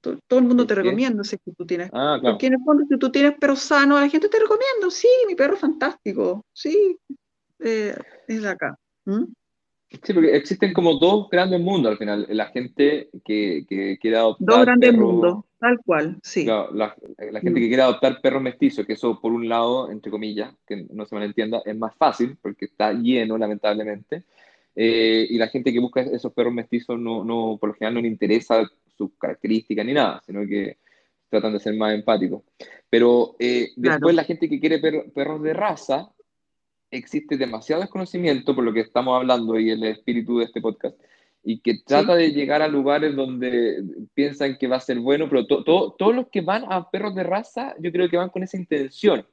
Todo, 0.00 0.38
el 0.38 0.44
mundo 0.44 0.66
te 0.66 0.74
recomienda 0.74 1.24
si 1.24 1.36
que 1.38 1.52
tú 1.52 1.66
tienes. 1.66 1.90
Ah, 1.92 2.18
Porque 2.22 2.46
en 2.46 2.54
el 2.54 2.60
fondo, 2.64 2.84
si 2.88 2.96
tú 2.96 3.10
tienes 3.10 3.36
perro 3.38 3.56
sano, 3.56 3.98
la 3.98 4.08
gente 4.08 4.28
te 4.28 4.38
recomienda. 4.38 4.88
Sí, 4.90 5.08
mi 5.26 5.34
perro 5.34 5.54
es 5.54 5.60
fantástico. 5.60 6.44
Sí, 6.52 6.96
eh, 7.58 7.96
es 8.28 8.42
de 8.42 8.48
acá. 8.48 8.78
¿Mm? 9.04 9.24
Sí, 9.88 10.12
porque 10.12 10.34
existen 10.36 10.72
como 10.72 10.94
dos 10.94 11.28
grandes 11.30 11.60
mundos 11.60 11.92
al 11.92 11.98
final. 11.98 12.26
La 12.30 12.46
gente 12.46 13.08
que, 13.24 13.64
que 13.68 13.98
quiere 13.98 14.16
adoptar. 14.16 14.46
Dos 14.46 14.64
grandes 14.64 14.94
mundos, 14.94 15.44
tal 15.60 15.78
cual, 15.84 16.18
sí. 16.22 16.44
la, 16.44 16.94
gente 17.40 17.60
que 17.60 17.68
quiere 17.68 17.82
adoptar 17.82 18.20
perros 18.20 18.42
mestizos, 18.42 18.84
que 18.84 18.94
eso 18.94 19.20
por 19.20 19.32
un 19.32 19.48
lado, 19.48 19.90
entre 19.90 20.10
comillas, 20.10 20.52
que 20.66 20.86
no 20.90 21.06
se 21.06 21.14
malentienda, 21.14 21.62
es 21.64 21.76
más 21.76 21.94
fácil 21.96 22.36
porque 22.42 22.64
está 22.64 22.92
lleno, 22.92 23.38
lamentablemente. 23.38 24.24
Eh, 24.74 25.26
y 25.30 25.38
la 25.38 25.48
gente 25.48 25.72
que 25.72 25.80
busca 25.80 26.02
esos 26.02 26.32
perros 26.32 26.52
mestizos, 26.52 26.98
no, 26.98 27.24
no, 27.24 27.56
por 27.58 27.70
lo 27.70 27.74
general 27.74 27.94
no 27.94 28.00
le 28.00 28.08
interesa 28.08 28.68
sus 28.96 29.10
características 29.18 29.86
ni 29.86 29.92
nada, 29.92 30.20
sino 30.26 30.46
que 30.46 30.78
tratan 31.28 31.52
de 31.52 31.60
ser 31.60 31.74
más 31.74 31.94
empáticos. 31.94 32.42
Pero 32.90 33.36
eh, 33.38 33.70
después 33.76 34.14
la 34.14 34.24
gente 34.24 34.48
que 34.48 34.60
quiere 34.60 34.78
perros 34.78 35.42
de 35.42 35.52
raza, 35.52 36.10
existe 36.96 37.36
demasiado 37.36 37.82
desconocimiento 37.82 38.54
por 38.54 38.64
lo 38.64 38.72
que 38.72 38.80
estamos 38.80 39.16
hablando 39.16 39.58
y 39.58 39.70
el 39.70 39.84
espíritu 39.84 40.38
de 40.38 40.44
este 40.44 40.60
podcast, 40.60 40.98
y 41.42 41.60
que 41.60 41.78
trata 41.84 42.16
de 42.16 42.32
llegar 42.32 42.60
a 42.60 42.68
lugares 42.68 43.14
donde 43.14 43.82
piensan 44.14 44.58
que 44.58 44.66
va 44.66 44.76
a 44.76 44.80
ser 44.80 44.98
bueno, 44.98 45.28
pero 45.28 45.46
todos 45.46 46.14
los 46.14 46.28
que 46.28 46.40
van 46.40 46.64
a 46.68 46.90
perros 46.90 47.14
de 47.14 47.22
raza, 47.22 47.74
yo 47.78 47.92
creo 47.92 48.08
que 48.08 48.16
van 48.16 48.30
con 48.30 48.42
esa 48.42 48.56
intención. 48.56 49.24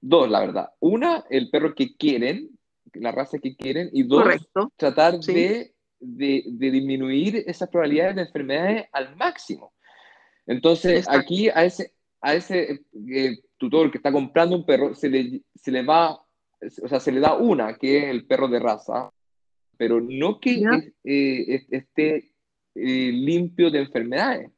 Dos, 0.00 0.28
la 0.28 0.40
verdad. 0.40 0.68
Una, 0.80 1.24
el 1.30 1.48
perro 1.48 1.74
que 1.74 1.96
quieren, 1.96 2.50
la 2.92 3.10
raza 3.10 3.38
que 3.38 3.56
quieren, 3.56 3.88
y 3.92 4.02
dos, 4.02 4.24
tratar 4.76 5.18
de, 5.20 5.72
de, 5.98 6.42
disminuir 6.46 7.42
esas 7.46 7.68
probabilidades 7.70 8.16
de 8.16 8.22
enfermedades 8.22 8.84
al 8.92 9.16
máximo. 9.16 9.72
Entonces, 10.46 11.06
aquí 11.08 11.48
a 11.48 11.64
ese, 11.64 11.94
a 12.20 12.34
ese 12.34 12.84
eh, 13.10 13.38
tutor 13.56 13.90
que 13.90 13.96
está 13.96 14.12
comprando 14.12 14.56
un 14.56 14.66
perro, 14.66 14.94
se 14.94 15.08
le, 15.08 15.42
se 15.54 15.70
le 15.70 15.82
va 15.82 16.20
o 16.82 16.88
sea, 16.88 17.00
se 17.00 17.12
le 17.12 17.20
da 17.20 17.34
una, 17.34 17.76
que 17.76 17.98
es 17.98 18.04
el 18.04 18.26
perro 18.26 18.48
de 18.48 18.58
raza, 18.58 19.10
pero 19.76 20.00
no 20.00 20.40
que 20.40 20.62
eh, 21.04 21.66
esté 21.70 22.30
eh, 22.74 23.10
limpio 23.12 23.70
de 23.70 23.80
enfermedades. 23.80 24.50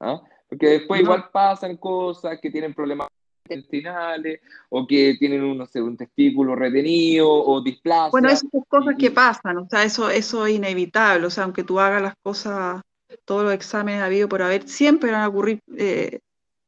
¿ah? 0.00 0.20
Porque 0.48 0.68
después 0.68 1.00
igual 1.00 1.30
pasan 1.32 1.76
cosas 1.76 2.38
que 2.40 2.50
tienen 2.50 2.74
problemas 2.74 3.08
intestinales 3.48 4.40
o 4.68 4.86
que 4.86 5.16
tienen 5.18 5.42
un, 5.42 5.58
no 5.58 5.66
sé, 5.66 5.82
un 5.82 5.96
testículo 5.96 6.54
retenido 6.54 7.28
o 7.30 7.62
displasia. 7.62 8.10
Bueno, 8.10 8.28
esas 8.28 8.48
son 8.50 8.62
cosas 8.68 8.94
que 8.98 9.10
pasan, 9.10 9.58
o 9.58 9.68
sea, 9.68 9.82
eso, 9.84 10.10
eso 10.10 10.46
es 10.46 10.54
inevitable, 10.54 11.26
o 11.26 11.30
sea, 11.30 11.44
aunque 11.44 11.64
tú 11.64 11.80
hagas 11.80 12.02
las 12.02 12.14
cosas, 12.22 12.80
todos 13.24 13.44
los 13.44 13.52
exámenes 13.52 14.02
habido 14.02 14.28
por 14.28 14.42
haber, 14.42 14.68
siempre 14.68 15.10
van 15.10 15.22
a 15.22 15.28
ocurrir, 15.28 15.60
eh, 15.76 16.20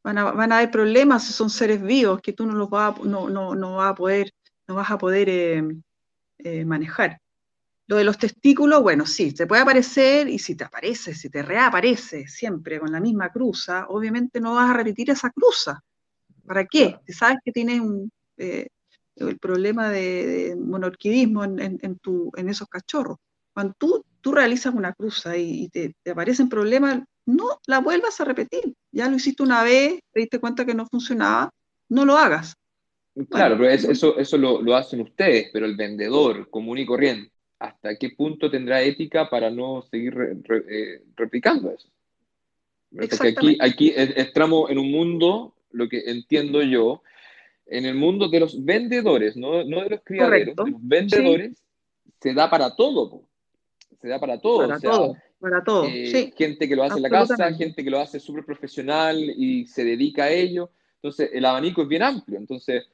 van, 0.02 0.18
a, 0.18 0.32
van, 0.32 0.52
a, 0.52 0.58
haber 0.58 0.70
problemas 0.70 1.24
son 1.24 1.48
seres 1.48 1.82
vivos 1.82 2.20
que 2.20 2.32
tú 2.32 2.46
no 2.46 2.54
los 2.54 2.68
vas 2.68 3.02
no, 3.04 3.30
no, 3.30 3.54
no 3.54 3.76
vas 3.76 3.92
a 3.92 3.94
poder 3.94 4.30
no 4.66 4.74
vas 4.74 4.90
a 4.90 4.98
poder 4.98 5.28
eh, 5.28 5.62
eh, 6.38 6.64
manejar. 6.64 7.20
Lo 7.86 7.96
de 7.96 8.04
los 8.04 8.16
testículos, 8.16 8.82
bueno, 8.82 9.04
sí, 9.06 9.32
te 9.32 9.46
puede 9.46 9.62
aparecer 9.62 10.28
y 10.28 10.38
si 10.38 10.54
te 10.54 10.64
aparece, 10.64 11.14
si 11.14 11.28
te 11.28 11.42
reaparece 11.42 12.26
siempre 12.28 12.80
con 12.80 12.90
la 12.90 13.00
misma 13.00 13.30
cruza, 13.30 13.86
obviamente 13.88 14.40
no 14.40 14.54
vas 14.54 14.70
a 14.70 14.74
repetir 14.74 15.10
esa 15.10 15.30
cruza. 15.30 15.82
¿Para 16.46 16.64
qué? 16.64 16.98
Si 17.06 17.12
sabes 17.12 17.38
que 17.44 17.52
tienes 17.52 17.80
un, 17.80 18.10
eh, 18.38 18.68
el 19.16 19.38
problema 19.38 19.90
de, 19.90 20.56
monorquidismo 20.58 21.44
en, 21.44 21.78
en, 21.80 21.98
tu, 21.98 22.32
en, 22.36 22.48
esos 22.48 22.68
cachorros. 22.68 23.18
Cuando 23.52 23.74
tú, 23.78 24.04
tú 24.20 24.32
realizas 24.32 24.74
una 24.74 24.92
cruza 24.92 25.36
y, 25.36 25.68
te, 25.68 25.94
te, 26.02 26.10
aparecen 26.10 26.48
problemas, 26.48 27.02
no 27.26 27.60
la 27.66 27.78
vuelvas 27.80 28.20
a 28.20 28.24
repetir. 28.24 28.74
Ya 28.92 29.08
lo 29.08 29.16
hiciste 29.16 29.42
una 29.42 29.62
vez, 29.62 30.00
te 30.12 30.20
diste 30.20 30.40
cuenta 30.40 30.64
que 30.64 30.74
no 30.74 30.86
funcionaba, 30.86 31.50
no 31.88 32.04
lo 32.04 32.16
hagas. 32.16 32.54
Claro, 33.30 33.56
pero 33.56 33.70
eso, 33.70 34.18
eso 34.18 34.38
lo, 34.38 34.60
lo, 34.60 34.74
hacen 34.74 35.00
ustedes, 35.00 35.50
pero 35.52 35.66
el 35.66 35.76
vendedor 35.76 36.50
común 36.50 36.78
y 36.78 36.86
corriente, 36.86 37.30
¿hasta 37.60 37.96
qué 37.96 38.10
punto 38.10 38.50
tendrá 38.50 38.82
ética 38.82 39.30
para 39.30 39.50
no 39.50 39.82
seguir 39.82 40.14
eh, 40.68 41.02
replicando 41.16 41.70
eso? 41.70 41.88
Porque 42.90 43.28
aquí, 43.28 43.58
aquí 43.60 43.92
estamos 43.96 44.70
en 44.70 44.78
un 44.78 44.90
mundo, 44.90 45.54
lo 45.70 45.88
que 45.88 46.02
entiendo 46.06 46.62
yo, 46.62 47.02
en 47.66 47.86
el 47.86 47.94
mundo 47.94 48.28
de 48.28 48.40
los 48.40 48.64
vendedores, 48.64 49.36
no, 49.36 49.64
no 49.64 49.82
de 49.82 49.90
los 49.90 50.00
criaderos, 50.04 50.54
los 50.56 50.68
vendedores, 50.80 51.62
se 52.20 52.34
da 52.34 52.48
para 52.50 52.74
todo. 52.74 53.22
Se 54.00 54.08
da 54.08 54.18
para 54.18 54.38
todo. 54.38 54.58
Para 54.58 54.80
todo, 54.80 55.16
para 55.40 55.64
todo. 55.64 55.86
Eh, 55.86 56.32
gente 56.36 56.68
que 56.68 56.76
lo 56.76 56.84
hace 56.84 56.96
en 56.96 57.02
la 57.02 57.10
casa, 57.10 57.52
gente 57.52 57.82
que 57.82 57.90
lo 57.90 58.00
hace 58.00 58.20
súper 58.20 58.44
profesional 58.44 59.18
y 59.18 59.66
se 59.66 59.84
dedica 59.84 60.24
a 60.24 60.30
ello. 60.30 60.70
Entonces, 60.96 61.30
el 61.32 61.44
abanico 61.44 61.82
es 61.82 61.88
bien 61.88 62.02
amplio. 62.02 62.38
Entonces, 62.38 62.88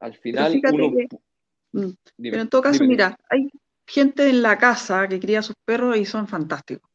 al 0.00 0.14
final 0.16 0.60
uno... 0.72 0.92
Mm, 1.72 1.90
pero 2.18 2.42
en 2.42 2.48
todo 2.48 2.62
caso, 2.62 2.84
mira, 2.84 3.16
hay 3.28 3.50
gente 3.86 4.28
en 4.28 4.42
la 4.42 4.58
casa 4.58 5.08
que 5.08 5.18
cría 5.18 5.42
sus 5.42 5.56
perros 5.64 5.96
y 5.96 6.04
son 6.04 6.28
fantásticos. 6.28 6.88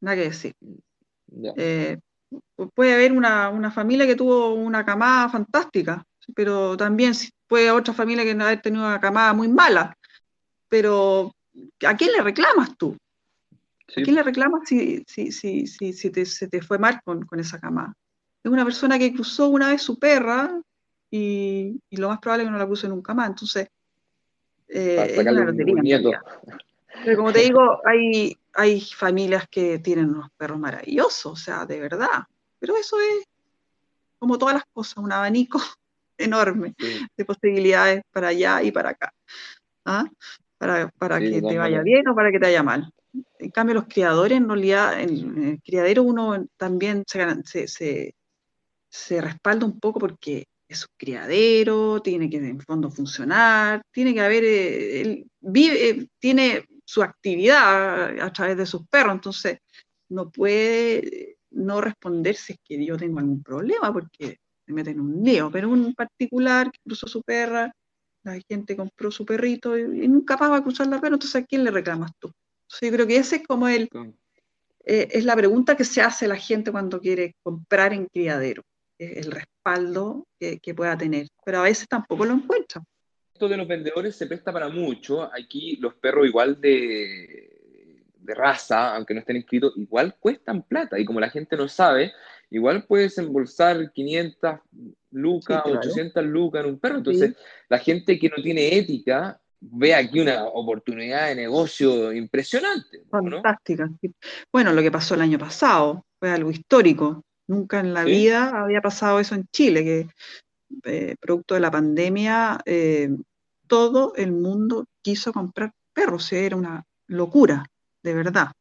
Nada 0.00 0.16
que 0.16 0.22
decir. 0.24 0.54
Eh, 1.56 1.98
puede 2.74 2.94
haber 2.94 3.12
una, 3.12 3.70
familia 3.70 4.06
que 4.06 4.16
tuvo 4.16 4.54
una 4.54 4.84
camada 4.84 5.28
fantástica, 5.28 6.04
pero 6.34 6.76
también 6.76 7.12
puede 7.46 7.68
haber 7.68 7.80
otra 7.80 7.94
familia 7.94 8.24
que 8.24 8.32
haber 8.32 8.60
tenido 8.60 8.84
una 8.84 9.00
camada 9.00 9.32
muy 9.32 9.48
mala. 9.48 9.96
Pero, 10.68 11.34
¿a 11.86 11.96
quién 11.96 12.12
le 12.12 12.20
reclamas 12.20 12.76
tú? 12.76 12.96
¿A 13.96 14.02
quién 14.02 14.16
le 14.16 14.22
reclamas 14.22 14.68
si, 14.68 15.04
si, 15.06 15.30
si, 15.30 15.66
si, 15.66 16.10
te, 16.10 16.26
se 16.26 16.48
te 16.48 16.60
fue 16.60 16.78
mal 16.78 17.00
con, 17.04 17.24
con 17.24 17.38
esa 17.38 17.60
camada? 17.60 17.94
Es 18.42 18.50
una 18.50 18.64
persona 18.64 18.98
que 18.98 19.14
cruzó 19.14 19.48
una 19.48 19.68
vez 19.68 19.82
su 19.82 19.98
perra 19.98 20.60
y, 21.10 21.80
lo 21.90 22.08
más 22.08 22.18
probable 22.18 22.44
es 22.44 22.48
que 22.48 22.52
no 22.52 22.58
la 22.58 22.66
cruce 22.66 22.88
nunca 22.88 23.14
más. 23.14 23.28
Entonces, 23.28 23.68
eh, 24.68 25.06
es 25.10 25.18
una 25.18 25.32
lotería. 25.32 26.20
Pero 27.04 27.16
como 27.16 27.32
te 27.32 27.40
digo, 27.40 27.80
hay, 27.84 28.36
hay 28.52 28.80
familias 28.80 29.48
que 29.48 29.78
tienen 29.78 30.10
unos 30.10 30.30
perros 30.36 30.58
maravillosos, 30.58 31.26
o 31.26 31.36
sea, 31.36 31.66
de 31.66 31.80
verdad. 31.80 32.24
Pero 32.58 32.76
eso 32.76 32.98
es, 33.00 33.26
como 34.18 34.38
todas 34.38 34.54
las 34.54 34.64
cosas, 34.72 34.98
un 34.98 35.12
abanico 35.12 35.60
enorme 36.18 36.74
de 37.16 37.24
posibilidades 37.24 38.02
para 38.12 38.28
allá 38.28 38.62
y 38.62 38.70
para 38.70 38.90
acá. 38.90 39.12
¿ah? 39.84 40.04
Para, 40.56 40.88
para 40.88 41.18
que 41.18 41.42
te 41.42 41.58
vaya 41.58 41.82
bien 41.82 42.08
o 42.08 42.14
para 42.14 42.30
que 42.30 42.38
te 42.38 42.46
vaya 42.46 42.62
mal. 42.62 42.90
En 43.38 43.50
cambio, 43.50 43.74
los 43.74 43.84
criadores, 43.84 44.38
en 44.38 44.48
realidad, 44.48 45.00
en, 45.00 45.44
el 45.44 45.62
criadero 45.62 46.02
uno 46.02 46.46
también 46.56 47.04
se, 47.06 47.68
se, 47.68 48.14
se 48.88 49.20
respalda 49.20 49.66
un 49.66 49.78
poco 49.78 50.00
porque 50.00 50.46
es 50.68 50.78
su 50.80 50.88
criadero, 50.96 52.00
tiene 52.02 52.30
que 52.30 52.38
en 52.38 52.60
fondo 52.60 52.90
funcionar, 52.90 53.82
tiene 53.92 54.14
que 54.14 54.20
haber, 54.20 54.44
eh, 54.44 55.00
él 55.00 55.26
vive, 55.40 55.88
eh, 55.88 56.08
tiene 56.18 56.66
su 56.84 57.02
actividad 57.02 58.20
a 58.20 58.32
través 58.32 58.56
de 58.56 58.66
sus 58.66 58.86
perros, 58.88 59.14
entonces 59.14 59.58
no 60.08 60.30
puede 60.30 61.36
no 61.50 61.80
responder 61.80 62.34
si 62.34 62.54
es 62.54 62.58
que 62.64 62.84
yo 62.84 62.96
tengo 62.96 63.20
algún 63.20 63.42
problema 63.42 63.92
porque 63.92 64.38
me 64.66 64.74
meten 64.74 65.00
un 65.00 65.22
lío, 65.22 65.50
pero 65.50 65.68
un 65.68 65.94
particular 65.94 66.70
que 66.70 66.80
cruzó 66.84 67.06
su 67.06 67.22
perra, 67.22 67.72
la 68.22 68.40
gente 68.48 68.76
compró 68.76 69.10
su 69.10 69.24
perrito 69.24 69.78
y, 69.78 70.08
nunca 70.08 70.36
va 70.36 70.56
a 70.56 70.62
cruzar 70.62 70.86
la 70.88 71.00
perra, 71.00 71.14
entonces 71.14 71.42
¿a 71.42 71.46
quién 71.46 71.64
le 71.64 71.70
reclamas 71.70 72.12
tú? 72.18 72.32
yo 72.80 72.90
creo 72.90 73.06
que 73.06 73.16
ese 73.18 73.36
es 73.36 73.46
como 73.46 73.68
el, 73.68 73.88
eh, 74.84 75.08
es 75.12 75.24
la 75.24 75.36
pregunta 75.36 75.76
que 75.76 75.84
se 75.84 76.02
hace 76.02 76.26
la 76.26 76.36
gente 76.36 76.72
cuando 76.72 77.00
quiere 77.00 77.36
comprar 77.42 77.92
en 77.92 78.06
criadero 78.06 78.62
el 78.98 79.30
respaldo 79.30 80.26
que, 80.38 80.74
pueda 80.74 80.96
tener, 80.96 81.26
pero 81.44 81.58
a 81.58 81.62
veces 81.62 81.88
tampoco 81.88 82.24
lo 82.24 82.34
encuentra. 82.34 82.82
esto 83.32 83.48
de 83.48 83.56
los 83.56 83.66
vendedores 83.66 84.16
se 84.16 84.26
presta 84.26 84.52
para 84.52 84.68
mucho. 84.68 85.30
Aquí 85.32 85.76
los 85.76 85.94
perros 85.94 86.26
igual 86.26 86.60
de, 86.60 87.54
de 88.24 88.34
raza, 88.34 88.94
aunque 88.94 89.14
no 89.14 89.20
estén 89.20 89.36
inscritos, 89.36 89.74
igual 89.76 90.16
cuestan 90.18 90.62
plata. 90.62 90.98
Y 90.98 91.04
como 91.04 91.20
la 91.20 91.30
gente 91.30 91.56
no 91.56 91.68
sabe, 91.68 92.12
igual 92.50 92.84
puedes 92.86 93.16
embolsar 93.18 93.92
500 93.92 94.60
lucas, 95.10 95.62
800 95.64 96.24
lucas 96.24 96.64
en 96.64 96.70
un 96.70 96.78
perro. 96.78 96.98
Entonces, 96.98 97.36
la 97.68 97.78
gente 97.78 98.18
que 98.18 98.28
no 98.28 98.42
tiene 98.42 98.76
ética 98.76 99.40
ve 99.60 99.94
aquí 99.94 100.20
una 100.20 100.44
oportunidad 100.44 101.28
de 101.28 101.36
negocio 101.36 102.12
impresionante. 102.12 103.02
Fantástica. 103.10 103.90
Bueno, 104.52 104.72
lo 104.72 104.82
que 104.82 104.90
pasó 104.90 105.14
el 105.14 105.22
año 105.22 105.38
pasado 105.38 106.04
fue 106.18 106.30
algo 106.30 106.50
histórico. 106.50 107.22
Nunca 107.46 107.80
en 107.80 107.92
la 107.92 108.04
vida 108.04 108.50
había 108.62 108.80
pasado 108.80 109.20
eso 109.20 109.34
en 109.34 109.46
Chile, 109.52 109.84
que 109.84 110.06
eh, 110.84 111.16
producto 111.20 111.54
de 111.54 111.60
la 111.60 111.70
pandemia, 111.70 112.58
eh, 112.64 113.10
todo 113.66 114.14
el 114.16 114.32
mundo 114.32 114.86
quiso 115.02 115.32
comprar 115.32 115.72
perros. 115.92 116.32
Era 116.32 116.56
una 116.56 116.84
locura, 117.08 117.64
de 118.02 118.14
verdad. 118.14 118.52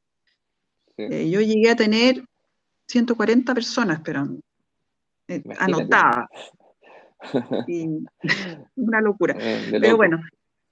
Eh, 0.97 1.29
yo 1.29 1.41
llegué 1.41 1.71
a 1.71 1.75
tener 1.75 2.23
140 2.87 3.53
personas 3.53 3.97
esperando, 3.97 4.41
anotadas. 5.59 6.27
una 8.75 9.01
locura. 9.01 9.35
Pero 9.71 9.95
bueno, 9.95 10.21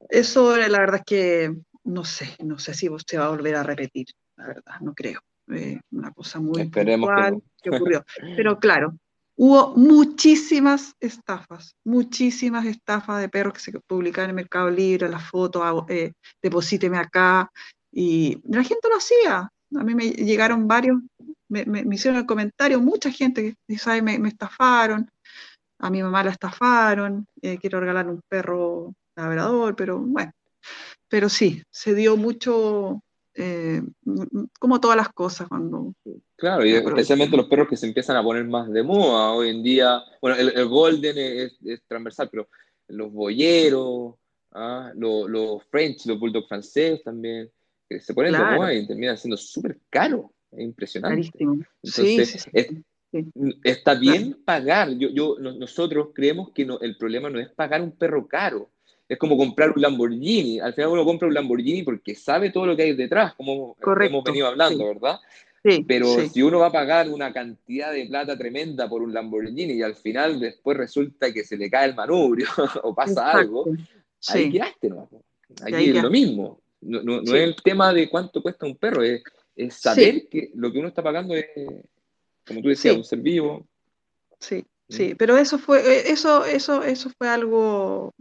eso 0.09 0.57
la 0.57 0.80
verdad 0.80 0.97
es 0.97 1.05
que 1.05 1.55
no 1.84 2.05
sé, 2.05 2.36
no 2.43 2.59
sé 2.59 2.74
si 2.74 2.89
se 3.07 3.18
va 3.18 3.26
a 3.26 3.30
volver 3.30 3.55
a 3.55 3.64
repetir, 3.64 4.07
la 4.36 4.47
verdad, 4.47 4.80
no 4.82 4.93
creo. 4.93 5.22
Una 5.48 6.12
cosa 6.12 6.39
muy 6.39 6.70
puntual 6.70 7.42
que, 7.62 7.70
ocurrió. 7.70 8.06
Pero 8.38 8.60
claro, 8.60 8.96
hubo 9.36 9.76
muchísimas 9.76 10.96
estafas, 11.00 11.76
muchísimas 11.84 12.66
estafas 12.66 13.22
de 13.22 13.30
perros 13.30 13.54
que 13.54 13.60
se 13.60 13.72
publicaban 13.80 14.30
en 14.30 14.36
Mercado 14.36 14.70
Libre, 14.70 15.10
las 15.10 15.30
fotos, 15.30 15.86
eh, 15.89 16.14
deposíteme 16.42 16.98
acá, 16.98 17.52
y 17.92 18.39
la 18.44 18.64
gente 18.64 18.88
lo 18.89 18.98
hacía. 18.98 19.52
A 19.74 19.84
mí 19.84 19.96
me 19.96 20.10
llegaron 20.10 20.68
varios, 20.68 21.00
me, 21.48 21.66
hicieron 21.92 22.20
el 22.20 22.26
comentario, 22.26 22.80
mucha 22.80 23.12
gente 23.12 23.56
que 23.68 24.02
me, 24.02 24.20
me 24.20 24.30
estafaron, 24.30 25.10
a 25.80 25.89
mi 25.89 26.02
mamá 26.04 26.24
la 26.24 26.32
estafaron, 26.32 27.26
eh, 27.42 27.58
quiero 27.58 27.80
regalar 27.80 28.08
un 28.08 28.22
perro 28.30 28.94
labrador, 29.16 29.76
pero 29.76 30.00
bueno, 30.00 30.32
pero 31.10 31.28
sí, 31.28 31.64
se 31.70 31.96
dio 31.96 32.16
mucho, 32.18 33.02
eh, 33.34 33.82
como 34.60 34.80
todas 34.82 34.98
las 34.98 35.10
cosas 35.10 35.48
cuando... 35.48 35.94
Claro, 36.36 36.66
y 36.66 36.74
especialmente 36.74 37.38
los 37.38 37.48
perros 37.48 37.68
que 37.70 37.78
se 37.78 37.88
empiezan 37.88 38.18
a 38.18 38.24
poner 38.24 38.46
más 38.46 38.70
de 38.70 38.84
moda 38.84 39.32
hoy 39.32 39.50
en 39.50 39.64
día. 39.64 40.02
Bueno, 40.22 40.38
el, 40.38 40.68
Golden 40.68 41.18
es, 41.18 41.58
transversal, 41.88 42.30
pero 42.30 42.50
los 42.88 43.12
boyeros, 43.12 44.16
¿ah? 44.52 44.92
los, 44.96 45.64
French, 45.70 46.06
los 46.08 46.20
Bulldog 46.20 46.48
francés 46.48 47.02
también, 47.04 47.50
que 47.88 48.00
se 48.00 48.14
ponen 48.14 48.34
de 48.34 48.40
moda 48.40 48.74
y 48.74 48.88
terminan 48.88 49.18
siendo 49.18 49.38
súper 49.38 49.78
caros. 49.90 50.26
Es 50.52 50.60
impresionante. 50.60 51.32
Entonces, 51.40 52.48
está 53.64 53.94
bien 53.94 54.42
pagar. 54.44 54.90
Yo, 54.98 55.10
yo, 55.10 55.38
nosotros 55.40 56.10
creemos 56.14 56.52
que 56.52 56.66
no, 56.66 56.80
el 56.80 56.98
problema 56.98 57.30
no 57.30 57.40
es 57.40 57.50
pagar 57.50 57.82
un 57.82 57.92
perro 57.92 58.28
caro, 58.28 58.72
es 59.12 59.18
como 59.18 59.36
comprar 59.36 59.74
un 59.76 59.82
Lamborghini. 59.82 60.62
Al 60.62 60.74
final 60.74 60.91
uno 60.91 61.03
compra 61.03 61.28
un 61.28 61.34
Lamborghini 61.34 61.84
porque 61.84 62.16
sabe 62.16 62.49
todo 62.49 62.66
lo 62.66 62.78
que 62.78 62.84
hay 62.84 62.93
detrás, 62.93 63.36
como 63.36 63.76
hemos 63.99 64.24
venido 64.24 64.47
hablando, 64.47 64.88
¿verdad? 64.88 65.20
Sí, 65.66 65.84
Pero 65.86 66.07
si 66.30 66.41
uno 66.41 66.59
va 66.59 66.68
a 66.68 66.72
pagar 66.72 67.09
una 67.09 67.34
cantidad 67.34 67.91
de 67.91 68.05
plata 68.05 68.38
tremenda 68.38 68.88
por 68.88 69.01
un 69.01 69.14
Lamborghini 69.14 69.74
y 69.74 69.82
al 69.82 69.95
final 69.95 70.39
después 70.39 70.78
resulta 70.78 71.34
que 71.34 71.43
se 71.43 71.57
le 71.57 71.70
cae 71.70 71.89
el 71.89 71.95
manubrio 71.95 72.47
o 72.84 72.95
pasa 72.95 73.32
algo, 73.32 73.66
ahí 74.30 74.49
quedaste, 74.49 74.89
¿no? 74.89 75.09
Aquí 75.62 75.89
es 75.89 76.01
lo 76.01 76.09
mismo. 76.09 76.62
No, 76.80 77.22
es 77.22 77.32
el 77.32 77.57
tema 77.57 77.93
de 77.93 78.09
cuánto 78.09 78.41
cuesta 78.41 78.66
un 78.66 78.78
perro, 78.78 79.03
es, 79.03 79.22
saber 79.72 80.30
que 80.30 80.51
lo 80.55 80.72
que 80.72 80.80
uno 80.80 80.88
está 80.88 81.03
pagando 81.03 81.36
es, 81.36 81.47
como 82.47 82.62
tú 82.62 82.70
decías, 82.70 82.95
un 82.95 83.03
ser 83.03 83.20
vivo. 83.20 83.68
Sí, 84.39 84.66
Sí, 84.92 85.16
pero 85.16 85.38
eso 85.38 85.58
fue, 85.58 85.80
eh, 85.80 86.12
eso, 86.12 86.44
eso, 86.44 86.84
eso 86.84 87.10
fue 87.18 87.30
algo 87.30 88.14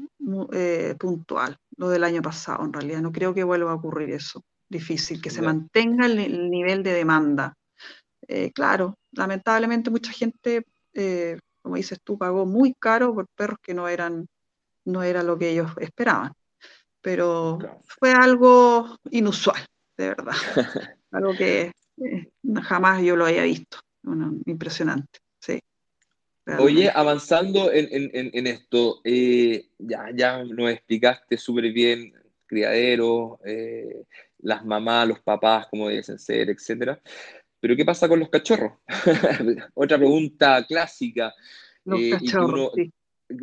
eh, 0.53 0.95
puntual, 0.99 1.57
lo 1.77 1.89
del 1.89 2.05
año 2.05 2.23
pasado, 2.23 2.65
en 2.65 2.73
realidad. 2.73 3.01
No 3.01 3.11
creo 3.11 3.35
que 3.35 3.43
vuelva 3.43 3.73
a 3.73 3.75
ocurrir 3.75 4.11
eso. 4.11 4.43
Difícil, 4.69 5.21
que 5.21 5.31
se 5.31 5.43
mantenga 5.43 6.07
el, 6.07 6.49
nivel 6.49 6.85
de 6.85 6.93
demanda. 6.93 7.55
Eh, 8.29 8.53
claro, 8.53 8.95
lamentablemente 9.11 9.91
mucha 9.91 10.13
gente, 10.13 10.65
como 11.61 11.75
dices 11.75 11.99
tú, 12.05 12.17
pagó 12.17 12.47
muy 12.47 12.75
caro 12.75 13.13
por 13.13 13.27
perros 13.35 13.59
que 13.61 13.75
no 13.75 13.89
eran, 13.89 14.29
no 14.85 15.03
era 15.03 15.25
lo 15.25 15.37
que 15.37 15.51
ellos 15.51 15.73
esperaban. 15.79 16.33
Pero 17.03 17.59
fue 17.99 18.13
algo 18.13 18.97
inusual, 19.11 19.67
de 19.97 20.09
verdad. 20.11 20.35
algo 21.11 21.35
que 21.35 21.73
jamás 22.63 23.03
yo 23.03 23.17
lo 23.17 23.27
había 23.27 23.43
visto. 23.43 23.79
impresionante. 24.47 25.19
Oye, 26.59 26.91
avanzando 26.93 27.71
en, 27.73 28.47
esto, 28.47 29.01
eh, 29.05 29.69
ya, 29.79 30.11
ya 30.15 30.45
nos 30.45 30.71
explicaste 30.71 31.37
súper 31.37 31.73
bien 31.73 32.13
criadero, 32.47 33.39
eh, 33.45 34.05
las 34.39 34.65
mamás, 34.65 35.09
los 35.09 35.21
papás, 35.21 35.67
cómo 35.71 35.89
deben 35.89 36.19
ser, 36.19 36.51
etcétera. 36.51 37.01
Pero 37.61 37.77
¿qué 37.77 37.85
pasa 37.85 38.09
con 38.09 38.21
los 38.21 38.29
cachorros? 38.29 38.73
Otra 39.75 39.99
pregunta 39.99 40.65
clásica. 40.67 41.33
Los 41.85 42.01
eh, 42.01 42.11
cachorros, 42.11 42.73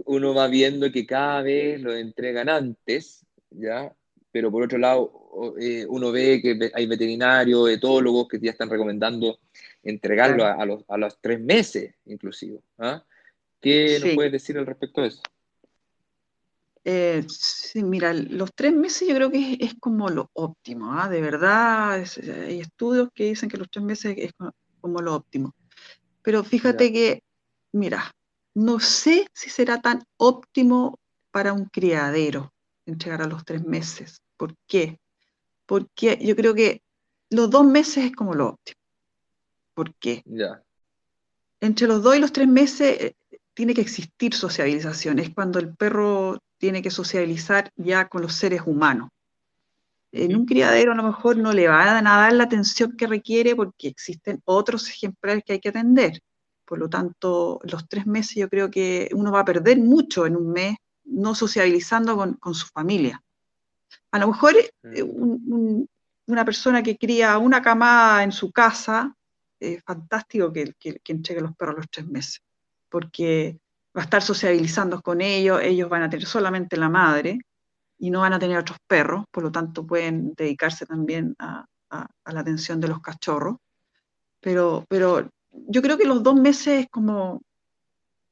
uno, 0.06 0.34
va 0.34 0.48
viendo 0.48 0.92
que 0.92 1.06
cada 1.06 1.42
vez 1.42 1.80
lo 1.80 1.96
entregan 1.96 2.50
antes, 2.50 3.26
¿ya? 3.52 3.94
Pero 4.32 4.52
por 4.52 4.64
otro 4.64 4.78
lado, 4.78 5.12
uno 5.88 6.12
ve 6.12 6.42
que 6.42 6.72
hay 6.74 6.86
veterinarios, 6.86 7.70
etólogos 7.70 8.28
que 8.28 8.40
ya 8.40 8.52
están 8.52 8.70
recomendando 8.70 9.40
entregarlo 9.84 10.46
a, 10.46 10.66
los, 10.66 10.84
a, 10.88 10.98
los, 10.98 11.20
tres 11.22 11.40
meses, 11.40 11.96
inclusive. 12.06 12.60
¿ah? 12.78 13.04
¿Qué 13.62 14.00
nos 14.04 14.16
puedes 14.16 14.32
decir 14.32 14.58
al 14.58 14.66
respecto 14.66 15.02
de 15.02 15.08
eso? 15.08 15.22
Eh, 16.84 17.26
sí, 17.28 17.84
mira, 17.84 18.14
los 18.14 18.54
tres 18.54 18.74
meses 18.74 19.08
yo 19.08 19.16
creo 19.16 19.30
que 19.30 19.58
es, 19.60 19.76
como 19.80 20.10
lo 20.10 20.30
óptimo, 20.34 20.94
¿ah? 20.94 21.10
de 21.10 21.22
verdad, 21.22 22.02
hay 22.48 22.60
estudios 22.62 23.10
que 23.14 23.26
dicen 23.26 23.50
que 23.50 23.58
los 23.58 23.70
tres 23.70 23.84
meses 23.84 24.16
es 24.18 24.32
como 24.80 25.02
lo 25.02 25.16
óptimo. 25.16 25.54
Pero 26.22 26.44
fíjate 26.44 26.94
que, 26.94 27.24
mira, 27.74 28.16
no 28.54 28.80
sé 28.80 29.28
si 29.34 29.50
será 29.50 29.82
tan 29.82 30.04
óptimo 30.18 30.98
para 31.32 31.54
un 31.54 31.66
criadero 31.66 32.54
entregar 32.86 33.22
a 33.22 33.28
los 33.28 33.46
tres 33.46 33.64
meses. 33.66 34.22
¿Por 34.38 34.56
qué? 34.66 35.00
Porque 35.66 36.18
yo 36.22 36.36
creo 36.36 36.56
que 36.56 36.82
los 37.30 37.50
dos 37.50 37.66
meses 37.66 38.06
es 38.06 38.16
como 38.16 38.34
lo 38.34 38.48
óptimo. 38.48 38.77
¿Por 39.78 39.94
qué? 39.94 40.24
Entre 41.62 41.86
los 41.86 42.02
dos 42.02 42.16
y 42.16 42.20
los 42.20 42.32
tres 42.32 42.48
meses 42.48 43.00
eh, 43.00 43.16
tiene 43.54 43.76
que 43.76 43.82
existir 43.82 44.34
sociabilización. 44.34 45.20
Es 45.20 45.30
cuando 45.30 45.60
el 45.60 45.76
perro 45.76 46.40
tiene 46.58 46.82
que 46.82 46.90
sociabilizar 46.90 47.72
ya 47.76 48.08
con 48.10 48.24
los 48.24 48.34
seres 48.34 48.64
humanos. 48.66 49.12
En 50.12 50.36
un 50.36 50.48
criadero 50.48 50.94
a 50.94 50.96
lo 50.96 51.04
mejor 51.04 51.38
no 51.38 51.54
le 51.54 51.68
va 51.68 51.84
a 51.84 52.02
dar 52.02 52.34
la 52.34 52.44
atención 52.46 52.98
que 52.98 53.06
requiere 53.06 53.56
porque 53.56 53.88
existen 53.88 54.42
otros 54.46 54.90
ejemplares 54.90 55.44
que 55.46 55.54
hay 55.54 55.60
que 55.60 55.70
atender. 55.70 56.22
Por 56.66 56.80
lo 56.80 56.90
tanto, 56.90 57.60
los 57.62 57.88
tres 57.88 58.08
meses 58.08 58.36
yo 58.36 58.50
creo 58.50 58.72
que 58.72 59.10
uno 59.14 59.32
va 59.32 59.42
a 59.42 59.46
perder 59.46 59.78
mucho 59.78 60.26
en 60.26 60.38
un 60.38 60.54
mes 60.54 60.76
no 61.04 61.36
sociabilizando 61.36 62.18
con, 62.18 62.56
su 62.56 62.66
familia. 62.66 63.22
A 64.10 64.18
lo 64.18 64.30
mejor 64.30 64.56
eh, 64.56 65.04
mm. 65.04 65.86
una 66.26 66.46
persona 66.46 66.82
que 66.82 66.98
cría 66.98 67.38
una 67.38 67.62
camada 67.62 68.24
en 68.24 68.32
su 68.32 68.52
casa 68.52 69.14
eh, 69.60 69.82
fantástico 69.86 70.54
que, 70.54 70.74
que, 70.80 71.00
entregue 71.08 71.42
los 71.42 71.56
perros 71.56 71.78
los 71.78 71.90
tres 71.90 72.08
meses, 72.08 72.42
porque 72.90 73.60
va 73.96 74.02
a 74.02 74.06
estar 74.06 74.22
sociabilizando 74.22 75.02
con 75.02 75.22
ellos, 75.22 75.62
ellos 75.64 75.90
van 75.90 76.04
a 76.04 76.10
tener 76.10 76.28
solamente 76.28 76.78
la 76.78 76.90
madre 76.90 77.40
y 77.98 78.12
no 78.12 78.22
van 78.22 78.34
a 78.34 78.40
tener 78.40 78.58
otros 78.58 78.78
perros, 78.86 79.26
por 79.32 79.44
lo 79.44 79.52
tanto 79.52 79.86
pueden 79.86 80.34
dedicarse 80.36 80.86
también 80.86 81.36
a, 81.40 81.66
la 81.90 82.40
atención 82.40 82.80
de 82.80 82.90
los 82.90 83.00
cachorros. 83.02 83.58
Pero, 84.40 84.86
pero 84.88 85.28
yo 85.52 85.82
creo 85.82 85.98
que 85.98 86.06
los 86.06 86.22
dos 86.22 86.36
meses 86.36 86.82
es 86.82 86.88
como, 86.92 87.42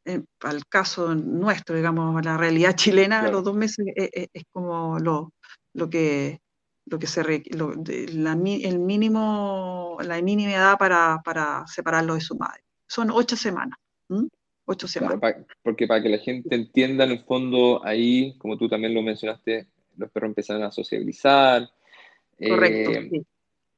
eh, 0.03 0.21
al 0.41 0.65
caso 0.67 1.15
nuestro, 1.15 1.75
digamos, 1.75 2.23
la 2.23 2.37
realidad 2.37 2.75
chilena, 2.75 3.31
los 3.31 3.43
dos 3.43 3.55
meses 3.55 3.87
es, 3.95 4.27
es 4.31 4.43
como 4.51 4.99
lo, 4.99 5.33
lo, 5.73 5.89
que, 5.89 6.39
lo 6.85 6.99
que 6.99 7.07
se 7.07 7.23
lo, 7.51 7.73
la, 8.13 8.31
el 8.33 8.79
mínimo, 8.79 9.97
la 10.03 10.21
mínima 10.21 10.51
edad 10.51 10.77
para, 10.77 11.21
para, 11.23 11.65
separarlo 11.67 12.13
de 12.13 12.21
su 12.21 12.35
madre. 12.35 12.63
Son 12.87 13.09
ocho 13.11 13.35
semanas. 13.35 13.77
Ocho 14.65 14.87
semanas. 14.87 15.19
porque 15.63 15.87
para 15.87 16.01
que 16.01 16.09
la 16.09 16.17
gente 16.19 16.55
entienda, 16.55 17.03
en 17.05 17.11
el 17.11 17.23
fondo, 17.23 17.83
ahí, 17.83 18.37
como 18.37 18.57
tú 18.57 18.69
también 18.69 18.93
lo 18.93 19.01
mencionaste, 19.01 19.67
los 19.97 20.11
perros 20.11 20.29
empiezan 20.29 20.63
a 20.63 20.71
sociabilizar. 20.71 21.69
Correcto, 22.37 22.91
eh, 22.91 23.23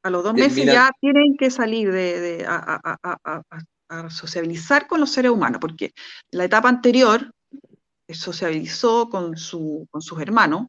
A 0.03 0.09
los 0.09 0.23
dos 0.23 0.33
meses 0.33 0.65
ya 0.65 0.91
tienen 0.99 1.37
que 1.37 1.49
salir 1.49 1.91
de, 1.91 2.19
de 2.19 2.45
a, 2.45 2.79
a, 2.83 3.41
a, 3.89 4.09
sociabilizar 4.09 4.87
con 4.87 4.99
los 4.99 5.11
seres 5.11 5.31
humanos, 5.31 5.59
porque 5.61 5.93
la 6.31 6.43
etapa 6.43 6.67
anterior 6.67 7.31
sociabilizó 8.09 9.09
con, 9.09 9.37
su, 9.37 9.87
con 9.91 10.01
sus 10.01 10.19
hermanos, 10.19 10.67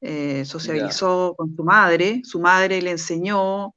eh, 0.00 0.44
socializó 0.44 1.34
con 1.36 1.54
su 1.56 1.64
madre, 1.64 2.22
su 2.24 2.38
madre 2.38 2.80
le 2.80 2.92
enseñó 2.92 3.74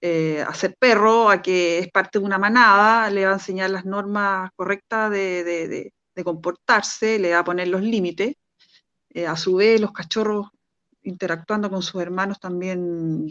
eh, 0.00 0.42
a 0.46 0.54
ser 0.54 0.76
perro, 0.78 1.28
a 1.28 1.42
que 1.42 1.78
es 1.78 1.90
parte 1.90 2.18
de 2.18 2.24
una 2.24 2.38
manada, 2.38 3.10
le 3.10 3.24
va 3.26 3.32
a 3.32 3.34
enseñar 3.34 3.70
las 3.70 3.84
normas 3.84 4.50
correctas 4.56 5.10
de, 5.10 5.92
comportarse, 6.24 7.18
le 7.18 7.32
va 7.32 7.40
a 7.40 7.44
poner 7.44 7.68
los 7.68 7.82
límites. 7.82 8.34
Eh, 9.10 9.26
a 9.26 9.36
su 9.36 9.56
vez, 9.56 9.80
los 9.80 9.92
cachorros 9.92 10.48
interactuando 11.02 11.70
con 11.70 11.82
sus 11.82 12.00
hermanos 12.02 12.40
también 12.40 13.28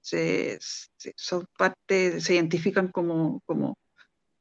se, 0.00 0.58
son 1.16 1.46
parte, 1.56 2.20
se 2.20 2.34
identifican 2.34 2.88
como, 2.88 3.40
como, 3.46 3.78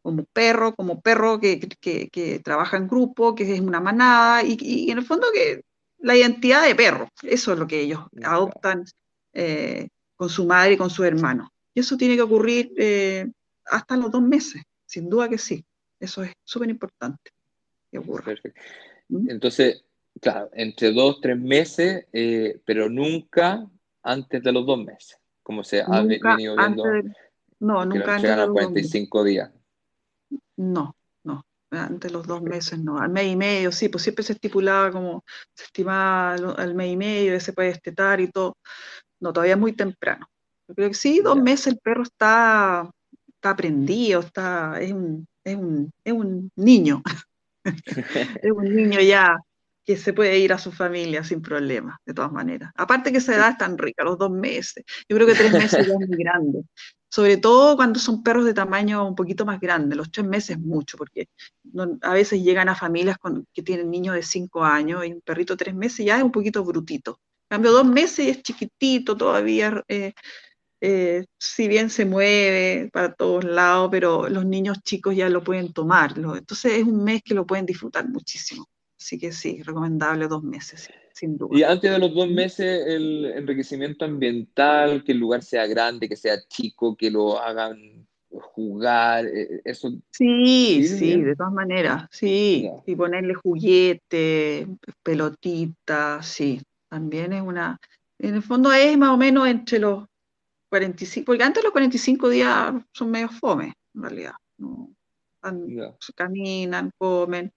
como 0.01 0.24
perro, 0.26 0.76
como 0.76 1.01
perro 1.01 1.39
que, 1.39 1.60
que, 1.60 2.39
trabaja 2.43 2.78
en 2.78 2.88
grupo, 2.88 3.36
que 3.36 3.53
es 3.53 3.60
una 3.60 3.82
manada, 3.82 4.43
y, 4.43 4.58
y, 4.60 4.91
en 4.91 4.99
el 4.99 5.06
fondo 5.06 5.28
que 5.34 5.64
la 6.06 6.16
identidad 6.16 6.68
de 6.68 6.76
perro, 6.76 7.10
eso 7.24 7.53
es 7.53 7.60
lo 7.60 7.66
que 7.66 7.82
ellos 7.82 7.99
adoptan 8.24 8.86
eh, 9.34 9.88
con 10.16 10.30
su 10.30 10.45
madre 10.45 10.74
y 10.74 10.78
con 10.78 10.91
su 10.91 11.03
hermano. 11.03 11.51
Y 11.74 11.80
eso 11.80 11.97
tiene 11.97 12.16
que 12.16 12.22
ocurrir 12.22 12.72
eh, 12.78 13.26
hasta 13.66 13.97
los 13.97 14.12
dos 14.12 14.22
meses, 14.22 14.62
sin 14.86 15.10
duda 15.10 15.28
que 15.28 15.39
sí. 15.39 15.66
Eso 15.99 16.22
es 16.22 16.32
súper 16.43 16.70
importante 16.70 17.32
que 17.91 17.97
ocurra. 17.97 18.36
¿Mm? 19.10 19.32
Entonces, 19.32 19.84
claro, 20.22 20.51
entre 20.53 20.91
dos, 20.93 21.20
tres 21.22 21.39
meses, 21.39 22.06
eh, 22.14 22.62
pero 22.66 22.88
nunca 22.88 23.68
antes 24.03 24.43
de 24.43 24.51
los 24.51 24.64
dos 24.64 24.78
meses, 24.86 25.18
como 25.41 25.64
se 25.64 25.82
ha 25.82 26.03
venido 26.03 26.56
viendo. 26.56 26.84
no, 27.60 27.84
nunca 27.84 28.16
antes 28.18 28.30
de 28.30 28.38
los 28.38 28.49
45 28.51 29.24
días. 29.24 29.51
No, 30.58 30.95
antes 31.78 32.11
los 32.11 32.26
dos 32.28 32.41
meses 32.41 32.80
no, 32.80 32.99
al 32.99 33.09
mes 33.09 33.28
y 33.28 33.36
medio, 33.36 33.71
sí, 33.71 33.89
pues 33.89 34.03
siempre 34.03 34.23
se 34.23 34.34
estipulaba 34.34 34.91
como, 34.91 35.23
se 35.53 35.65
estimaba 35.65 36.34
al 36.34 36.76
mes 36.76 36.93
y 36.93 36.97
medio, 36.97 37.39
se 37.39 37.53
puede 37.53 37.69
estetar 37.69 38.21
y 38.21 38.30
todo. 38.30 38.57
No, 39.19 39.34
todavía 39.34 39.55
es 39.55 39.59
muy 39.59 39.73
temprano. 39.73 40.28
Yo 40.67 40.76
creo 40.76 40.89
que 40.89 40.95
sí, 40.95 41.21
dos 41.21 41.38
meses 41.41 41.67
el 41.67 41.80
perro 41.80 42.03
está, 42.03 42.89
está 43.28 43.51
aprendido, 43.51 44.21
está, 44.21 44.80
es 44.82 44.91
un, 44.91 45.28
es 45.43 45.55
un, 45.55 45.91
es 46.03 46.13
un 46.13 46.51
niño. 46.55 47.03
es 48.43 48.51
un 48.51 48.76
niño 48.76 48.99
ya 49.01 49.38
que 49.86 49.97
se 49.97 50.13
puede 50.13 50.39
ir 50.39 50.51
a 50.51 50.57
su 50.57 50.71
familia 50.71 51.23
sin 51.23 51.41
problema, 51.41 51.99
de 52.05 52.13
todas 52.13 52.32
maneras. 52.32 52.71
Aparte 52.76 53.11
que 53.11 53.19
esa 53.19 53.36
edad 53.36 53.51
es 53.51 53.57
tan 53.57 53.78
rica, 53.78 54.03
los 54.03 54.17
dos 54.17 54.32
meses. 54.32 54.84
Yo 55.07 55.15
creo 55.15 55.28
que 55.28 55.36
tres 55.36 55.53
meses 55.53 55.88
ya 55.88 55.93
es 55.93 56.09
muy 56.09 56.17
grande 56.17 56.63
sobre 57.16 57.38
todo 57.38 57.78
cuando 57.78 57.97
son 57.97 58.24
perros 58.24 58.43
de 58.43 58.53
tamaño 58.53 59.07
un 59.07 59.16
poquito 59.16 59.45
más 59.45 59.61
grande, 59.61 59.95
los 59.95 60.11
tres 60.11 60.28
meses 60.28 60.59
mucho, 60.59 60.97
porque 60.97 61.30
a 62.01 62.13
veces 62.13 62.43
llegan 62.43 62.68
a 62.68 62.76
familias 62.76 63.18
que 63.53 63.63
tienen 63.63 63.89
niños 63.89 64.16
de 64.16 64.22
cinco 64.22 64.66
años 64.66 65.05
y 65.05 65.13
un 65.13 65.22
perrito 65.22 65.55
tres 65.55 65.74
meses 65.74 66.05
ya 66.05 66.18
es 66.18 66.24
un 66.24 66.32
poquito 66.34 66.61
brutito. 66.66 67.22
En 67.49 67.55
cambio, 67.55 67.72
dos 67.72 67.86
meses 67.86 68.26
y 68.26 68.30
es 68.32 68.43
chiquitito 68.43 69.16
todavía, 69.16 69.82
eh, 69.88 70.11
eh, 70.82 71.26
si 71.39 71.70
bien 71.70 71.89
se 71.89 72.05
mueve 72.05 72.89
para 72.91 73.13
todos 73.13 73.45
lados, 73.45 73.88
pero 73.91 74.28
los 74.28 74.45
niños 74.45 74.82
chicos 74.84 75.16
ya 75.16 75.30
lo 75.30 75.41
pueden 75.41 75.72
tomar. 75.72 76.18
entonces 76.18 76.74
es 76.74 76.84
un 76.84 77.01
mes 77.01 77.22
que 77.24 77.34
lo 77.34 77.45
pueden 77.45 77.66
disfrutar 77.66 78.09
muchísimo. 78.09 78.68
Así 78.98 79.20
que 79.20 79.32
sí, 79.32 79.62
recomendable 79.64 80.28
dos 80.28 80.43
meses, 80.43 80.89
sin 81.14 81.38
duda. 81.38 81.58
Y 81.58 81.64
antes 81.64 81.91
de 81.91 82.00
los 82.00 82.14
dos 82.14 82.30
meses, 82.30 82.86
el 82.88 83.26
enriquecimiento 83.26 84.06
ambiental, 84.06 85.04
que 85.04 85.12
el 85.12 85.20
lugar 85.20 85.43
sea 85.43 85.68
grande, 85.68 86.08
que 86.08 86.16
sea 86.16 86.41
chico, 86.48 86.96
que 86.96 87.12
lo 87.12 87.39
hagan 87.39 88.08
jugar, 88.30 89.26
eh, 89.26 89.62
eso. 89.66 89.91
Sí, 90.12 90.88
sí, 90.88 91.22
de 91.22 91.36
todas 91.36 91.54
maneras, 91.54 92.08
sí. 92.12 92.70
Y 92.86 92.96
ponerle 92.96 93.34
juguete, 93.34 94.68
pelotita, 95.04 96.22
sí. 96.24 96.62
También 96.89 97.34
es 97.34 97.41
una. 97.41 97.80
En 98.18 98.36
el 98.36 98.41
fondo 98.41 98.72
es 98.72 98.98
más 98.98 99.10
o 99.10 99.18
menos 99.18 99.48
entre 99.48 99.80
los 99.80 100.06
45, 100.70 101.26
porque 101.26 101.43
antes 101.43 101.64
los 101.64 101.72
45 101.72 102.30
días 102.30 102.74
son 102.93 103.12
medio 103.12 103.30
fome, 103.30 103.74
en 103.93 104.02
realidad. 104.02 104.34
¿no? 104.58 104.89
Caminan, 106.16 106.91
comen. 106.98 107.52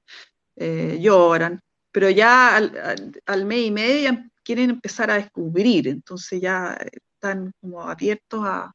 Eh, 0.61 0.98
lloran, 1.00 1.61
pero 1.92 2.11
ya 2.11 2.56
al, 2.56 3.44
mes 3.44 3.66
y 3.66 3.70
medio 3.70 4.24
quieren 4.42 4.70
empezar 4.70 5.09
a 5.09 5.14
descubrir, 5.14 5.86
entonces 5.86 6.40
ya 6.40 6.76
están 7.14 7.52
como 7.61 7.82
abiertos 7.82 8.40
a, 8.44 8.72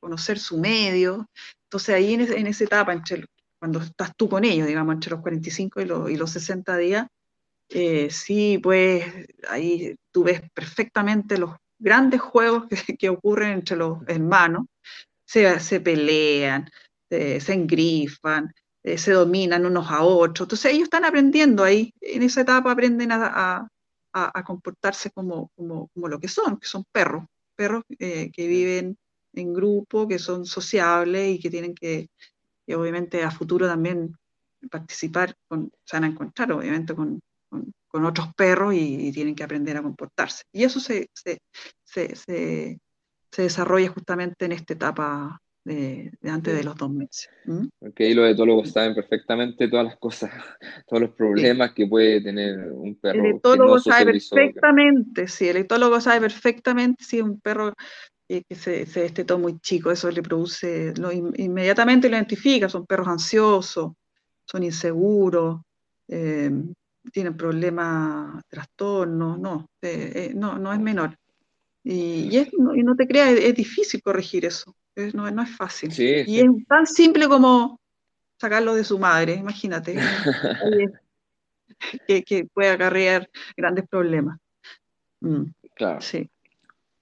conocer 0.00 0.38
su 0.38 0.58
medio, 0.58 1.28
entonces 1.64 1.94
ahí 1.94 2.14
en, 2.14 2.46
esa 2.46 2.64
etapa, 2.64 2.92
entre, 2.92 3.26
cuando 3.58 3.80
estás 3.80 4.12
tú 4.16 4.28
con 4.28 4.44
ellos, 4.44 4.66
digamos, 4.66 4.94
entre 4.94 5.10
los 5.10 5.20
45 5.20 5.80
y 5.80 5.84
los, 5.86 6.10
y 6.10 6.16
los 6.16 6.30
60 6.30 6.76
días, 6.76 7.06
eh, 7.68 8.08
sí, 8.10 8.58
pues 8.62 9.04
ahí 9.48 9.96
tú 10.10 10.24
ves 10.24 10.42
perfectamente 10.54 11.36
los 11.36 11.56
grandes 11.78 12.20
juegos 12.20 12.64
que, 12.98 13.08
ocurren 13.10 13.52
entre 13.52 13.76
los 13.76 13.98
hermanos, 14.06 14.66
se, 15.26 15.60
se 15.60 15.80
pelean, 15.80 16.70
se 17.10 17.52
engrifan, 17.52 18.50
eh, 18.88 18.98
se 18.98 19.12
dominan 19.12 19.66
unos 19.66 19.90
a 19.90 20.02
otros. 20.02 20.46
Entonces 20.46 20.72
ellos 20.72 20.84
están 20.84 21.04
aprendiendo 21.04 21.62
ahí, 21.64 21.92
en 22.00 22.22
esa 22.22 22.40
etapa 22.42 22.72
aprenden 22.72 23.10
a, 23.12 23.68
comportarse 24.44 25.10
como, 25.10 25.50
como, 25.54 26.08
lo 26.08 26.18
que 26.18 26.28
son, 26.28 26.58
que 26.58 26.66
son 26.66 26.84
perros, 26.90 27.24
perros 27.54 27.84
eh, 27.98 28.30
que 28.32 28.46
viven 28.48 28.96
en 29.34 29.52
grupo, 29.54 30.08
que 30.08 30.18
son 30.18 30.44
sociables 30.44 31.36
y 31.36 31.38
que 31.38 31.50
tienen 31.50 31.74
que, 31.74 32.08
obviamente 32.68 33.22
a 33.22 33.30
futuro 33.30 33.66
también 33.68 34.16
participar, 34.70 35.36
con, 35.46 35.70
se 35.84 35.96
van 35.96 36.04
a 36.04 36.08
encontrar 36.08 36.50
obviamente 36.52 36.94
con, 36.94 37.20
otros 37.90 38.34
perros 38.34 38.74
y, 38.74 39.12
tienen 39.12 39.34
que 39.34 39.44
aprender 39.44 39.76
a 39.76 39.82
comportarse. 39.82 40.44
Y 40.52 40.64
eso 40.64 40.80
se, 40.80 41.10
se, 41.14 41.38
se 41.84 43.42
desarrolla 43.42 43.90
justamente 43.90 44.44
en 44.46 44.52
esta 44.52 44.74
etapa 44.74 45.40
de, 45.68 46.10
antes 46.24 46.56
de 46.56 46.64
los 46.64 46.76
dos 46.76 46.90
meses. 46.90 47.28
Ok, 47.80 48.00
los 48.14 48.30
etólogos 48.30 48.70
saben 48.70 48.94
perfectamente 48.94 49.68
todas 49.68 49.86
las 49.86 49.96
cosas, 49.98 50.30
todos 50.88 51.02
los 51.02 51.10
problemas 51.10 51.72
que 51.72 51.86
puede 51.86 52.20
tener 52.20 52.72
un 52.72 52.94
perro. 52.96 53.24
El 53.24 53.36
etólogo 53.36 53.78
sabe 53.78 54.12
perfectamente, 54.12 55.28
sí, 55.28 55.48
el 55.48 55.58
etólogo 55.58 56.00
sabe 56.00 56.22
perfectamente 56.22 57.04
si 57.04 57.20
un 57.20 57.40
perro 57.40 57.74
que 58.28 58.54
se, 58.54 58.84
se 58.84 59.00
destetó 59.00 59.38
muy 59.38 59.58
chico, 59.60 59.90
eso 59.90 60.10
le 60.10 60.22
produce, 60.22 60.92
lo, 60.96 61.10
inmediatamente 61.12 62.10
lo 62.10 62.16
identifica, 62.16 62.68
son 62.68 62.84
perros 62.84 63.08
ansiosos, 63.08 63.92
son 64.44 64.62
inseguros, 64.62 65.60
eh, 66.08 66.50
tienen 67.10 67.36
problemas, 67.36 68.42
trastornos, 68.48 69.38
no, 69.38 69.66
eh, 69.80 70.12
eh, 70.14 70.32
no, 70.34 70.58
no 70.58 70.72
es 70.72 70.80
menor. 70.80 71.16
Y, 71.82 72.36
y, 72.36 72.82
no, 72.82 72.96
te 72.96 73.06
creas, 73.06 73.30
es, 73.30 73.54
difícil 73.54 74.02
corregir 74.02 74.44
eso 74.44 74.74
no, 75.14 75.30
no 75.30 75.42
es 75.42 75.56
fácil. 75.56 75.92
y 75.98 76.40
es 76.40 76.66
tan 76.68 76.86
simple 76.86 77.28
como 77.28 77.80
sacarlo 78.38 78.74
de 78.74 78.84
su 78.84 78.98
madre, 78.98 79.34
imagínate. 79.34 79.96
que, 82.06 82.24
que, 82.24 82.44
puede 82.46 82.70
acarrear 82.70 83.28
grandes 83.56 83.86
problemas. 83.88 84.38
Mm, 85.20 85.44
claro. 85.74 86.00
Sí. 86.00 86.30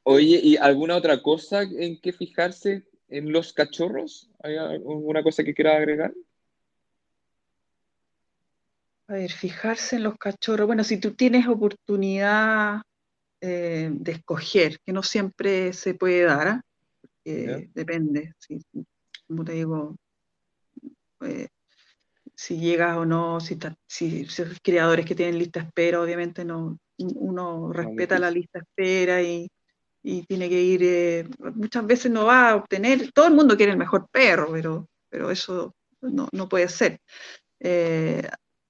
Oye, 0.03 0.41
¿y 0.43 0.57
alguna 0.57 0.97
otra 0.97 1.21
cosa 1.23 1.63
en 1.63 2.01
que 2.01 2.13
fijarse 2.13 2.85
en 3.09 3.33
los 3.33 3.53
cachorros? 3.53 4.31
¿Hay 4.43 4.57
alguna 4.57 5.23
cosa 5.23 5.43
que 5.45 5.55
quiera 5.55 5.77
agregar? 5.77 6.13
A 9.09 9.15
ver, 9.15 9.31
fijarse 9.31 9.97
en 9.97 10.03
los 10.05 10.17
cachorros. 10.17 10.67
Bueno, 10.67 10.85
si 10.85 10.99
tú 10.99 11.15
tienes 11.15 11.47
oportunidad 11.47 12.83
eh, 13.41 13.89
de 13.93 14.13
escoger, 14.13 14.81
que 14.81 14.93
no 14.93 15.03
siempre 15.03 15.73
se 15.73 15.95
puede 15.95 16.23
dar, 16.23 16.61
¿ah? 17.27 17.61
depende, 17.75 18.35
si, 18.39 18.61
como 19.27 19.45
te 19.45 19.53
digo, 19.53 19.97
eh, 21.23 21.49
si 22.35 22.59
llegas 22.59 22.97
o 22.97 23.07
no, 23.07 23.41
si, 23.41 23.59
si, 23.87 24.27
si 24.27 24.43
creadores 24.63 25.07
que 25.07 25.15
tienen 25.15 25.39
lista 25.39 25.61
espera, 25.61 26.01
obviamente 26.01 26.45
no, 26.45 26.79
uno 26.99 27.73
respeta 27.73 28.19
la 28.19 28.31
lista 28.31 28.61
espera 28.61 29.23
y, 29.23 29.49
tiene 30.29 30.49
que 30.49 30.63
ir, 30.63 30.83
eh, 30.85 31.29
muchas 31.57 31.85
veces 31.85 32.13
no 32.13 32.27
va 32.27 32.51
a 32.51 32.57
obtener, 32.57 33.11
todo 33.11 33.27
el 33.27 33.35
mundo 33.35 33.57
quiere 33.57 33.73
el 33.73 33.79
mejor 33.79 34.07
perro, 34.09 34.53
pero, 34.53 34.89
pero 35.09 35.33
eso 35.33 35.75
no, 36.01 36.49
puede 36.49 36.69
ser. 36.69 37.01
Eh, 37.59 38.23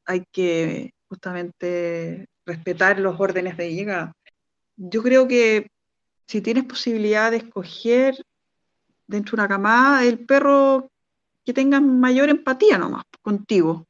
hay 0.06 0.24
que 0.32 0.94
justamente 1.10 2.26
respetar 2.46 2.98
los 3.00 3.20
órdenes 3.20 3.58
de 3.58 3.74
llegada. 3.74 4.12
Yo 4.76 5.02
creo 5.02 5.28
que 5.28 5.68
si 6.26 6.40
tienes 6.40 6.64
posibilidad 6.64 7.30
de 7.30 7.38
escoger, 7.38 8.16
dentro 9.06 9.36
de 9.36 9.42
una 9.42 9.48
camada, 9.48 10.04
el 10.04 10.20
perro 10.20 10.90
que 11.44 11.52
tenga 11.52 11.80
mayor 11.80 12.28
empatía 12.28 12.78
nomás 12.78 13.04
contigo, 13.22 13.86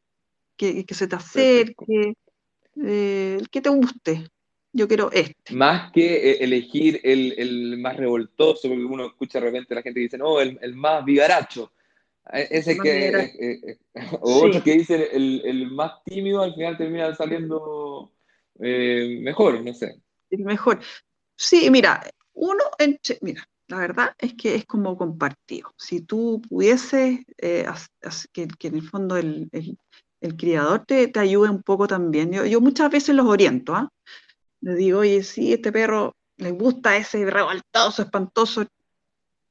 que, 0.57 0.85
se 0.91 1.09
te 1.09 1.17
acerque, 1.17 2.15
eh, 2.83 3.37
el 3.41 3.49
que 3.49 3.61
te 3.61 3.71
guste. 3.71 4.29
Yo 4.73 4.87
quiero 4.87 5.11
este. 5.11 5.55
Más 5.55 5.91
que 5.91 6.33
eh, 6.33 6.45
elegir 6.45 7.01
el, 7.03 7.35
el, 7.39 7.79
más 7.79 7.97
revoltoso, 7.97 8.69
porque 8.69 8.85
uno 8.85 9.07
escucha 9.07 9.41
de 9.41 9.47
repente 9.47 9.73
a 9.73 9.77
la 9.77 9.83
gente 9.83 10.01
que 10.01 10.05
dice, 10.05 10.19
no, 10.19 10.39
el, 10.39 10.59
el 10.61 10.75
más 10.75 11.03
vivaracho. 11.03 11.73
Eh, 12.33 12.49
ese 12.51 12.77
que, 12.77 13.09
eh, 13.09 13.33
eh, 13.39 13.79
o 14.21 14.47
otros 14.47 14.63
que 14.63 14.73
dicen 14.73 15.05
el, 15.13 15.43
el, 15.45 15.71
más 15.71 16.03
tímido 16.05 16.43
al 16.43 16.55
final 16.55 16.77
termina 16.77 17.15
saliendo 17.15 18.13
mejor, 18.59 19.63
no 19.63 19.75
sé. 19.75 20.01
Mejor. 20.31 20.81
Sí, 21.37 21.71
mira, 21.71 22.03
uno, 22.33 22.65
mira, 23.21 23.49
la 23.69 23.79
verdad 23.79 24.15
es 24.19 24.35
que 24.35 24.55
es 24.55 24.65
como 24.65 24.97
compartido. 24.97 25.75
Si 25.77 26.01
tú 26.01 26.41
pudieses, 26.49 27.21
que, 28.33 28.49
que, 28.59 28.69
en 28.69 28.75
el 28.77 28.89
fondo 28.89 29.17
el, 29.17 29.49
el, 30.21 30.37
criador 30.37 30.85
te, 30.87 31.09
te, 31.09 31.21
ayude 31.21 31.51
un 31.51 31.63
poco 31.63 31.87
también. 31.87 32.33
Yo, 32.33 32.61
muchas 32.61 32.91
veces 32.91 33.15
los 33.15 33.27
oriento, 33.27 33.75
¿ah? 33.75 33.89
Le 34.61 34.75
digo, 34.75 35.01
oye, 35.01 35.23
sí, 35.23 35.53
este 35.53 35.73
perro 35.73 36.17
le 36.39 36.51
gusta 36.53 36.97
ese 36.97 37.29
revoltoso, 37.31 38.03
espantoso, 38.03 38.67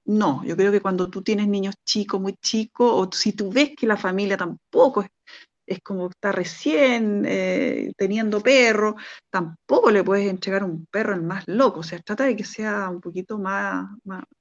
no, 0.06 0.44
yo 0.44 0.56
creo 0.56 0.72
que 0.72 0.82
cuando 0.82 1.10
tú 1.10 1.24
tienes 1.24 1.48
niños 1.48 1.76
chicos, 1.84 2.22
muy 2.22 2.36
chicos, 2.36 2.92
o 2.94 3.10
si 3.12 3.34
tú 3.34 3.52
ves 3.52 3.72
que 3.76 3.88
la 3.88 3.98
familia 3.98 4.38
tampoco 4.38 5.02
es, 5.02 5.10
es 5.68 5.80
como 5.82 6.10
está 6.10 6.32
recién 6.32 7.24
eh, 7.28 7.92
teniendo 7.98 8.42
perro, 8.42 8.96
tampoco 9.30 9.92
le 9.92 10.04
puedes 10.04 10.30
entregar 10.30 10.64
un 10.64 10.86
perro 10.88 11.14
el 11.14 11.24
más 11.24 11.48
loco. 11.48 11.80
O 11.80 11.84
sea, 11.84 12.00
trata 12.00 12.26
de 12.26 12.36
que 12.36 12.44
sea 12.46 12.90
un 12.90 13.02
poquito 13.02 13.38
más, 13.38 13.88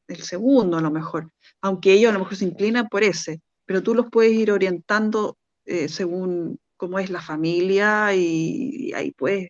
el 0.09 0.23
segundo 0.23 0.77
a 0.77 0.81
lo 0.81 0.91
mejor, 0.91 1.31
aunque 1.63 1.93
ellos 1.93 2.11
a 2.11 2.13
lo 2.13 2.21
mejor 2.21 2.37
se 2.37 2.45
inclinan 2.45 2.89
por 2.89 3.03
ese, 3.03 3.41
pero 3.65 3.83
tú 3.83 3.95
los 3.95 4.11
puedes 4.11 4.33
ir 4.33 4.53
orientando 4.53 5.37
eh, 5.65 5.89
según 5.89 6.59
cómo 6.77 6.99
es 6.99 7.11
la 7.11 7.23
familia 7.23 8.15
y, 8.15 8.93
ahí 8.95 9.13
pues 9.13 9.49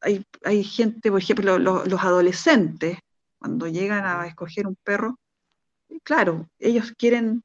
hay, 0.00 0.24
hay, 0.44 0.62
gente, 0.62 1.10
por 1.10 1.20
ejemplo, 1.20 1.58
los 1.58 2.04
adolescentes, 2.04 2.98
cuando 3.38 3.66
llegan 3.66 4.04
a 4.04 4.26
escoger 4.26 4.66
un 4.66 4.76
perro, 4.84 5.18
claro, 6.04 6.48
ellos 6.58 6.92
quieren 6.96 7.42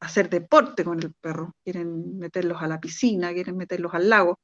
hacer 0.00 0.30
deporte 0.30 0.84
con 0.84 1.00
el 1.00 1.12
perro, 1.12 1.54
quieren 1.62 2.18
meterlos 2.18 2.60
a 2.62 2.68
la 2.68 2.80
piscina, 2.80 3.32
quieren 3.32 3.56
meterlos 3.56 3.94
al 3.94 4.08
lago. 4.08 4.38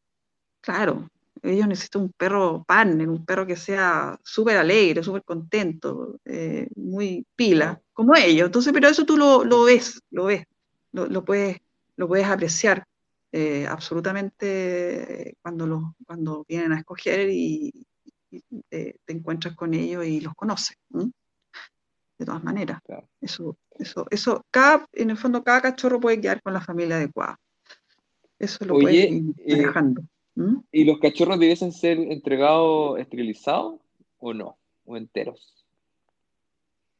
Claro, 0.60 1.08
ellos 1.42 1.66
necesitan 1.66 2.02
un 2.02 2.12
perro 2.12 2.64
partner, 2.64 3.08
un 3.08 3.24
perro 3.24 3.46
que 3.46 3.56
sea 3.56 4.18
súper 4.22 4.58
alegre, 4.58 5.02
súper 5.02 5.24
contento, 5.24 6.20
eh, 6.24 6.68
muy 6.76 7.26
pila, 7.34 7.80
como 7.92 8.14
ellos. 8.14 8.46
Entonces, 8.46 8.72
pero 8.72 8.88
eso 8.88 9.04
tú 9.04 9.16
lo, 9.16 9.64
ves, 9.64 10.02
lo 10.10 10.26
ves, 10.26 10.44
lo, 10.92 11.24
puedes, 11.24 11.58
lo 11.96 12.08
puedes 12.08 12.26
apreciar 12.26 12.84
eh, 13.32 13.66
absolutamente 13.66 15.36
cuando, 15.42 15.94
cuando 16.06 16.44
vienen 16.48 16.72
a 16.72 16.78
escoger 16.78 17.28
y, 17.30 17.72
te, 18.68 18.98
encuentras 19.06 19.54
con 19.54 19.74
ellos 19.74 20.04
y 20.04 20.20
los 20.20 20.34
conoces 20.34 20.76
de 22.18 22.24
todas 22.24 22.42
maneras. 22.42 22.80
Eso, 23.20 23.56
eso, 23.78 24.06
eso, 24.10 24.44
cada, 24.50 24.86
en 24.92 25.10
el 25.10 25.16
fondo, 25.16 25.42
cada 25.42 25.60
cachorro 25.60 26.00
puede 26.00 26.20
quedar 26.20 26.42
con 26.42 26.52
la 26.52 26.60
familia 26.60 26.96
adecuada. 26.96 27.38
Eso 28.38 28.64
lo 28.64 28.78
puede 28.78 28.94
ir 28.94 29.34
eh, 29.38 29.56
manejando. 29.56 30.02
¿Y 30.70 30.84
los 30.84 30.98
cachorros 30.98 31.38
debiesen 31.38 31.72
ser 31.72 31.98
entregados 31.98 32.98
esterilizados 32.98 33.80
o 34.18 34.34
no? 34.34 34.58
¿O 34.84 34.96
enteros? 34.96 35.52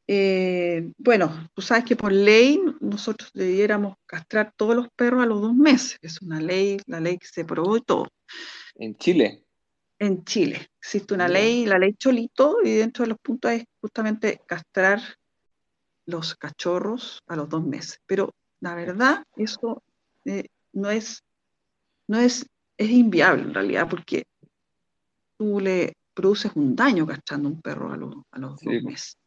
Eh, 0.07 0.91
bueno, 0.97 1.49
tú 1.53 1.61
sabes 1.61 1.83
que 1.83 1.95
por 1.95 2.11
ley 2.11 2.59
nosotros 2.79 3.29
debiéramos 3.33 3.95
castrar 4.05 4.53
todos 4.55 4.75
los 4.75 4.87
perros 4.95 5.21
a 5.21 5.27
los 5.27 5.41
dos 5.41 5.53
meses. 5.53 5.99
Es 6.01 6.21
una 6.21 6.39
ley, 6.39 6.77
la 6.87 6.99
ley 6.99 7.17
que 7.17 7.27
se 7.27 7.45
probó 7.45 7.77
y 7.77 7.81
todo. 7.81 8.07
¿En 8.75 8.95
Chile? 8.95 9.43
en 9.99 10.23
Chile. 10.23 10.69
Existe 10.79 11.13
una 11.13 11.27
ley, 11.27 11.65
la 11.65 11.79
ley 11.79 11.93
Cholito, 11.93 12.57
y 12.63 12.71
dentro 12.71 13.03
de 13.03 13.09
los 13.09 13.19
puntos 13.19 13.51
es 13.51 13.65
justamente 13.81 14.41
castrar 14.45 15.01
los 16.07 16.35
cachorros 16.35 17.21
a 17.27 17.35
los 17.35 17.47
dos 17.47 17.63
meses. 17.63 18.01
Pero 18.07 18.33
la 18.59 18.73
verdad, 18.73 19.23
eso 19.35 19.83
eh, 20.25 20.47
no 20.73 20.89
es, 20.89 21.23
no 22.07 22.17
es, 22.19 22.47
es 22.77 22.89
inviable 22.89 23.43
en 23.43 23.53
realidad, 23.53 23.87
porque 23.87 24.25
tú 25.37 25.59
le 25.59 25.93
produces 26.15 26.51
un 26.55 26.75
daño 26.75 27.05
castrando 27.05 27.49
un 27.49 27.61
perro 27.61 27.93
a 27.93 27.97
los, 27.97 28.15
dos 28.41 28.83
meses. 28.83 29.17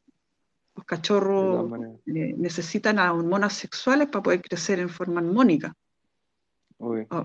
Los 0.74 0.84
cachorros 0.84 1.70
eh, 2.06 2.34
necesitan 2.36 2.98
hormonas 2.98 3.52
sexuales 3.52 4.08
para 4.08 4.22
poder 4.24 4.42
crecer 4.42 4.80
en 4.80 4.88
forma 4.88 5.20
armónica. 5.20 5.72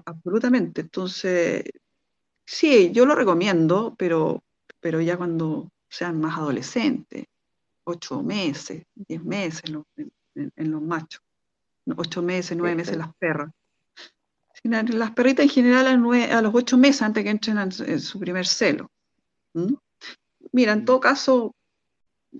Absolutamente. 0.05 0.81
Entonces, 0.81 1.63
Sí, 2.45 2.91
yo 2.93 3.05
lo 3.05 3.15
recomiendo, 3.15 3.95
pero, 3.97 4.43
pero 4.79 5.01
ya 5.01 5.17
cuando 5.17 5.71
sean 5.89 6.19
más 6.19 6.37
adolescentes, 6.37 7.25
ocho 7.85 8.21
meses, 8.21 8.83
diez 8.93 9.23
meses 9.23 9.63
en, 10.35 10.71
los 10.71 10.81
machos, 10.81 11.21
ocho 11.95 12.21
meses, 12.21 12.57
nueve 12.57 12.75
meses 12.75 12.97
las 12.97 13.13
perras. 13.15 13.51
Las 14.63 15.11
perritas 15.11 15.43
en 15.43 15.49
general 15.49 15.87
a, 15.87 16.41
los 16.41 16.55
ocho 16.55 16.77
meses 16.77 17.01
antes 17.03 17.23
que 17.23 17.29
entren 17.29 17.57
en, 17.57 17.99
su 17.99 18.19
primer 18.19 18.47
celo. 18.47 18.89
Mira, 20.51 20.73
en 20.73 20.85
todo 20.85 20.99
caso, 20.99 21.55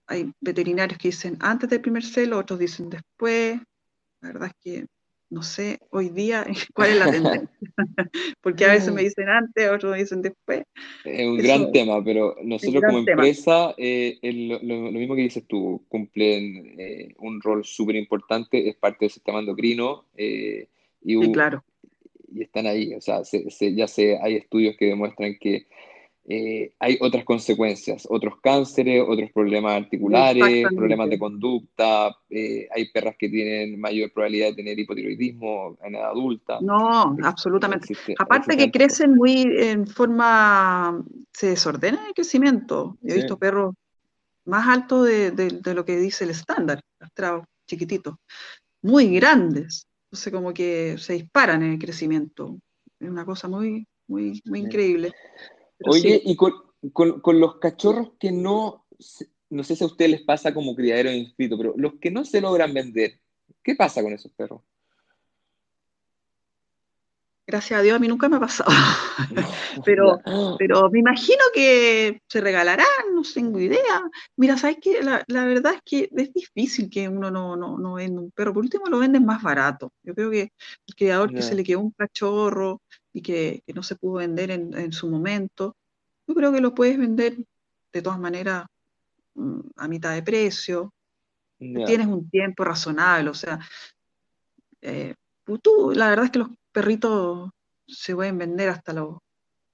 hay 0.08 0.32
veterinarios 0.42 0.98
que 0.98 1.10
dicen 1.10 1.38
antes 1.40 1.70
del 1.70 1.82
primer 1.82 2.04
celo, 2.04 2.40
otros 2.40 2.60
dicen 2.60 2.90
después. 2.90 3.60
La 4.22 4.30
verdad 4.30 4.48
es 4.48 4.54
que 4.60 4.88
no 5.36 5.44
sé 5.44 5.80
hoy 5.90 6.08
día 6.08 6.46
cuál 6.74 6.92
es 6.92 6.98
la 6.98 7.12
tendencia, 7.12 7.50
porque 8.42 8.64
a 8.64 8.72
veces 8.72 8.94
me 8.94 9.04
dicen 9.04 9.28
antes, 9.28 9.70
otros 9.70 9.92
me 9.92 9.98
dicen 9.98 10.22
después. 10.22 10.64
Es 11.04 11.28
un 11.28 11.38
gran 11.38 11.74
tema, 11.74 12.02
pero 12.02 12.38
nosotros 12.42 12.82
como 12.88 13.00
empresa, 13.00 13.76
eh, 13.78 14.18
lo, 14.24 14.92
mismo 14.92 15.14
que 15.14 15.24
dices 15.24 15.44
tú, 15.46 15.84
cumplen 15.90 16.80
eh, 16.80 17.14
un 17.20 17.42
rol 17.42 17.66
súper 17.66 17.98
importante, 17.98 18.70
es 18.70 18.78
parte 18.78 19.00
del 19.02 19.10
sistema 19.12 19.40
endocrino. 19.40 20.06
Eh, 20.16 20.70
y, 21.04 21.32
claro. 21.34 21.66
y 22.34 22.44
están 22.44 22.66
ahí, 22.66 22.94
o 22.94 23.02
sea, 23.02 23.22
ya 23.24 23.88
sé, 23.90 24.18
hay 24.22 24.38
estudios 24.38 24.78
que 24.78 24.86
demuestran 24.86 25.36
que 25.38 25.68
eh, 26.28 26.74
hay 26.80 26.98
otras 27.02 27.24
consecuencias, 27.24 28.08
otros 28.10 28.36
cánceres, 28.42 29.04
otros 29.08 29.30
problemas 29.32 29.84
articulares, 29.84 30.66
problemas 30.76 31.08
de 31.08 31.20
conducta, 31.20 32.18
eh, 32.32 32.68
hay 32.74 32.90
perras 32.92 33.16
que 33.18 33.30
tienen 33.30 33.80
mayor 33.80 34.12
probabilidad 34.12 34.48
de 34.48 34.56
tener 34.56 34.80
hipotiroidismo 34.80 35.78
en 35.84 35.94
edad 35.94 36.10
adulta. 36.10 36.58
No, 36.62 37.16
absolutamente. 37.24 37.96
Aparte 38.18 38.58
que 38.58 38.72
crecen 38.72 39.14
muy 39.14 39.44
en 39.44 39.86
forma, 39.86 41.04
se 41.32 41.50
desordena 41.50 42.08
el 42.08 42.14
crecimiento. 42.16 42.98
he 43.04 43.14
visto 43.14 43.38
perros 43.38 43.76
más 44.46 44.68
altos 44.68 45.06
de, 45.06 45.74
lo 45.76 45.86
que 45.86 45.98
dice 45.98 46.24
el 46.24 46.32
estándar, 46.32 46.82
castrados, 46.98 47.46
chiquititos, 47.68 48.16
muy 48.82 49.14
grandes. 49.16 49.86
Entonces 50.06 50.34
como 50.34 50.56
que 50.56 50.96
se 50.98 51.14
disparan 51.14 51.62
en 51.62 51.74
el 51.74 51.80
crecimiento. 51.80 52.58
Es 53.00 53.10
una 53.10 53.26
cosa 53.26 53.48
muy, 53.48 53.86
muy, 54.08 54.42
muy 54.46 54.62
increíble. 54.62 55.12
Oye, 55.84 56.22
y 56.24 56.36
con, 56.36 56.54
con, 56.94 57.40
los 57.40 57.58
cachorros 57.58 58.12
que 58.20 58.32
no, 58.32 58.86
no 59.50 59.64
sé 59.64 59.76
si 59.76 59.84
a 59.84 59.88
ustedes 59.88 60.12
les 60.12 60.22
pasa 60.22 60.54
como 60.54 60.76
criadero 60.76 61.12
inscrito, 61.12 61.58
pero 61.58 61.74
los 61.78 61.96
que 61.96 62.12
no 62.12 62.24
se 62.24 62.42
logran 62.42 62.74
vender, 62.74 63.20
¿qué 63.64 63.76
pasa 63.76 64.02
con 64.02 64.14
esos 64.14 64.32
perros? 64.32 64.62
Gracias 67.48 67.80
a 67.80 67.84
Dios 67.84 67.96
a 67.96 68.00
mí 68.00 68.08
nunca 68.08 68.28
me 68.28 68.38
ha 68.38 68.40
pasado. 68.40 68.72
pero, 69.86 70.20
pero 70.58 70.90
me 70.90 71.00
imagino 71.00 71.44
que 71.54 72.20
se 72.28 72.42
regalarán, 72.42 73.14
no 73.14 73.22
tengo 73.22 73.60
idea. 73.60 74.02
Mira, 74.36 74.58
¿sabes 74.58 74.78
qué? 74.82 75.04
La, 75.04 75.24
la, 75.28 75.46
verdad 75.46 75.76
es 75.76 75.82
que 75.86 76.10
es 76.16 76.34
difícil 76.34 76.90
que 76.90 77.08
uno 77.08 77.30
no, 77.30 77.56
no, 77.56 77.78
no 77.78 77.94
venda 77.94 78.22
un 78.22 78.32
perro. 78.32 78.54
Por 78.54 78.64
último, 78.64 78.88
lo 78.88 78.98
venden 78.98 79.26
más 79.26 79.44
barato. 79.44 79.94
Yo 80.02 80.16
creo 80.16 80.32
que 80.32 80.54
el 80.88 80.96
criador 80.96 81.32
que 81.32 81.44
se 81.44 81.54
le 81.54 81.64
quedó 81.64 81.82
un 81.82 81.92
cachorro 81.92 82.82
y 83.16 83.22
que, 83.22 83.64
no 83.74 83.82
se 83.82 83.96
pudo 83.96 84.16
vender 84.16 84.52
en, 84.52 84.92
su 84.92 85.10
momento, 85.10 85.78
yo 86.28 86.36
creo 86.36 86.52
que 86.52 86.60
lo 86.60 86.76
puedes 86.76 86.98
vender 86.98 87.38
de 87.94 88.02
todas 88.02 88.20
maneras 88.20 88.66
mm, 89.36 89.60
a 89.78 89.88
mitad 89.88 90.14
de 90.14 90.22
precio. 90.22 90.94
Tienes 91.58 92.08
un 92.08 92.30
tiempo 92.30 92.66
razonable, 92.66 93.30
o 93.30 93.34
sea, 93.34 93.58
eh, 94.82 95.16
pues 95.46 95.62
tú, 95.62 95.94
la 95.96 96.10
verdad 96.10 96.26
es 96.26 96.32
que 96.32 96.40
los 96.40 96.50
perritos 96.74 97.52
se 97.88 98.14
pueden 98.14 98.38
vender 98.38 98.68
hasta 98.68 98.92
los 98.92 99.20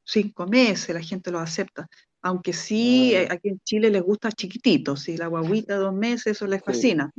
cinco 0.03 0.45
meses, 0.45 0.93
la 0.93 1.01
gente 1.01 1.31
los 1.31 1.41
acepta. 1.41 1.87
Aunque 2.21 2.53
sí, 2.53 3.15
eh, 3.15 3.27
aquí 3.27 3.49
en 3.49 3.59
Chile 3.61 3.89
les 3.89 4.03
gusta 4.03 4.31
chiquititos, 4.31 5.01
si 5.01 5.17
la 5.17 5.25
guaguita 5.25 5.77
dos 5.77 5.95
meses, 5.95 6.27
eso 6.27 6.45
les 6.45 6.63
fascina. 6.63 7.11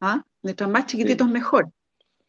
¿Ah? 0.00 0.24
Mientras 0.42 0.70
más 0.70 0.86
chiquititos 0.86 1.28
mejor. 1.28 1.72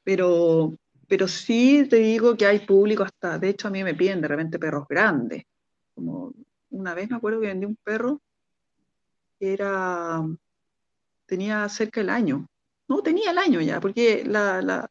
Pero, 0.03 0.73
pero 1.11 1.27
sí 1.27 1.87
te 1.89 1.97
digo 1.97 2.37
que 2.37 2.45
hay 2.45 2.59
público 2.59 3.03
hasta, 3.03 3.37
de 3.37 3.49
hecho 3.49 3.67
a 3.67 3.71
mí 3.71 3.83
me 3.83 3.93
piden 3.93 4.21
de 4.21 4.29
repente 4.29 4.57
perros 4.57 4.87
grandes. 4.87 5.43
Como 5.93 6.31
una 6.69 6.93
vez 6.93 7.09
me 7.09 7.17
acuerdo 7.17 7.41
que 7.41 7.47
vendí 7.47 7.65
un 7.65 7.75
perro 7.75 8.21
que 9.37 9.51
era, 9.51 10.25
tenía 11.25 11.67
cerca 11.67 11.99
del 11.99 12.11
año. 12.11 12.47
No, 12.87 13.03
tenía 13.03 13.31
el 13.31 13.39
año 13.39 13.59
ya, 13.59 13.81
porque 13.81 14.23
la, 14.25 14.89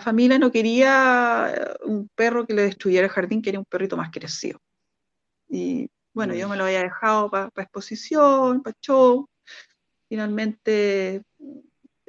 familia 0.00 0.38
no 0.38 0.50
quería 0.50 1.52
eh, 1.54 1.84
un 1.84 2.08
perro 2.14 2.46
que 2.46 2.54
le 2.54 2.62
destruyera 2.62 3.04
el 3.04 3.12
jardín, 3.12 3.42
quería 3.42 3.60
un 3.60 3.66
perrito 3.66 3.94
más 3.94 4.10
crecido. 4.10 4.58
Y 5.50 5.90
bueno, 6.14 6.32
yo 6.32 6.48
mm. 6.48 6.50
me 6.50 6.56
lo 6.56 6.64
había 6.64 6.82
dejado 6.82 7.30
para 7.30 7.50
exposición, 7.58 8.62
para 8.62 8.74
show. 8.80 9.28
Finalmente 10.08 11.24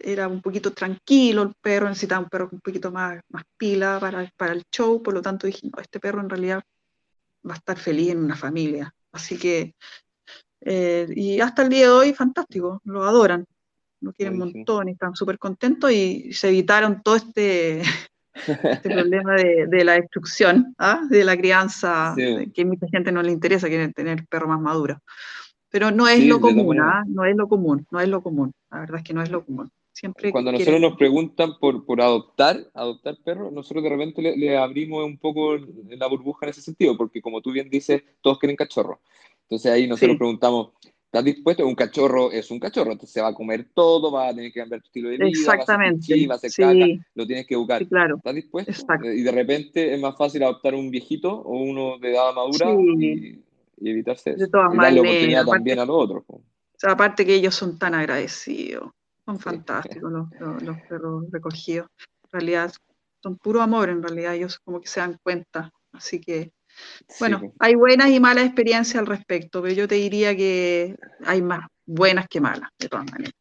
era 0.02 0.28
un 0.28 0.41
poquito 0.41 0.72
tranquilo 0.72 1.43
el 1.43 1.54
perro, 1.62 1.89
necesitaba 1.89 2.22
un 2.22 2.30
perro 2.30 2.50
con 2.50 2.58
un 2.58 2.62
poquito 2.62 2.91
más, 2.91 3.20
más 3.30 3.43
pila 3.58 4.00
para, 4.00 4.32
para 4.38 4.54
el 4.54 4.64
show, 4.72 5.02
por 5.02 5.14
lo 5.14 5.22
tanto 5.22 5.47
dije, 5.47 5.70
no, 5.72 5.82
este 5.82 6.00
perro 6.00 6.22
en 6.22 6.30
realidad 6.30 6.64
va 7.47 7.54
a 7.54 7.58
estar 7.58 7.78
feliz 7.78 8.12
en 8.12 8.24
una 8.24 8.36
familia. 8.36 8.93
Así 9.12 9.38
que, 9.38 9.76
eh, 10.62 11.08
y 11.16 11.39
hasta 11.39 11.64
el 11.64 11.70
día 11.70 11.88
de 11.88 11.89
hoy, 11.89 12.14
fantástico, 12.14 12.82
lo 12.84 13.04
adoran, 13.04 13.45
lo 14.02 14.14
quieren 14.14 14.41
un 14.41 14.52
montón 14.52 14.89
y 14.89 14.93
están 14.93 15.16
súper 15.16 15.38
contentos 15.38 15.91
y 15.91 16.32
se 16.34 16.50
evitaron 16.50 17.02
todo 17.02 17.16
este, 17.16 17.82
este 18.47 18.89
problema 18.89 19.36
de, 19.36 19.84
la 19.84 19.93
destrucción, 19.93 20.76
¿ah? 20.78 21.02
de 21.10 21.24
la 21.24 21.38
crianza, 21.38 22.14
que 22.16 22.62
a 22.62 22.66
mucha 22.66 22.88
gente 22.88 23.12
no 23.12 23.22
le 23.22 23.32
interesa, 23.32 23.68
quieren 23.68 23.93
tener 23.93 24.26
perro 24.28 24.47
más 24.47 24.60
maduro. 24.60 25.00
Pero 25.72 25.91
no 25.91 26.08
es 26.08 26.26
lo 26.26 26.41
común, 26.41 26.80
¿ah? 26.80 27.04
no 27.08 27.26
es 27.26 27.36
lo 27.36 27.47
común, 27.47 27.86
no 27.91 28.00
es 28.00 28.10
lo 28.10 28.24
común, 28.24 28.52
la 28.72 28.80
verdad 28.80 28.97
es 28.97 29.04
que 29.04 29.14
no 29.14 29.22
es 29.22 29.30
lo 29.30 29.45
común. 29.45 29.72
Siempre 30.00 30.32
Cuando 30.32 30.54
nosotros 30.54 30.80
nos 30.80 30.95
preguntan 30.95 31.60
por, 31.60 31.86
por 31.86 32.00
adoptar, 32.00 32.66
adoptar 32.74 33.18
perros, 33.18 33.52
nosotros 33.52 33.84
de 33.84 33.89
repente 33.89 34.22
le, 34.22 34.58
abrimos 34.58 35.04
un 35.04 35.18
poco 35.18 35.58
la 35.58 36.08
burbuja 36.08 36.45
en 36.45 36.52
ese 36.52 36.62
sentido, 36.62 36.95
porque 36.95 37.22
como 37.22 37.41
tú 37.41 37.52
bien 37.52 37.70
dices, 37.70 38.02
todos 38.22 38.39
quieren 38.39 38.56
cachorro. 38.56 39.02
Entonces 39.41 39.70
ahí 39.70 39.88
nosotros 39.88 40.16
preguntamos, 40.18 40.70
¿estás 41.04 41.26
dispuesto? 41.26 41.68
Un 41.68 41.76
cachorro 41.76 42.32
es 42.32 42.50
un 42.50 42.62
cachorro, 42.62 42.93
entonces 42.93 43.12
se 43.12 43.22
va 43.22 43.28
a 43.28 43.34
comer 43.34 43.72
todo, 43.74 44.10
va 44.10 44.30
a 44.30 44.34
tener 44.34 44.54
que 44.54 44.62
cambiar 44.62 44.80
tu 44.80 44.88
estilo 44.88 45.10
de 45.10 45.18
vida, 45.18 45.28
Exactamente. 45.28 46.28
va 46.28 46.34
a 46.34 46.38
hacer, 46.38 46.52
caca, 46.56 47.06
lo 47.16 47.28
tienes 47.28 47.45
que 47.45 47.56
educar. 47.56 47.86
claro. 47.86 48.16
¿Estás 48.16 48.36
dispuesto? 48.36 48.72
Y 49.04 49.22
de 49.22 49.32
repente 49.34 49.93
es 49.93 50.00
más 50.00 50.16
fácil 50.16 50.43
adoptar 50.43 50.76
un 50.76 50.89
viejito 50.89 51.30
o 51.30 51.58
uno 51.58 51.97
de 51.97 52.12
edad 52.12 52.34
madura 52.34 52.72
y, 52.72 53.43
evitarse 53.82 54.30
eso. 54.30 54.39
De 54.39 54.47
todas 54.47 54.74
y 54.74 54.78
darle 54.78 55.02
oportunidad 55.02 55.45
también 55.45 55.80
a 55.80 55.86
los 55.86 55.95
otros. 55.97 56.24
Aparte 56.84 57.26
que 57.26 57.36
ellos 57.36 57.54
son 57.54 57.78
tan 57.78 57.93
agradecidos, 57.95 58.91
son 59.30 59.40
fantásticos 59.40 60.12
los, 60.12 60.28
los, 60.64 60.82
perros 60.90 61.26
recogidos. 61.32 61.88
En 62.24 62.30
realidad 62.32 62.74
son 63.22 63.38
puro 63.38 63.62
amor, 63.62 63.90
en 63.90 64.02
realidad 64.02 64.34
ellos 64.34 64.60
como 64.64 64.82
que 64.82 64.88
se 64.88 65.02
dan 65.02 65.20
cuenta. 65.22 65.70
Así 65.92 66.20
que 66.20 66.52
bueno, 67.20 67.40
pues. 67.40 67.52
hay 67.60 67.76
buenas 67.76 68.10
y 68.10 68.20
malas 68.20 68.46
experiencias 68.46 68.96
al 68.96 69.06
respecto, 69.06 69.62
pero 69.62 69.74
yo 69.74 69.88
te 69.88 69.96
diría 69.96 70.36
que 70.36 70.96
hay 71.26 71.42
más 71.44 71.68
buenas 71.86 72.28
que 72.28 72.42
malas, 72.42 72.70
de 72.80 72.90
todas 72.90 73.06
maneras. 73.12 73.34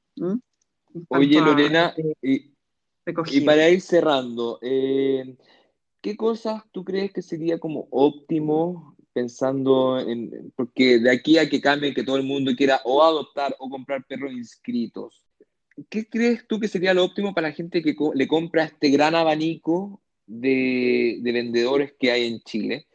Oye, 1.09 1.41
Lorena, 1.41 1.95
y, 2.21 3.41
para 3.47 3.69
ir 3.71 3.81
cerrando, 3.81 4.59
eh, 4.61 5.37
¿qué 6.03 6.17
cosas 6.17 6.63
tú 6.71 6.85
crees 6.85 7.13
que 7.13 7.23
sería 7.23 7.59
como 7.59 7.89
óptimo 7.91 8.95
pensando 9.15 9.99
en, 10.01 10.53
porque 10.55 10.99
de 10.99 11.11
aquí 11.11 11.39
a 11.39 11.49
que 11.49 11.61
cambie, 11.61 11.95
que 11.95 12.05
todo 12.05 12.17
el 12.17 12.25
mundo 12.25 12.53
quiera 12.57 12.81
o 12.85 13.03
adoptar 13.03 13.57
o 13.59 13.71
comprar 13.71 14.05
perros 14.05 14.33
inscritos? 14.33 15.28
¿Qué 15.89 16.09
crees 16.09 16.47
tú 16.47 16.59
que 16.59 16.69
sería 16.69 16.95
lo 16.95 17.05
óptimo 17.05 17.35
para 17.35 17.49
la 17.49 17.55
gente 17.55 17.83
que 17.83 17.95
le 18.15 18.29
compra 18.29 18.65
este 18.65 18.91
gran 18.91 19.15
abanico 19.15 20.03
de, 20.27 21.19
de 21.21 21.33
vendedores 21.33 21.95
que 21.99 22.11
hay 22.11 22.27
en 22.27 22.41
Chile? 22.41 22.87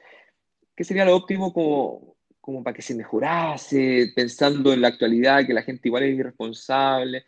¿Qué 0.75 0.83
sería 0.83 1.05
lo 1.05 1.15
óptimo 1.15 1.53
como, 1.53 2.15
como 2.41 2.63
para 2.63 2.73
que 2.73 2.81
se 2.81 2.95
mejorase, 2.95 4.11
pensando 4.15 4.73
en 4.73 4.81
la 4.81 4.89
actualidad, 4.89 5.45
que 5.45 5.53
la 5.53 5.63
gente 5.63 5.87
igual 5.87 6.03
es 6.03 6.17
irresponsable? 6.17 7.25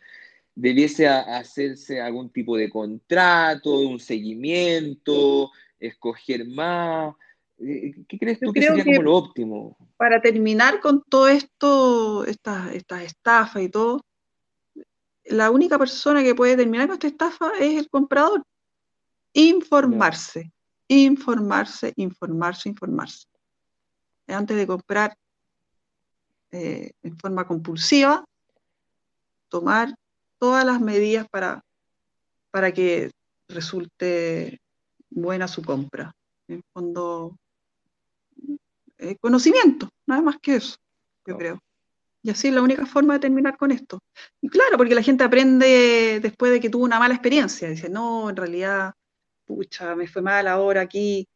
¿Debiese 0.54 1.06
hacerse 1.06 2.00
algún 2.00 2.30
tipo 2.30 2.56
de 2.56 2.70
contrato, 2.70 3.78
un 3.78 4.00
seguimiento, 4.00 5.50
escoger 5.78 6.46
más? 6.46 7.14
Eh, 7.58 7.94
¿Qué 8.08 8.18
crees 8.18 8.40
tú 8.40 8.52
que 8.52 8.62
sería 8.62 8.84
como 8.84 9.02
lo 9.02 9.16
óptimo? 9.16 9.76
Para 9.96 10.20
terminar 10.20 10.80
con 10.80 11.02
todo 11.08 11.28
esto, 11.28 12.24
estas 12.24 12.74
esta 12.74 13.02
estafas 13.02 13.62
y 13.62 13.68
todo, 13.68 14.04
la 15.28 15.50
única 15.50 15.78
persona 15.78 16.22
que 16.22 16.34
puede 16.34 16.56
terminar 16.56 16.88
con 16.88 16.94
esta 16.94 17.08
estafa 17.08 17.52
es 17.58 17.78
el 17.78 17.88
comprador. 17.88 18.42
Informarse, 19.32 20.52
informarse, 20.88 21.92
informarse, 21.96 22.68
informarse 22.68 23.26
antes 24.28 24.56
de 24.56 24.66
comprar 24.66 25.16
eh, 26.50 26.92
en 27.02 27.18
forma 27.18 27.46
compulsiva, 27.46 28.24
tomar 29.48 29.94
todas 30.38 30.64
las 30.64 30.80
medidas 30.80 31.28
para, 31.28 31.62
para 32.50 32.72
que 32.72 33.10
resulte 33.48 34.60
buena 35.10 35.48
su 35.48 35.62
compra. 35.62 36.14
En 36.48 36.62
fondo, 36.72 37.36
eh, 38.98 39.16
conocimiento, 39.20 39.88
nada 40.06 40.22
más 40.22 40.38
que 40.40 40.56
eso, 40.56 40.76
yo 41.26 41.36
creo. 41.36 41.60
Y 42.26 42.30
así 42.30 42.48
es 42.48 42.54
la 42.54 42.62
única 42.62 42.84
forma 42.86 43.14
de 43.14 43.20
terminar 43.20 43.56
con 43.56 43.70
esto. 43.70 44.02
Y 44.40 44.48
claro, 44.48 44.76
porque 44.76 44.96
la 44.96 45.02
gente 45.02 45.22
aprende 45.22 46.18
después 46.20 46.50
de 46.50 46.58
que 46.58 46.68
tuvo 46.68 46.82
una 46.82 46.98
mala 46.98 47.14
experiencia. 47.14 47.68
Dice, 47.68 47.88
no, 47.88 48.28
en 48.28 48.34
realidad, 48.34 48.94
pucha, 49.44 49.94
me 49.94 50.08
fue 50.08 50.22
mal 50.22 50.48
ahora 50.48 50.80
aquí, 50.80 51.28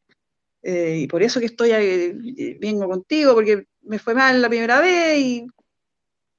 eh, 0.63 0.99
y 1.03 1.07
por 1.07 1.23
eso 1.23 1.39
que 1.39 1.47
estoy, 1.47 1.71
eh, 1.71 2.59
vengo 2.61 2.89
contigo, 2.89 3.35
porque 3.35 3.69
me 3.83 4.01
fue 4.01 4.15
mal 4.15 4.43
la 4.43 4.49
primera 4.49 4.81
vez 4.81 5.17
y 5.21 5.47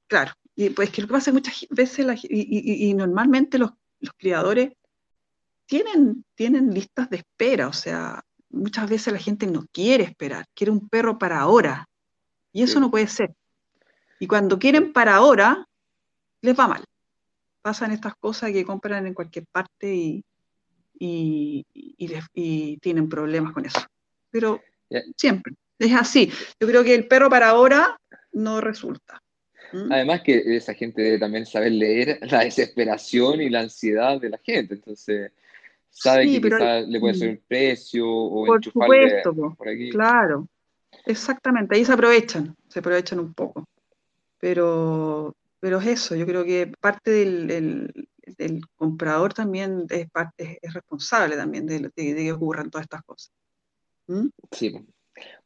claro, 0.06 0.32
y 0.54 0.68
pues 0.68 0.90
que 0.90 1.00
lo 1.00 1.08
que 1.08 1.14
pasa 1.14 1.32
muchas 1.32 1.66
veces, 1.70 2.06
y, 2.24 2.92
normalmente 2.92 3.56
los, 3.56 3.70
criadores 4.18 4.72
tienen, 5.64 6.26
tienen 6.34 6.74
listas 6.74 7.08
de 7.08 7.16
espera, 7.16 7.68
o 7.68 7.72
sea, 7.72 8.22
muchas 8.50 8.90
veces 8.90 9.14
la 9.14 9.18
gente 9.18 9.46
no 9.46 9.64
quiere 9.72 10.04
esperar, 10.04 10.44
quiere 10.54 10.72
un 10.72 10.90
perro 10.90 11.16
para 11.16 11.40
ahora, 11.40 11.88
y 12.52 12.62
eso 12.62 12.80
no 12.80 12.90
puede 12.90 13.06
ser. 13.06 13.34
Y 14.22 14.26
cuando 14.26 14.58
quieren 14.58 14.92
para 14.92 15.16
ahora, 15.16 15.66
les 16.42 16.58
va 16.58 16.68
mal. 16.68 16.84
Pasan 17.60 17.92
estas 17.92 18.14
cosas 18.16 18.52
que 18.52 18.64
compran 18.64 19.06
en 19.06 19.14
cualquier 19.14 19.46
parte 19.50 19.94
y, 19.94 20.24
y 20.98 22.78
tienen 22.78 23.08
problemas 23.08 23.52
con 23.52 23.66
eso 23.66 23.80
pero 24.32 24.60
siempre, 25.16 25.54
es 25.78 25.92
así. 25.94 26.32
Yo 26.58 26.66
creo 26.66 26.82
que 26.82 26.94
el 26.94 27.06
perro 27.06 27.30
para 27.30 27.50
ahora 27.50 27.96
no 28.32 28.60
resulta. 28.60 29.22
¿Mm? 29.72 29.92
Además 29.92 30.22
que 30.22 30.56
esa 30.56 30.74
gente 30.74 31.02
debe 31.02 31.18
también 31.18 31.46
saber 31.46 31.72
leer 31.72 32.18
la 32.22 32.40
desesperación 32.40 33.40
y 33.40 33.50
la 33.50 33.60
ansiedad 33.60 34.20
de 34.20 34.30
la 34.30 34.38
gente, 34.38 34.74
entonces 34.74 35.30
sabe 35.90 36.26
que 36.26 36.40
quizás 36.40 36.88
le 36.88 36.98
puede 36.98 37.14
hacer 37.14 37.28
un 37.28 37.42
precio 37.46 38.08
o 38.08 38.46
por 38.46 38.64
supuesto, 38.64 39.34
por 39.34 39.68
aquí. 39.68 39.90
Claro, 39.90 40.48
exactamente, 41.06 41.76
ahí 41.76 41.84
se 41.84 41.92
aprovechan, 41.92 42.56
se 42.68 42.78
aprovechan 42.80 43.20
un 43.20 43.34
poco. 43.34 43.66
Pero, 44.42 45.36
pero 45.60 45.78
es 45.78 45.86
eso, 45.86 46.16
yo 46.16 46.26
creo 46.26 46.44
que 46.44 46.72
parte 46.80 47.12
del, 47.12 47.94
comprador 48.74 49.32
también 49.32 49.86
es, 49.88 50.08
es, 50.36 50.74
responsable 50.74 51.36
también 51.36 51.64
de, 51.64 51.78
de, 51.78 51.92
que 51.94 52.32
ocurran 52.32 52.68
todas 52.68 52.86
estas 52.86 53.04
cosas. 53.04 53.32
¿Mm? 54.08 54.26
Sí. 54.50 54.84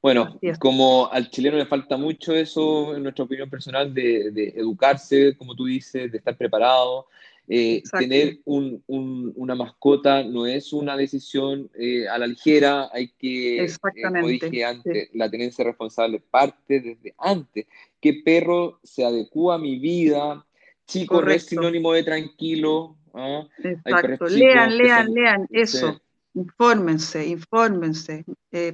Bueno, 0.01 0.41
como 0.59 1.13
al 1.13 1.29
chileno 1.29 1.59
le 1.59 1.67
falta 1.67 1.99
mucho 1.99 2.35
eso, 2.35 2.97
en 2.97 3.03
nuestra 3.03 3.27
opinión 3.27 3.51
personal, 3.51 3.93
de, 3.93 4.55
educarse, 4.57 5.37
como 5.37 5.55
tú 5.55 5.67
dices, 5.67 6.11
de 6.11 6.17
estar 6.17 6.35
preparado. 6.35 7.07
Eh, 7.49 7.83
tener 7.97 8.41
una 8.45 9.55
mascota 9.55 10.25
no 10.25 10.47
es 10.47 10.73
una 10.73 10.97
decisión 10.97 11.71
eh, 11.79 12.09
a 12.09 12.19
la 12.19 12.27
ligera, 12.27 12.91
hay 12.93 13.09
que, 13.17 13.65
eh, 13.65 13.69
como 14.03 14.27
dije 14.27 14.65
antes, 14.65 15.11
la 15.13 15.31
tenencia 15.31 15.65
responsable 15.65 16.21
parte 16.21 16.81
desde 16.81 17.15
antes. 17.19 17.67
¿Qué 18.01 18.15
perro 18.25 18.81
se 18.83 19.05
adecua 19.05 19.55
a 19.55 19.59
mi 19.59 19.79
vida? 19.79 20.45
Chico 20.87 21.23
no 21.23 21.31
es 21.31 21.45
sinónimo 21.45 21.93
de 21.93 22.03
tranquilo. 22.03 22.97
¿ah? 23.15 23.47
Exacto, 23.63 24.27
lean, 24.27 24.77
lean, 24.77 25.15
lean, 25.15 25.47
eso. 25.51 26.01
Infórmense, 26.35 27.27
infórmense, 27.27 28.25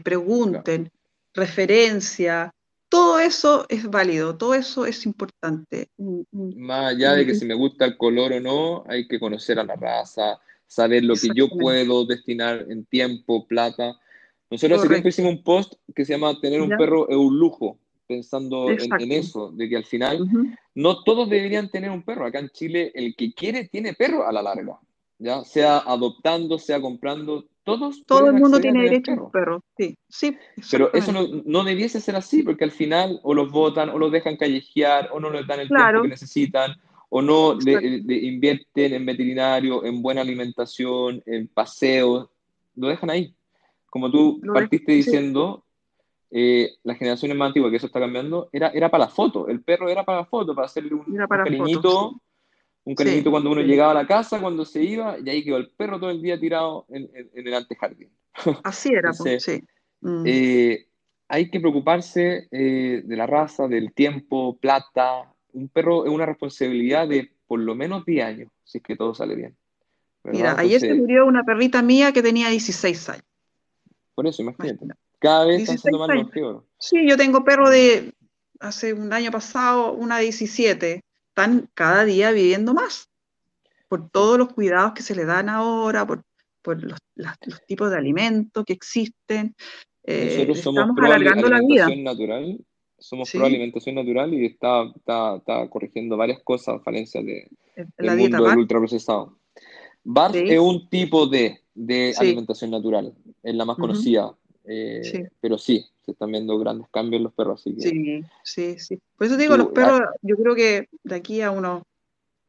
pregunten, 0.03 0.91
referencia, 1.35 2.53
todo 2.93 3.19
eso 3.19 3.65
es 3.71 3.91
válido, 3.91 4.37
todo 4.37 4.53
eso 4.53 4.85
es 4.85 5.07
importante. 5.07 5.89
Más 6.31 6.93
allá 6.93 7.15
de 7.15 7.25
que 7.25 7.35
si 7.35 7.47
me 7.47 7.55
gusta 7.55 7.87
el 7.87 7.97
color 7.97 8.35
o 8.35 8.41
no, 8.41 8.85
hay 8.87 9.09
que 9.09 9.19
conocer 9.19 9.59
a 9.59 9.65
la 9.65 9.77
raza, 9.77 10.39
saber 10.67 11.03
lo 11.03 11.15
que 11.15 11.29
yo 11.35 11.49
puedo 11.49 12.05
destinar 12.05 12.67
en 12.69 12.85
tiempo, 12.85 13.47
plata. 13.49 13.99
Nosotros 14.51 14.81
hace 14.81 14.91
tiempo 14.91 15.09
hicimos 15.09 15.33
un 15.33 15.43
post 15.43 15.73
que 15.95 16.05
se 16.05 16.13
llama 16.13 16.39
Tener 16.39 16.61
un 16.61 16.69
perro 16.69 17.09
es 17.09 17.17
un 17.17 17.39
lujo, 17.39 17.79
pensando 18.07 18.69
en, 18.69 19.11
eso, 19.11 19.51
de 19.53 19.71
que 19.71 19.77
al 19.79 19.87
final 19.87 20.29
no 20.75 21.03
todos 21.03 21.31
deberían 21.31 21.71
tener 21.71 21.91
un 21.91 22.03
perro. 22.03 22.27
Acá 22.27 22.41
en 22.41 22.51
Chile, 22.51 22.93
el 22.95 23.17
que 23.17 23.33
quiere 23.33 23.69
tiene 23.69 23.95
perro 23.95 24.29
a 24.29 24.33
la 24.33 24.43
larga, 24.43 24.79
ya 25.19 25.43
sea 25.45 25.79
adoptando, 25.79 26.59
sea 26.59 26.79
comprando, 26.79 27.47
todos 27.65 28.05
Todo 28.07 28.27
el 28.27 28.35
mundo 28.35 28.61
tiene 28.61 28.83
derecho 28.83 29.13
a 29.13 29.15
un 29.15 29.31
perro, 29.31 29.63
sí, 29.77 29.97
sí. 30.09 30.37
Pero 30.71 30.93
eso 30.93 31.13
no, 31.13 31.27
no, 31.45 31.65
debiese 31.65 32.01
ser 32.01 32.17
así, 32.17 32.43
porque 32.43 32.65
al 32.65 32.71
final 32.71 33.21
o 33.23 33.35
los 33.35 33.51
votan, 33.51 33.89
o 33.91 33.99
los 33.99 34.11
dejan 34.11 34.37
callejear, 34.37 35.11
o 35.13 35.21
no 35.21 35.31
les 35.31 35.47
dan 35.47 35.61
el 35.61 35.69
tiempo 35.69 36.03
que 36.03 36.09
necesitan, 36.09 36.75
o 37.09 37.23
no 37.23 37.59
invierten 37.61 38.95
en 38.95 39.07
veterinario, 39.07 39.85
en 39.85 40.03
buena 40.03 40.23
alimentación, 40.23 41.23
en 41.27 41.47
paseos, 41.49 42.29
lo 42.75 42.89
dejan 42.89 43.11
ahí. 43.11 43.35
Como 43.91 44.11
tú 44.11 44.41
partiste 44.53 44.93
diciendo, 44.93 45.63
eh, 46.31 46.71
las 46.83 46.97
generaciones 46.97 47.37
más 47.37 47.49
antiguas, 47.49 47.71
que 47.71 47.77
eso 47.77 47.87
está 47.87 48.01
cambiando, 48.01 48.49
era, 48.53 48.69
era 48.69 48.91
para 48.91 49.05
la 49.05 49.11
foto, 49.11 49.49
el 49.49 49.63
perro 49.63 49.91
era 49.91 50.05
para 50.05 50.21
la 50.21 50.25
foto, 50.25 50.55
para 50.55 50.67
hacerle 50.67 50.95
un, 50.95 51.05
cariñito 51.27 52.21
Un 52.85 52.95
cariñito 52.95 53.31
cuando 53.31 53.51
uno 53.51 53.61
llegaba 53.61 53.93
a 53.93 53.95
la 54.03 54.07
casa, 54.07 54.41
cuando 54.41 54.65
se 54.65 54.83
iba, 54.83 55.17
y 55.19 55.29
ahí 55.31 55.45
quedó 55.45 55.57
el 55.57 55.71
perro 55.71 56.01
todo 56.01 56.11
el 56.11 56.21
día 56.21 56.39
tirado 56.39 56.87
en, 56.89 57.09
el 57.33 57.55
antejardín. 57.55 58.11
Así 58.65 58.93
era, 58.93 59.13
pues, 59.17 59.45
sí. 59.45 59.63
Mm. 60.01 60.25
Eh, 60.27 60.87
hay 61.29 61.51
que 61.51 61.61
preocuparse 61.61 62.49
eh, 62.51 63.03
de 63.05 63.17
la 63.17 63.27
raza, 63.27 63.69
del 63.69 63.93
tiempo, 63.93 64.59
plata. 64.59 65.33
Un 65.53 65.69
perro 65.69 66.05
es 66.05 66.11
una 66.11 66.27
responsabilidad 66.27 67.09
de 67.09 67.31
por 67.47 67.61
lo 67.61 67.75
menos 67.75 68.05
10 68.05 68.25
años, 68.25 68.49
si 68.65 68.79
es 68.79 68.85
que 68.85 68.97
todo 68.97 69.15
sale 69.15 69.37
bien. 69.37 69.57
Mira, 70.25 70.57
ayer 70.59 70.81
se 70.81 70.95
murió 70.95 71.27
una 71.27 71.45
perrita 71.45 71.83
mía 71.83 72.13
que 72.13 72.23
tenía 72.23 72.49
16 72.49 73.09
años. 73.09 73.25
Por 74.15 74.27
eso, 74.27 74.43
imagínate. 74.43 74.87
Cada 75.19 75.47
vez 75.47 75.63
están 75.63 75.79
siendo 75.79 75.99
más 75.99 76.09
longevos. 76.09 76.65
Sí, 76.79 77.09
yo 77.09 77.17
tengo 77.17 77.45
perro 77.45 77.71
de 77.71 78.13
hace 78.61 78.93
un 78.93 79.13
año 79.13 79.31
pasado, 79.31 79.93
una 79.93 80.19
de 80.19 80.25
17. 80.25 81.03
Están 81.35 81.71
cada 81.73 82.05
día 82.05 82.31
viviendo 82.31 82.75
más. 82.75 83.09
Por 83.89 84.11
todos 84.11 84.37
los 84.37 84.53
cuidados 84.53 84.93
que 84.93 85.03
se 85.03 85.15
le 85.15 85.25
dan 85.25 85.49
ahora, 85.49 86.07
por, 86.07 86.23
los, 86.67 87.01
tipos 87.67 87.91
de 87.91 87.97
alimentos 87.97 88.65
que 88.67 88.75
existen. 88.75 89.57
Eh, 90.05 90.35
Nosotros 90.35 90.61
somos 90.61 90.95
pro 90.95 91.11
alimentación 91.11 92.05
natural. 92.05 92.59
Somos 92.99 93.33
pro 93.33 93.47
alimentación 93.47 93.95
natural 93.95 94.35
y 94.35 94.45
está, 94.45 94.85
está, 94.95 95.69
corrigiendo 95.71 96.19
varias 96.19 96.43
cosas, 96.43 96.83
falencias 96.85 97.25
de, 97.25 97.49
del 97.97 98.17
mundo 98.19 98.45
del 98.45 98.59
ultraprocesado. 98.59 99.39
BARF 100.05 100.37
es 100.37 100.59
un 100.59 100.87
tipo 100.91 101.27
de, 101.27 101.63
alimentación 102.19 102.71
natural, 102.71 103.15
es 103.43 103.55
la 103.55 103.65
más 103.65 103.79
conocida, 103.79 104.37
eh, 104.65 105.31
pero 105.41 105.57
sí, 105.57 105.85
se 106.05 106.13
están 106.13 106.33
viendo 106.33 106.59
grandes 106.59 106.89
cambios 106.91 107.21
en 107.21 107.25
los 107.25 107.33
perros. 107.33 107.61
Así 107.61 107.75
Sí, 107.79 108.25
sí, 108.43 108.79
sí. 108.79 108.99
Por 109.17 109.27
eso 109.27 109.37
digo, 109.37 109.57
los 109.57 109.69
perros, 109.69 110.01
yo 110.23 110.37
creo 110.37 110.55
que 110.55 110.89
de 111.03 111.15
aquí 111.15 111.41
a 111.41 111.51
unos 111.51 111.83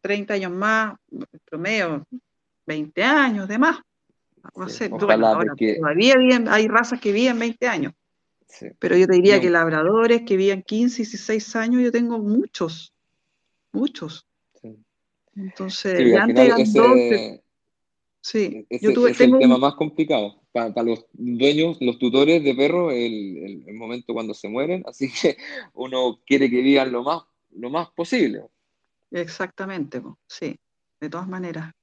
30 0.02 0.34
años 0.34 0.52
más, 0.52 0.96
promedio, 1.46 2.06
20 2.66 3.04
años 3.04 3.48
de 3.48 3.58
más. 3.58 3.80
No 4.56 4.68
sé, 4.68 4.90
todavía 4.90 6.16
hay 6.50 6.68
razas 6.68 7.00
que 7.00 7.12
viven 7.14 7.40
20 7.40 7.68
años. 7.68 7.94
Pero 8.78 8.98
yo 8.98 9.08
te 9.08 9.14
diría 9.14 9.40
que 9.40 9.50
labradores 9.50 10.24
que 10.24 10.38
viven 10.38 10.62
15, 10.62 10.98
16 10.98 11.56
años, 11.56 11.82
yo 11.82 11.92
tengo 11.92 12.20
muchos, 12.20 12.94
muchos. 13.72 14.28
Entonces, 15.36 15.98
sí, 15.98 16.16
antes 16.16 16.46
eran 16.46 17.42
Sí, 18.22 18.66
yo 18.82 18.94
tuve, 18.94 19.12
es 19.12 19.20
el 19.20 19.38
tema 19.38 19.58
más 19.58 19.74
complicado. 19.76 20.43
Para, 20.54 20.84
los 20.84 21.06
dueños, 21.14 21.78
los 21.82 22.00
tutores 22.00 22.44
de 22.44 22.56
perros, 22.56 22.94
el, 22.94 23.66
el, 23.68 23.74
momento 23.74 24.14
cuando 24.14 24.34
se 24.34 24.48
mueren, 24.48 24.84
así 24.88 25.12
que 25.12 25.36
uno 25.74 26.22
quiere 26.26 26.50
que 26.50 26.62
vivan 26.62 26.92
lo 26.92 27.04
más, 27.04 27.24
lo 27.52 27.70
más 27.70 27.90
posible. 27.92 28.44
Exactamente, 29.12 30.02
sí, 30.28 30.56
de 31.02 31.10
todas 31.10 31.28
maneras, 31.28 31.74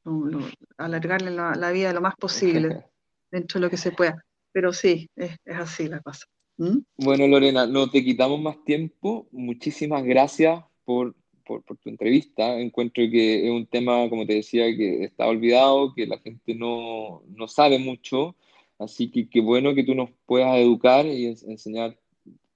alargarle 0.79 1.31
la, 1.31 1.71
vida 1.73 1.93
lo 1.93 2.01
más 2.01 2.15
posible 2.17 2.85
dentro 3.31 3.61
de 3.61 3.67
lo 3.67 3.71
que 3.71 3.77
se 3.77 3.93
pueda. 3.93 4.25
Pero 4.53 4.73
sí, 4.73 5.09
es, 5.15 5.37
así 5.45 5.89
la 5.89 6.01
cosa. 6.01 6.27
¿Mm? 6.57 6.79
Bueno, 6.97 7.27
Lorena, 7.27 7.67
no 7.67 7.91
te 7.91 8.03
quitamos 8.03 8.41
más 8.41 8.65
tiempo. 8.65 9.29
Muchísimas 9.31 10.03
gracias 10.05 10.65
por 10.85 11.15
por, 11.59 11.79
tu 11.79 11.89
entrevista. 11.89 12.59
Encuentro 12.61 13.03
que 13.11 13.47
es 13.47 13.51
un 13.51 13.67
tema, 13.67 14.09
como 14.09 14.27
te 14.27 14.35
decía, 14.35 14.65
que 14.77 15.05
está 15.05 15.27
olvidado, 15.27 15.93
que 15.95 16.07
la 16.07 16.19
gente 16.19 16.55
no, 16.55 17.23
no 17.29 17.49
sabe 17.49 17.79
mucho. 17.79 18.37
Así 18.81 19.11
que 19.11 19.29
qué 19.29 19.43
bueno 19.43 19.75
que 19.75 19.85
tú 19.85 19.95
nos 19.95 20.09
puedas 20.25 20.57
educar 20.57 21.05
y 21.05 21.27
enseñar 21.27 21.99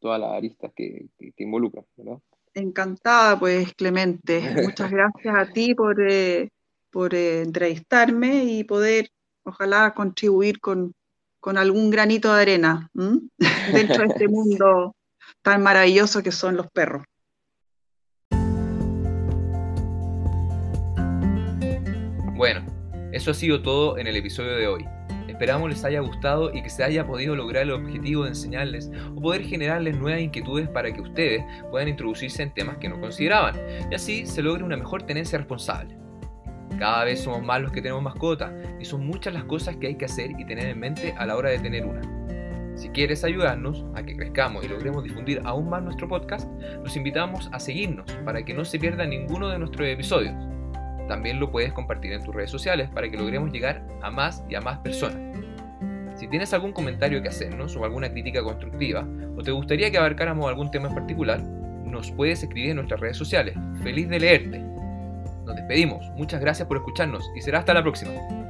todas 0.01 0.19
las 0.19 0.31
aristas 0.31 0.73
que, 0.75 1.07
que, 1.19 1.35
involucran, 1.37 1.85
¿verdad? 1.97 2.19
Encantada, 2.55 3.39
pues, 3.39 3.75
Clemente. 3.75 4.41
Muchas 4.73 4.91
gracias 4.91 5.37
a 5.37 5.53
ti 5.53 5.75
por, 5.75 6.01
eh, 6.01 6.49
por 6.91 7.15
eh, 7.15 7.43
entrevistarme 7.43 8.45
y 8.45 8.65
poder, 8.65 9.11
ojalá, 9.45 9.93
contribuir 9.93 10.61
con, 10.61 10.95
con 11.41 11.59
algún 11.59 11.91
granito 11.91 12.33
de 12.33 12.41
arena 12.41 12.91
dentro 12.95 13.99
de 13.99 14.09
este 14.09 14.29
mundo 14.29 14.97
tan 15.43 15.63
maravilloso 15.63 16.23
que 16.23 16.33
son 16.33 16.57
los 16.57 16.71
perros. 16.71 17.05
Bueno, 22.35 22.65
eso 23.13 23.31
ha 23.31 23.35
sido 23.35 23.61
todo 23.61 23.99
en 23.99 24.07
el 24.07 24.17
episodio 24.17 24.57
de 24.57 24.67
hoy. 24.67 24.94
Esperamos 25.35 25.69
les 25.69 25.85
haya 25.85 25.99
gustado 25.99 26.55
y 26.55 26.63
que 26.63 26.71
se 26.71 26.85
haya 26.85 27.05
podido 27.05 27.35
lograr 27.35 27.65
el 27.65 27.73
objetivo 27.73 28.23
de 28.23 28.29
enseñarles 28.29 28.89
o 29.17 29.21
poder 29.21 29.43
generarles 29.43 29.99
nuevas 29.99 30.21
inquietudes 30.21 30.69
para 30.69 30.93
que 30.93 31.01
ustedes 31.01 31.43
puedan 31.73 31.89
introducirse 31.89 32.45
en 32.45 32.55
temas 32.55 32.79
que 32.79 32.89
no 32.89 33.01
consideraban 33.01 33.57
y 33.91 33.97
así 33.97 34.27
se 34.27 34.43
logre 34.43 34.63
una 34.63 34.77
mejor 34.77 35.03
tenencia 35.03 35.37
responsable. 35.37 35.99
Cada 36.79 37.03
vez 37.03 37.21
somos 37.21 37.43
más 37.43 37.61
los 37.61 37.73
que 37.73 37.83
tenemos 37.83 38.01
mascotas 38.01 38.53
y 38.79 38.85
son 38.85 39.05
muchas 39.09 39.35
las 39.35 39.43
cosas 39.43 39.77
que 39.77 39.89
hay 39.89 39.97
que 39.97 40.05
hacer 40.05 40.31
y 40.39 40.47
tener 40.47 40.67
en 40.67 40.79
mente 40.79 41.13
a 41.19 41.27
la 41.27 41.37
hora 41.37 41.51
de 41.51 41.59
tener 41.59 41.85
una. 41.85 42.01
Si 42.77 42.91
quieres 42.91 43.25
ayudarnos 43.25 43.85
a 43.97 44.05
que 44.05 44.17
crezcamos 44.17 44.65
y 44.65 44.69
logremos 44.69 45.03
difundir 45.03 45.43
aún 45.45 45.69
más 45.69 45.83
nuestro 45.83 46.07
podcast, 46.07 46.49
los 46.85 46.97
invitamos 46.97 47.51
a 47.51 47.59
seguirnos 47.59 48.07
para 48.25 48.45
que 48.45 48.55
no 48.55 48.65
se 48.65 48.79
pierda 48.79 49.05
ninguno 49.05 49.49
de 49.49 49.59
nuestros 49.59 49.89
episodios. 49.89 50.54
También 51.09 51.39
lo 51.41 51.51
puedes 51.51 51.73
compartir 51.73 52.13
en 52.13 52.23
tus 52.23 52.35
redes 52.35 52.51
sociales 52.51 52.89
para 52.89 53.11
que 53.11 53.17
logremos 53.17 53.53
llegar 53.53 53.83
a 54.03 54.11
más 54.11 54.45
y 54.49 54.55
a 54.55 54.61
más 54.61 54.79
personas. 54.79 55.19
Si 56.17 56.29
tienes 56.29 56.55
algún 56.55 56.73
comentario 56.73 57.21
que 57.23 57.29
hacernos 57.29 57.77
o 57.77 57.85
alguna 57.85 58.11
crítica 58.11 58.43
constructiva 58.43 59.07
o 59.37 59.43
te 59.43 59.51
gustaría 59.51 59.91
que 59.91 59.99
abarcáramos 59.99 60.49
algún 60.49 60.71
tema 60.71 60.89
en 60.89 60.95
particular, 60.95 61.41
nos 61.43 62.11
puedes 62.13 62.43
escribir 62.43 62.71
en 62.71 62.77
nuestras 62.77 63.01
redes 63.01 63.17
sociales. 63.17 63.57
Feliz 63.83 64.09
de 64.09 64.21
leerte. 64.21 64.59
Nos 65.45 65.57
despedimos. 65.57 66.09
Muchas 66.17 66.41
gracias 66.41 66.67
por 66.67 66.79
escucharnos 66.79 67.25
y 67.37 67.43
será 67.43 67.59
hasta 67.59 67.75
la 67.75 67.83
próxima. 67.83 68.44